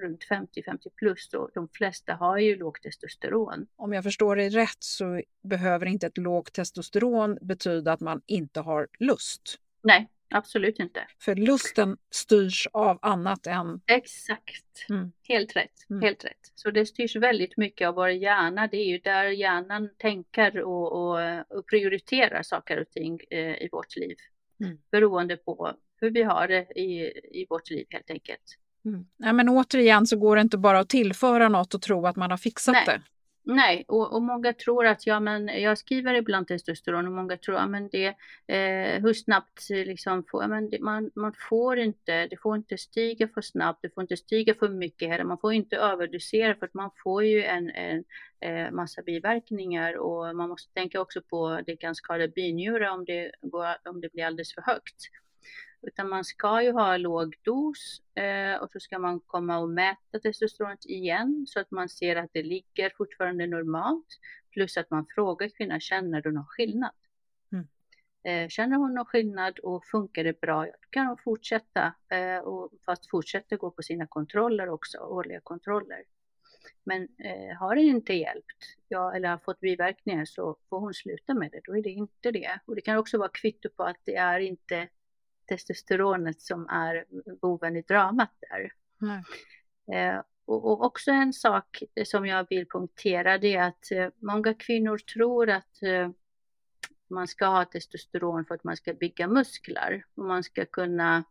runt 0.00 0.24
50-50 0.24 0.88
plus 0.96 1.28
då, 1.28 1.50
de 1.54 1.68
flesta 1.68 2.14
har 2.14 2.38
ju 2.38 2.56
lågt 2.56 2.82
testosteron. 2.82 3.66
Om 3.76 3.92
jag 3.92 4.04
förstår 4.04 4.36
dig 4.36 4.48
rätt 4.48 4.76
så 4.78 5.22
behöver 5.42 5.86
inte 5.86 6.06
ett 6.06 6.18
lågt 6.18 6.52
testosteron 6.52 7.38
betyda 7.40 7.92
att 7.92 8.00
man 8.00 8.22
inte 8.26 8.60
har 8.60 8.88
lust? 8.98 9.58
Nej, 9.82 10.08
absolut 10.30 10.78
inte. 10.78 11.06
För 11.18 11.34
lusten 11.34 11.96
styrs 12.10 12.68
av 12.72 12.98
annat 13.02 13.46
än... 13.46 13.80
Exakt, 13.86 14.86
mm. 14.88 15.12
helt 15.22 15.56
rätt. 15.56 15.90
Mm. 15.90 16.02
Helt 16.02 16.24
rätt. 16.24 16.52
Så 16.54 16.70
det 16.70 16.86
styrs 16.86 17.16
väldigt 17.16 17.56
mycket 17.56 17.88
av 17.88 17.94
vår 17.94 18.08
hjärna. 18.08 18.66
Det 18.66 18.76
är 18.76 18.86
ju 18.86 18.98
där 18.98 19.24
hjärnan 19.24 19.90
tänker 19.98 20.60
och, 20.60 20.92
och, 20.92 21.18
och 21.48 21.66
prioriterar 21.66 22.42
saker 22.42 22.80
och 22.80 22.90
ting 22.90 23.20
eh, 23.30 23.62
i 23.62 23.68
vårt 23.72 23.96
liv. 23.96 24.16
Mm. 24.60 24.78
Beroende 24.90 25.36
på 25.36 25.76
hur 26.00 26.10
vi 26.10 26.22
har 26.22 26.48
det 26.48 26.80
i, 26.80 27.12
i 27.40 27.46
vårt 27.50 27.70
liv 27.70 27.86
helt 27.90 28.10
enkelt. 28.10 28.58
Mm. 28.84 29.06
Nej, 29.16 29.32
men 29.32 29.48
återigen 29.48 30.06
så 30.06 30.16
går 30.16 30.36
det 30.36 30.42
inte 30.42 30.58
bara 30.58 30.78
att 30.78 30.88
tillföra 30.88 31.48
något 31.48 31.74
och 31.74 31.82
tro 31.82 32.06
att 32.06 32.16
man 32.16 32.30
har 32.30 32.38
fixat 32.38 32.72
Nej. 32.72 32.84
det. 32.86 33.02
Nej, 33.44 33.84
och, 33.88 34.12
och, 34.12 34.22
många 34.22 34.52
tror 34.52 34.86
att 34.86 35.06
ja, 35.06 35.20
men 35.20 35.62
jag 35.62 35.78
skriver 35.78 36.14
ibland 36.14 36.48
testosteron 36.48 37.06
och 37.06 37.12
många 37.12 37.36
tror 37.36 37.56
att 37.56 37.88
ja, 37.92 38.14
eh, 38.54 39.02
hur 39.02 39.14
snabbt 39.14 39.70
liksom 39.70 40.24
får, 40.30 40.42
ja, 40.42 40.48
men 40.48 40.70
det, 40.70 40.80
man, 40.80 41.10
man 41.14 41.32
får 41.48 41.78
inte, 41.78 42.26
det 42.26 42.36
får 42.42 42.56
inte 42.56 42.78
stiga 42.78 43.28
för 43.28 43.40
snabbt, 43.40 43.78
det 43.82 43.94
får 43.94 44.02
inte 44.02 44.16
stiga 44.16 44.54
för 44.54 44.68
mycket 44.68 45.08
heller, 45.08 45.24
man 45.24 45.38
får 45.38 45.52
inte 45.52 45.76
överdosera 45.76 46.54
för 46.54 46.66
att 46.66 46.74
man 46.74 46.90
får 47.04 47.24
ju 47.24 47.44
en, 47.44 47.70
en 47.70 48.04
eh, 48.40 48.70
massa 48.70 49.02
biverkningar 49.02 49.96
och 49.96 50.36
man 50.36 50.48
måste 50.48 50.72
tänka 50.72 51.00
också 51.00 51.22
på 51.22 51.46
att 51.48 51.66
det 51.66 51.76
kan 51.76 51.94
skada 51.94 52.28
binjurar 52.28 52.90
om 52.90 53.04
det, 53.04 53.32
går, 53.42 53.88
om 53.88 54.00
det 54.00 54.12
blir 54.12 54.24
alldeles 54.24 54.54
för 54.54 54.62
högt. 54.62 54.96
Utan 55.82 56.08
man 56.08 56.24
ska 56.24 56.62
ju 56.62 56.72
ha 56.72 56.96
låg 56.96 57.34
dos 57.44 58.02
eh, 58.14 58.62
och 58.62 58.70
så 58.70 58.80
ska 58.80 58.98
man 58.98 59.20
komma 59.20 59.58
och 59.58 59.68
mäta 59.68 60.18
testosteronet 60.22 60.84
igen 60.84 61.44
så 61.48 61.60
att 61.60 61.70
man 61.70 61.88
ser 61.88 62.16
att 62.16 62.30
det 62.32 62.42
ligger 62.42 62.92
fortfarande 62.96 63.46
normalt. 63.46 64.06
Plus 64.52 64.76
att 64.76 64.90
man 64.90 65.06
frågar 65.14 65.48
kvinnan, 65.48 65.80
känner 65.80 66.22
du 66.22 66.32
någon 66.32 66.46
skillnad? 66.46 66.94
Mm. 67.52 67.66
Eh, 68.24 68.48
känner 68.48 68.76
hon 68.76 68.94
någon 68.94 69.04
skillnad 69.04 69.58
och 69.58 69.86
funkar 69.86 70.24
det 70.24 70.40
bra, 70.40 70.64
då 70.64 70.88
kan 70.90 71.06
hon 71.06 71.18
fortsätta 71.24 71.94
eh, 72.10 72.38
och 72.38 72.72
fast 72.86 73.10
fortsätta 73.10 73.56
gå 73.56 73.70
på 73.70 73.82
sina 73.82 74.06
kontroller 74.06 74.68
också, 74.68 74.98
årliga 74.98 75.40
kontroller. 75.40 76.04
Men 76.84 77.08
har 77.58 77.74
det 77.74 77.82
inte 77.82 78.14
hjälpt, 78.14 78.76
ja, 78.88 79.14
eller 79.14 79.28
har 79.28 79.38
fått 79.38 79.60
biverkningar 79.60 80.24
så 80.24 80.56
får 80.68 80.80
hon 80.80 80.94
sluta 80.94 81.34
med 81.34 81.50
det, 81.52 81.60
då 81.64 81.76
är 81.76 81.82
det 81.82 81.90
inte 81.90 82.30
det. 82.30 82.60
Och 82.66 82.74
det 82.74 82.80
kan 82.80 82.96
också 82.96 83.18
vara 83.18 83.28
kvitto 83.28 83.68
på 83.76 83.82
att 83.82 83.96
det 84.04 84.16
är 84.16 84.40
inte 84.40 84.88
testosteronet 85.52 86.40
som 86.40 86.68
är 86.68 87.04
boven 87.40 87.76
i 87.76 87.82
dramat 87.82 88.30
där. 88.40 88.72
Eh, 89.94 90.20
och, 90.44 90.64
och, 90.64 90.84
också 90.84 91.10
en 91.10 91.32
sak 91.32 91.82
som 92.04 92.26
jag 92.26 92.46
vill 92.50 92.68
punktera 92.68 93.38
det 93.38 93.56
är 93.56 93.62
att 93.62 93.90
eh, 93.90 94.08
många 94.16 94.54
kvinnor 94.54 94.98
tror 94.98 95.50
att 95.50 95.82
eh, 95.82 96.10
man 97.10 97.28
ska 97.28 97.46
ha 97.46 97.64
testosteron 97.64 98.44
för 98.44 98.54
att 98.54 98.64
man 98.64 98.76
ska 98.76 98.94
bygga 98.94 99.28
muskler 99.28 100.04
och 100.14 100.24
man 100.24 100.42
ska 100.42 100.64
kunna 100.64 101.24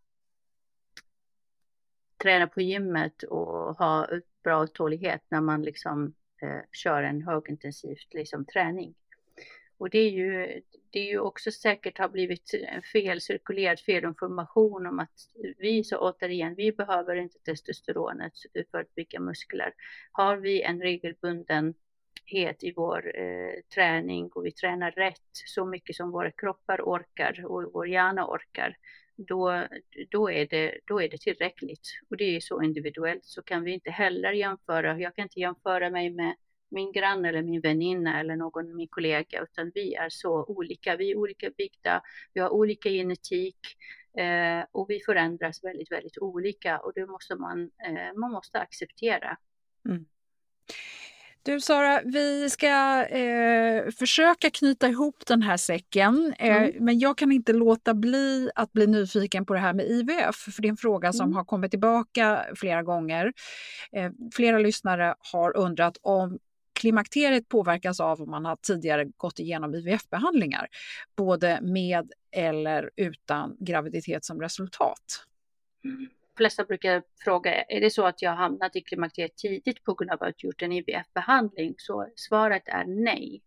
träna 2.17 2.47
på 2.47 2.61
gymmet 2.61 3.23
och 3.23 3.77
ha 3.77 4.07
bra 4.43 4.67
tålighet 4.67 5.21
när 5.29 5.41
man 5.41 5.61
liksom 5.61 6.13
eh, 6.41 6.61
kör 6.71 7.03
en 7.03 7.21
högintensivt 7.21 8.13
liksom, 8.13 8.45
träning. 8.45 8.95
Och 9.81 9.89
det 9.89 9.97
är 9.99 10.09
ju, 10.09 10.61
det 10.89 10.99
är 10.99 11.05
ju 11.05 11.19
också 11.19 11.51
säkert 11.51 11.97
har 11.97 12.09
blivit 12.09 12.51
fel, 12.93 13.21
cirkulerad 13.21 13.79
fel 13.79 14.03
information 14.03 14.87
om 14.87 14.99
att 14.99 15.13
vi, 15.57 15.83
så 15.83 15.97
återigen, 15.97 16.55
vi 16.55 16.71
behöver 16.71 17.15
inte 17.15 17.39
testosteronet 17.39 18.33
för 18.71 18.79
att 18.79 18.95
bygga 18.95 19.19
muskler. 19.19 19.73
Har 20.11 20.37
vi 20.37 20.61
en 20.61 20.81
regelbundenhet 20.81 22.63
i 22.63 22.73
vår 22.75 23.19
eh, 23.19 23.61
träning 23.75 24.29
och 24.29 24.45
vi 24.45 24.51
tränar 24.51 24.91
rätt 24.91 25.31
så 25.33 25.65
mycket 25.65 25.95
som 25.95 26.11
våra 26.11 26.31
kroppar 26.31 26.81
orkar 26.81 27.45
och 27.45 27.73
vår 27.73 27.87
hjärna 27.87 28.27
orkar, 28.27 28.77
då, 29.15 29.67
då, 30.09 30.31
är 30.31 30.45
det, 30.45 30.79
då 30.85 31.01
är 31.01 31.09
det 31.09 31.21
tillräckligt. 31.21 31.87
Och 32.09 32.17
det 32.17 32.35
är 32.35 32.39
så 32.39 32.61
individuellt 32.61 33.25
så 33.25 33.41
kan 33.41 33.63
vi 33.63 33.73
inte 33.73 33.91
heller 33.91 34.31
jämföra. 34.31 34.99
Jag 34.99 35.15
kan 35.15 35.23
inte 35.23 35.39
jämföra 35.39 35.89
mig 35.89 36.09
med 36.09 36.35
min 36.71 36.91
granne 36.91 37.29
eller 37.29 37.43
min 37.43 37.61
väninna 37.61 38.19
eller 38.19 38.35
någon 38.35 38.75
min 38.75 38.87
kollega, 38.87 39.41
utan 39.43 39.71
vi 39.75 39.93
är 39.93 40.09
så 40.09 40.45
olika. 40.45 40.95
Vi 40.95 41.11
är 41.11 41.17
olika 41.17 41.49
byggda, 41.57 42.01
vi 42.33 42.41
har 42.41 42.49
olika 42.49 42.89
genetik 42.89 43.59
eh, 44.17 44.65
och 44.71 44.89
vi 44.89 44.99
förändras 45.05 45.63
väldigt, 45.63 45.91
väldigt 45.91 46.17
olika 46.17 46.79
och 46.79 46.91
det 46.95 47.05
måste 47.05 47.35
man, 47.35 47.61
eh, 47.61 48.19
man 48.19 48.31
måste 48.31 48.59
acceptera. 48.59 49.37
Mm. 49.89 50.05
Du 51.43 51.61
Sara, 51.61 52.01
vi 52.05 52.49
ska 52.49 53.05
eh, 53.05 53.91
försöka 53.91 54.49
knyta 54.49 54.87
ihop 54.87 55.23
den 55.27 55.41
här 55.41 55.57
säcken. 55.57 56.33
Eh, 56.39 56.55
mm. 56.55 56.71
Men 56.79 56.99
jag 56.99 57.17
kan 57.17 57.31
inte 57.31 57.53
låta 57.53 57.93
bli 57.93 58.49
att 58.55 58.73
bli 58.73 58.87
nyfiken 58.87 59.45
på 59.45 59.53
det 59.53 59.59
här 59.59 59.73
med 59.73 59.85
IVF. 59.85 60.35
För 60.35 60.61
det 60.61 60.67
är 60.67 60.69
en 60.69 60.77
fråga 60.77 61.13
som 61.13 61.25
mm. 61.25 61.35
har 61.35 61.43
kommit 61.43 61.71
tillbaka 61.71 62.45
flera 62.55 62.83
gånger. 62.83 63.33
Eh, 63.91 64.11
flera 64.33 64.59
lyssnare 64.59 65.15
har 65.31 65.57
undrat 65.57 65.97
om 66.01 66.39
klimakteriet 66.81 67.49
påverkas 67.49 67.99
av 67.99 68.21
om 68.21 68.31
man 68.31 68.45
har 68.45 68.55
tidigare 68.55 69.05
gått 69.17 69.39
igenom 69.39 69.75
IVF-behandlingar. 69.75 70.67
Både 71.15 71.59
med 71.61 72.11
eller 72.31 72.89
utan 72.95 73.57
graviditet 73.59 74.25
som 74.25 74.41
resultat. 74.41 75.25
Mm 75.85 76.09
flesta 76.41 76.65
brukar 76.65 77.03
fråga, 77.23 77.63
är 77.63 77.81
det 77.81 77.89
så 77.89 78.05
att 78.05 78.21
jag 78.21 78.31
hamnat 78.31 78.75
i 78.75 78.81
klimakteriet 78.81 79.37
tidigt 79.37 79.83
på 79.83 79.93
grund 79.93 80.11
av 80.11 80.23
att 80.23 80.43
jag 80.43 80.49
gjort 80.49 80.61
en 80.61 80.71
IVF-behandling? 80.71 81.73
Så 81.77 82.07
svaret 82.15 82.63
är 82.65 82.85
nej. 82.85 83.41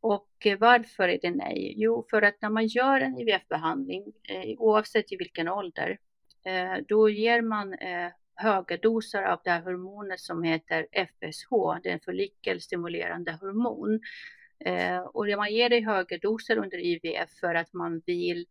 Och 0.00 0.46
varför 0.58 1.08
är 1.08 1.18
det 1.22 1.30
nej? 1.30 1.74
Jo, 1.76 2.06
för 2.10 2.22
att 2.22 2.42
när 2.42 2.50
man 2.50 2.66
gör 2.66 3.00
en 3.00 3.18
IVF-behandling, 3.18 4.12
eh, 4.28 4.54
oavsett 4.58 5.12
i 5.12 5.16
vilken 5.16 5.48
ålder, 5.48 5.98
eh, 6.44 6.84
då 6.88 7.10
ger 7.10 7.42
man 7.42 7.74
eh, 7.74 8.10
höga 8.36 8.76
doser 8.76 9.22
av 9.22 9.40
det 9.44 9.50
här 9.50 9.62
hormonet 9.62 10.20
som 10.20 10.42
heter 10.42 10.86
FSH, 10.92 11.50
det 11.82 11.88
är 11.88 11.92
en 11.92 12.00
follikelstimulerande 12.04 13.32
hormon. 13.32 14.00
Eh, 14.64 14.98
och 14.98 15.26
man 15.26 15.52
ger 15.52 15.68
det 15.68 15.76
i 15.76 15.84
höga 15.84 16.18
doser 16.18 16.56
under 16.56 16.78
IVF 16.78 17.30
för 17.40 17.54
att 17.54 17.72
man 17.72 18.02
vill 18.06 18.46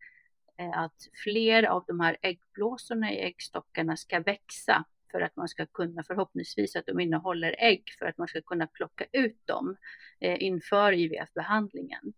eh, 0.59 0.77
att 0.79 1.09
fler 1.23 1.63
av 1.63 1.83
de 1.87 1.99
här 1.99 2.17
äggblåsorna 2.21 3.13
i 3.13 3.19
äggstockarna 3.19 3.97
ska 3.97 4.19
växa 4.19 4.85
för 5.11 5.21
att 5.21 5.35
man 5.35 5.47
ska 5.47 5.65
kunna 5.65 6.03
förhoppningsvis 6.03 6.75
att 6.75 6.85
de 6.85 6.99
innehåller 6.99 7.55
ägg 7.59 7.83
för 7.99 8.05
att 8.05 8.17
man 8.17 8.27
ska 8.27 8.41
kunna 8.41 8.67
plocka 8.67 9.05
ut 9.11 9.47
dem 9.47 9.75
eh, 10.19 10.43
inför 10.43 10.91
IVF-behandlingen. 10.91 12.13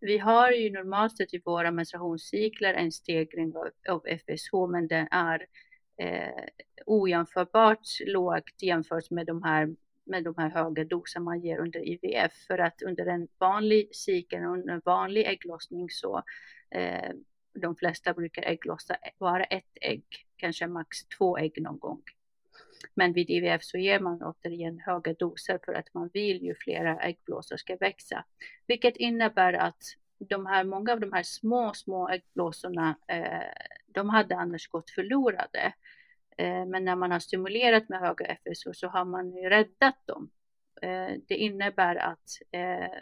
Vi 0.00 0.18
har 0.18 0.50
ju 0.50 0.70
normalt 0.70 1.16
sett 1.16 1.34
i 1.34 1.42
våra 1.44 1.70
menstruationscykler 1.70 2.74
en 2.74 2.92
stegring 2.92 3.52
av 3.88 4.02
FSH, 4.06 4.70
men 4.70 4.86
den 4.86 5.08
är 5.10 5.46
eh, 5.96 6.44
ojämförbart 6.86 7.86
lågt 8.06 8.62
jämfört 8.62 9.10
med 9.10 9.26
de 9.26 9.42
här 9.42 9.74
med 10.04 10.24
de 10.24 10.34
här 10.36 10.50
höga 10.50 10.84
doser 10.84 11.20
man 11.20 11.40
ger 11.40 11.58
under 11.58 11.88
IVF 11.88 12.32
för 12.46 12.58
att 12.58 12.82
under 12.82 13.06
en 13.06 13.28
vanlig 13.38 13.88
cykel, 13.94 14.44
under 14.44 14.74
en 14.74 14.82
vanlig 14.84 15.26
ägglossning 15.26 15.90
så 15.90 16.22
eh, 16.70 17.10
de 17.54 17.76
flesta 17.76 18.12
brukar 18.12 18.42
ägglossa 18.42 18.96
bara 19.18 19.44
ett 19.44 19.78
ägg, 19.80 20.04
kanske 20.36 20.66
max 20.66 21.04
två 21.18 21.38
ägg 21.38 21.62
någon 21.62 21.78
gång. 21.78 22.02
Men 22.94 23.12
vid 23.12 23.30
IVF 23.30 23.64
så 23.64 23.78
ger 23.78 24.00
man 24.00 24.22
återigen 24.22 24.78
höga 24.78 25.14
doser 25.14 25.58
för 25.64 25.72
att 25.72 25.94
man 25.94 26.10
vill 26.12 26.42
ju 26.42 26.54
flera 26.54 27.00
äggblåsor 27.00 27.56
ska 27.56 27.76
växa. 27.76 28.24
Vilket 28.66 28.96
innebär 28.96 29.52
att 29.52 29.82
de 30.18 30.46
här, 30.46 30.64
många 30.64 30.92
av 30.92 31.00
de 31.00 31.12
här 31.12 31.22
små, 31.22 31.72
små 31.74 32.08
äggblåsorna, 32.08 32.94
eh, 33.08 33.72
de 33.86 34.08
hade 34.08 34.36
annars 34.36 34.68
gått 34.68 34.90
förlorade. 34.90 35.72
Eh, 36.38 36.66
men 36.66 36.84
när 36.84 36.96
man 36.96 37.10
har 37.10 37.20
stimulerat 37.20 37.88
med 37.88 38.00
höga 38.00 38.26
FSO 38.26 38.74
så 38.74 38.88
har 38.88 39.04
man 39.04 39.36
ju 39.36 39.48
räddat 39.48 40.06
dem. 40.06 40.30
Eh, 40.82 41.12
det 41.28 41.36
innebär 41.36 41.96
att 41.96 42.28
eh, 42.52 42.98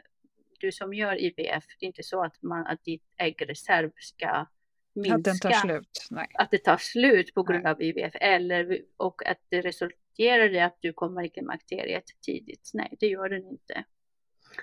du 0.61 0.73
som 0.73 0.95
gör 0.95 1.21
IVF, 1.21 1.65
det 1.79 1.85
är 1.85 1.87
inte 1.87 2.03
så 2.03 2.25
att, 2.25 2.43
man, 2.43 2.67
att 2.67 2.85
ditt 2.85 3.05
äggreserv 3.17 3.91
ska 3.97 4.47
minska. 4.95 5.15
Att 5.15 5.25
den 5.25 5.39
tar 5.39 5.51
slut? 5.51 6.07
Nej. 6.11 6.27
Att 6.35 6.51
det 6.51 6.59
tar 6.59 6.77
slut 6.77 7.35
på 7.35 7.43
grund 7.43 7.63
Nej. 7.63 7.73
av 7.73 7.83
IVF 7.83 8.15
eller, 8.15 8.81
och 8.97 9.27
att 9.27 9.39
det 9.49 9.61
resulterar 9.61 10.55
i 10.55 10.61
att 10.61 10.77
du 10.81 10.93
kommer 10.93 11.25
i 11.25 11.29
klimakteriet 11.29 12.05
tidigt. 12.27 12.71
Nej, 12.75 12.97
det 13.01 13.07
gör 13.07 13.29
den 13.29 13.47
inte. 13.47 13.85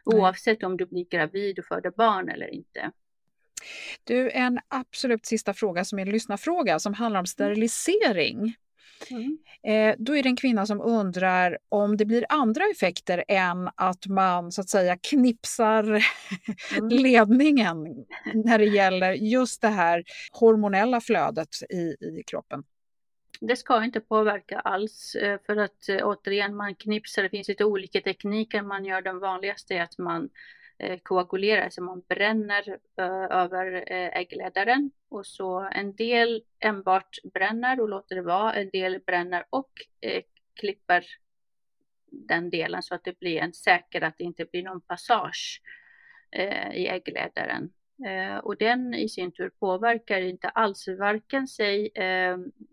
Oavsett 0.05 0.63
om 0.63 0.78
du 0.78 0.86
blir 0.86 1.05
gravid 1.05 1.59
och 1.59 1.65
föder 1.65 1.91
barn 1.91 2.30
eller 2.30 2.47
inte. 2.47 2.91
Du, 4.03 4.32
en 4.32 4.60
absolut 4.68 5.26
sista 5.26 5.53
fråga 5.53 5.86
som 5.86 5.99
är 5.99 6.05
en 6.05 6.12
lyssnarfråga 6.12 6.80
som 6.80 6.93
handlar 6.93 7.20
om 7.20 7.22
mm. 7.22 7.26
sterilisering. 7.26 8.55
Mm. 9.10 9.38
Eh, 9.64 9.95
då 9.99 10.16
är 10.16 10.24
det 10.24 10.30
en 10.30 10.36
kvinna 10.36 10.66
som 10.66 10.82
undrar 10.82 11.58
om 11.70 11.97
det 11.97 12.05
blir 12.05 12.26
andra 12.30 12.64
effekter 12.72 13.24
än 13.28 13.70
att 13.76 14.08
man 14.08 14.51
så 14.51 14.62
att 14.62 14.70
säga 14.70 14.97
knipsar 14.97 15.84
mm. 15.84 16.89
ledningen 16.89 18.05
när 18.34 18.58
det 18.58 18.66
gäller 18.66 19.14
just 19.14 19.62
det 19.62 19.68
här 19.68 20.03
hormonella 20.32 21.01
flödet 21.01 21.49
i, 21.70 21.95
i 22.20 22.24
kroppen. 22.28 22.64
Det 23.41 23.55
ska 23.55 23.84
inte 23.84 23.99
påverka 23.99 24.60
alls 24.60 25.16
eh, 25.16 25.39
för 25.45 25.58
att 25.58 25.89
eh, 25.89 25.97
återigen 26.03 26.55
man 26.55 26.76
knipsar, 26.76 27.24
det 27.24 27.30
finns 27.30 27.47
lite 27.47 27.66
olika 27.66 28.01
tekniker 28.01 28.62
man 28.62 28.86
gör. 28.86 29.01
Den 29.01 29.20
vanligaste 29.20 29.74
är 29.74 29.84
att 29.84 29.97
man 29.97 30.30
Eh, 30.80 31.00
koagulerar, 31.04 31.62
alltså 31.62 31.82
man 31.82 32.04
bränner 32.10 32.70
eh, 32.98 33.38
över 33.38 33.74
eh, 33.92 34.18
äggledaren 34.18 34.92
och 35.10 35.26
så 35.26 35.70
en 35.72 35.96
del 35.96 36.44
enbart 36.60 37.18
bränner 37.34 37.82
och 37.82 37.90
låter 37.90 38.16
det 38.16 38.22
vara, 38.22 38.54
en 38.54 38.70
del 38.70 39.00
bränner 39.06 39.46
och 39.50 39.72
klipper 40.60 41.06
den 42.12 42.50
delen 42.50 42.84
så 42.84 42.96
att 42.96 43.04
det 43.04 43.20
blir 43.20 43.38
en 43.38 43.54
säker, 43.54 44.02
att 44.02 44.18
det 44.18 44.24
inte 44.24 44.46
blir 44.46 44.64
någon 44.64 44.82
passage 44.82 45.62
i 46.74 46.88
äggledaren. 46.88 47.70
och 48.44 48.58
den 48.58 48.94
i 48.94 49.10
sin 49.10 49.32
tur 49.32 49.50
påverkar 49.50 50.22
inte 50.22 50.50
alls 50.50 50.88
varken 50.88 51.48
sig 51.48 51.92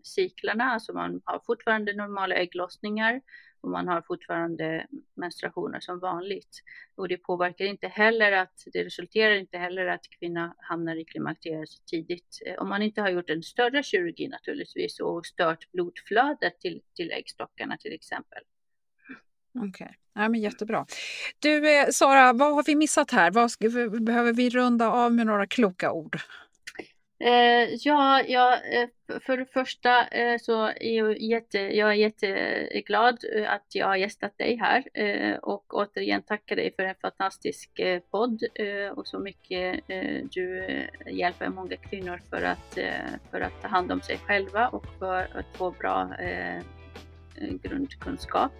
cyklarna, 0.03 0.63
alltså 0.63 0.93
man 0.93 1.21
har 1.25 1.41
fortfarande 1.45 1.93
normala 1.93 2.35
ägglossningar 2.35 3.21
och 3.65 3.71
man 3.71 3.87
har 3.87 4.01
fortfarande 4.01 4.87
menstruationer 5.15 5.79
som 5.79 5.99
vanligt. 5.99 6.61
Och 6.95 7.07
det 7.07 7.17
påverkar 7.17 7.65
inte 7.65 7.87
heller 7.87 8.31
att, 8.31 8.53
det 8.73 8.83
resulterar 8.83 9.35
inte 9.35 9.57
heller 9.57 9.85
att 9.85 10.09
kvinna 10.19 10.55
hamnar 10.57 10.95
i 10.95 11.05
klimakteriet 11.05 11.69
så 11.69 11.83
tidigt. 11.83 12.39
Eh, 12.45 12.61
om 12.61 12.69
man 12.69 12.81
inte 12.81 13.01
har 13.01 13.09
gjort 13.09 13.29
en 13.29 13.43
större 13.43 13.83
kirurgi 13.83 14.27
naturligtvis 14.27 14.99
och 14.99 15.25
stört 15.25 15.71
blodflödet 15.71 16.59
till, 16.59 16.81
till 16.95 17.11
äggstockarna 17.11 17.77
till 17.77 17.93
exempel. 17.93 18.43
Okej, 19.57 19.69
okay. 19.69 19.95
ja, 20.13 20.29
men 20.29 20.41
jättebra. 20.41 20.85
Du 21.39 21.79
eh, 21.79 21.87
Sara, 21.89 22.33
vad 22.33 22.55
har 22.55 22.63
vi 22.63 22.75
missat 22.75 23.11
här? 23.11 23.31
Vad 23.31 23.51
ska, 23.51 23.69
behöver 24.01 24.33
vi 24.33 24.49
runda 24.49 24.91
av 24.91 25.13
med 25.13 25.25
några 25.25 25.47
kloka 25.47 25.91
ord? 25.91 26.17
Eh, 27.19 27.73
ja, 27.79 28.21
ja, 28.27 28.59
eh, 28.71 29.19
för 29.19 29.37
det 29.37 29.45
första 29.45 30.07
eh, 30.07 30.37
så 30.39 30.65
är 30.65 30.97
jag, 30.97 31.19
jätte, 31.19 31.59
jag 31.59 31.89
är 31.89 31.93
jätteglad 31.93 33.17
eh, 33.35 33.51
att 33.51 33.65
jag 33.73 33.87
har 33.87 33.95
gästat 33.95 34.37
dig 34.37 34.55
här 34.55 34.83
eh, 34.93 35.35
och 35.35 35.73
återigen 35.73 36.21
tacka 36.21 36.55
dig 36.55 36.73
för 36.75 36.83
en 36.83 36.95
fantastisk 37.01 37.79
eh, 37.79 37.99
podd 38.11 38.43
eh, 38.55 38.89
och 38.89 39.07
så 39.07 39.19
mycket 39.19 39.79
du 40.31 40.67
hjälper 41.05 41.49
många 41.49 41.75
kvinnor 41.75 42.21
för 42.29 42.41
att, 42.41 42.77
för 43.31 43.41
att 43.41 43.61
ta 43.61 43.67
hand 43.67 43.91
om 43.91 44.01
sig 44.01 44.17
själva 44.17 44.67
och 44.67 44.85
för 44.99 45.27
att 45.33 45.57
få 45.57 45.71
bra 45.71 46.15
grundkunskap. 47.63 48.51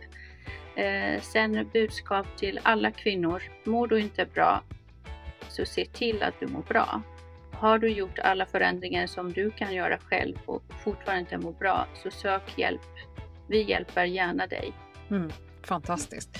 sen 1.21 1.69
budskap 1.73 2.37
till 2.37 2.59
alla 2.63 2.91
kvinnor, 2.91 3.43
mår 3.63 3.87
du 3.87 3.99
inte 3.99 4.25
bra 4.25 4.63
så 5.49 5.65
se 5.65 5.85
till 5.85 6.23
att 6.23 6.39
du 6.39 6.47
mår 6.47 6.61
bra. 6.61 7.01
Har 7.65 7.79
du 7.79 7.89
gjort 7.89 8.19
alla 8.19 8.45
förändringar 8.45 9.07
som 9.07 9.33
du 9.33 9.51
kan 9.51 9.73
göra 9.73 9.97
själv 9.97 10.35
och 10.45 10.63
fortfarande 10.83 11.19
inte 11.19 11.37
mår 11.37 11.51
bra, 11.51 11.87
så 12.03 12.11
sök 12.11 12.57
hjälp. 12.57 12.81
Vi 13.47 13.61
hjälper 13.61 14.03
gärna 14.03 14.47
dig. 14.47 14.73
Mm, 15.09 15.31
fantastiskt. 15.63 16.37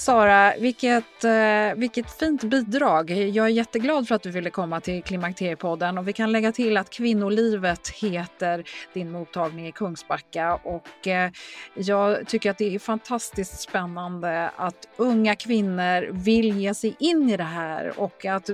Sara, 0.00 0.54
vilket, 0.58 1.24
eh, 1.24 1.74
vilket 1.76 2.18
fint 2.18 2.44
bidrag. 2.44 3.10
Jag 3.10 3.46
är 3.46 3.50
jätteglad 3.50 4.08
för 4.08 4.14
att 4.14 4.22
du 4.22 4.30
ville 4.30 4.50
komma 4.50 4.80
till 4.80 5.02
Klimakteriepodden 5.02 5.98
och 5.98 6.08
vi 6.08 6.12
kan 6.12 6.32
lägga 6.32 6.52
till 6.52 6.76
att 6.76 6.90
Kvinnolivet 6.90 7.88
heter 7.88 8.64
din 8.92 9.10
mottagning 9.10 9.66
i 9.66 9.72
Kungsbacka. 9.72 10.54
Och 10.54 11.06
eh, 11.06 11.30
jag 11.74 12.26
tycker 12.26 12.50
att 12.50 12.58
det 12.58 12.74
är 12.74 12.78
fantastiskt 12.78 13.60
spännande 13.60 14.50
att 14.56 14.88
unga 14.96 15.36
kvinnor 15.36 16.08
vill 16.12 16.56
ge 16.58 16.74
sig 16.74 16.96
in 16.98 17.30
i 17.30 17.36
det 17.36 17.44
här 17.44 18.00
och 18.00 18.24
att 18.24 18.50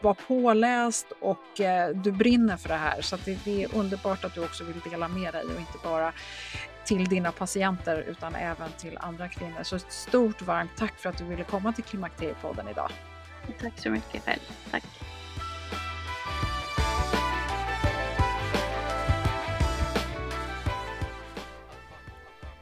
vara 0.00 0.14
påläst 0.14 1.06
och 1.20 1.60
eh, 1.60 1.88
du 1.88 2.12
brinner 2.12 2.56
för 2.56 2.68
det 2.68 2.74
här. 2.74 3.00
Så 3.00 3.16
det 3.24 3.64
är 3.64 3.74
underbart 3.74 4.24
att 4.24 4.34
du 4.34 4.44
också 4.44 4.64
vill 4.64 4.90
dela 4.90 5.08
med 5.08 5.34
dig 5.34 5.44
och 5.44 5.60
inte 5.60 5.78
bara 5.84 6.12
till 6.86 7.04
dina 7.04 7.32
patienter 7.32 8.04
utan 8.08 8.34
även 8.34 8.72
till 8.78 8.98
andra 9.00 9.28
kvinnor. 9.28 9.62
Så 9.62 9.76
ett 9.76 9.92
stort 9.92 10.42
varmt 10.42 10.70
tack 10.76 10.98
för 10.98 11.08
att 11.08 11.18
du 11.18 11.24
ville 11.24 11.44
komma 11.44 11.72
till 11.72 11.84
Klimakteriepodden 11.84 12.68
idag. 12.68 12.90
Tack 13.60 13.78
så 13.78 13.90
mycket 13.90 14.24
själv. 14.24 14.40
Tack. 14.70 14.84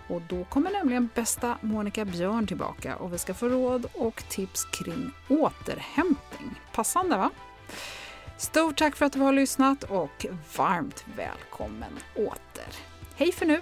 Och 0.07 0.21
då 0.21 0.43
kommer 0.43 0.71
nämligen 0.71 1.09
bästa 1.15 1.57
Monica 1.61 2.05
Björn 2.05 2.47
tillbaka 2.47 2.95
och 2.95 3.13
vi 3.13 3.17
ska 3.17 3.33
få 3.33 3.49
råd 3.49 3.85
och 3.93 4.23
tips 4.29 4.65
kring 4.65 5.11
återhämtning. 5.27 6.61
Passande 6.73 7.17
va? 7.17 7.29
Stort 8.37 8.77
tack 8.77 8.95
för 8.95 9.05
att 9.05 9.13
du 9.13 9.19
har 9.19 9.33
lyssnat 9.33 9.83
och 9.83 10.25
varmt 10.57 11.05
välkommen 11.15 11.99
åter. 12.15 12.73
Hej 13.15 13.31
för 13.31 13.45
nu! 13.45 13.61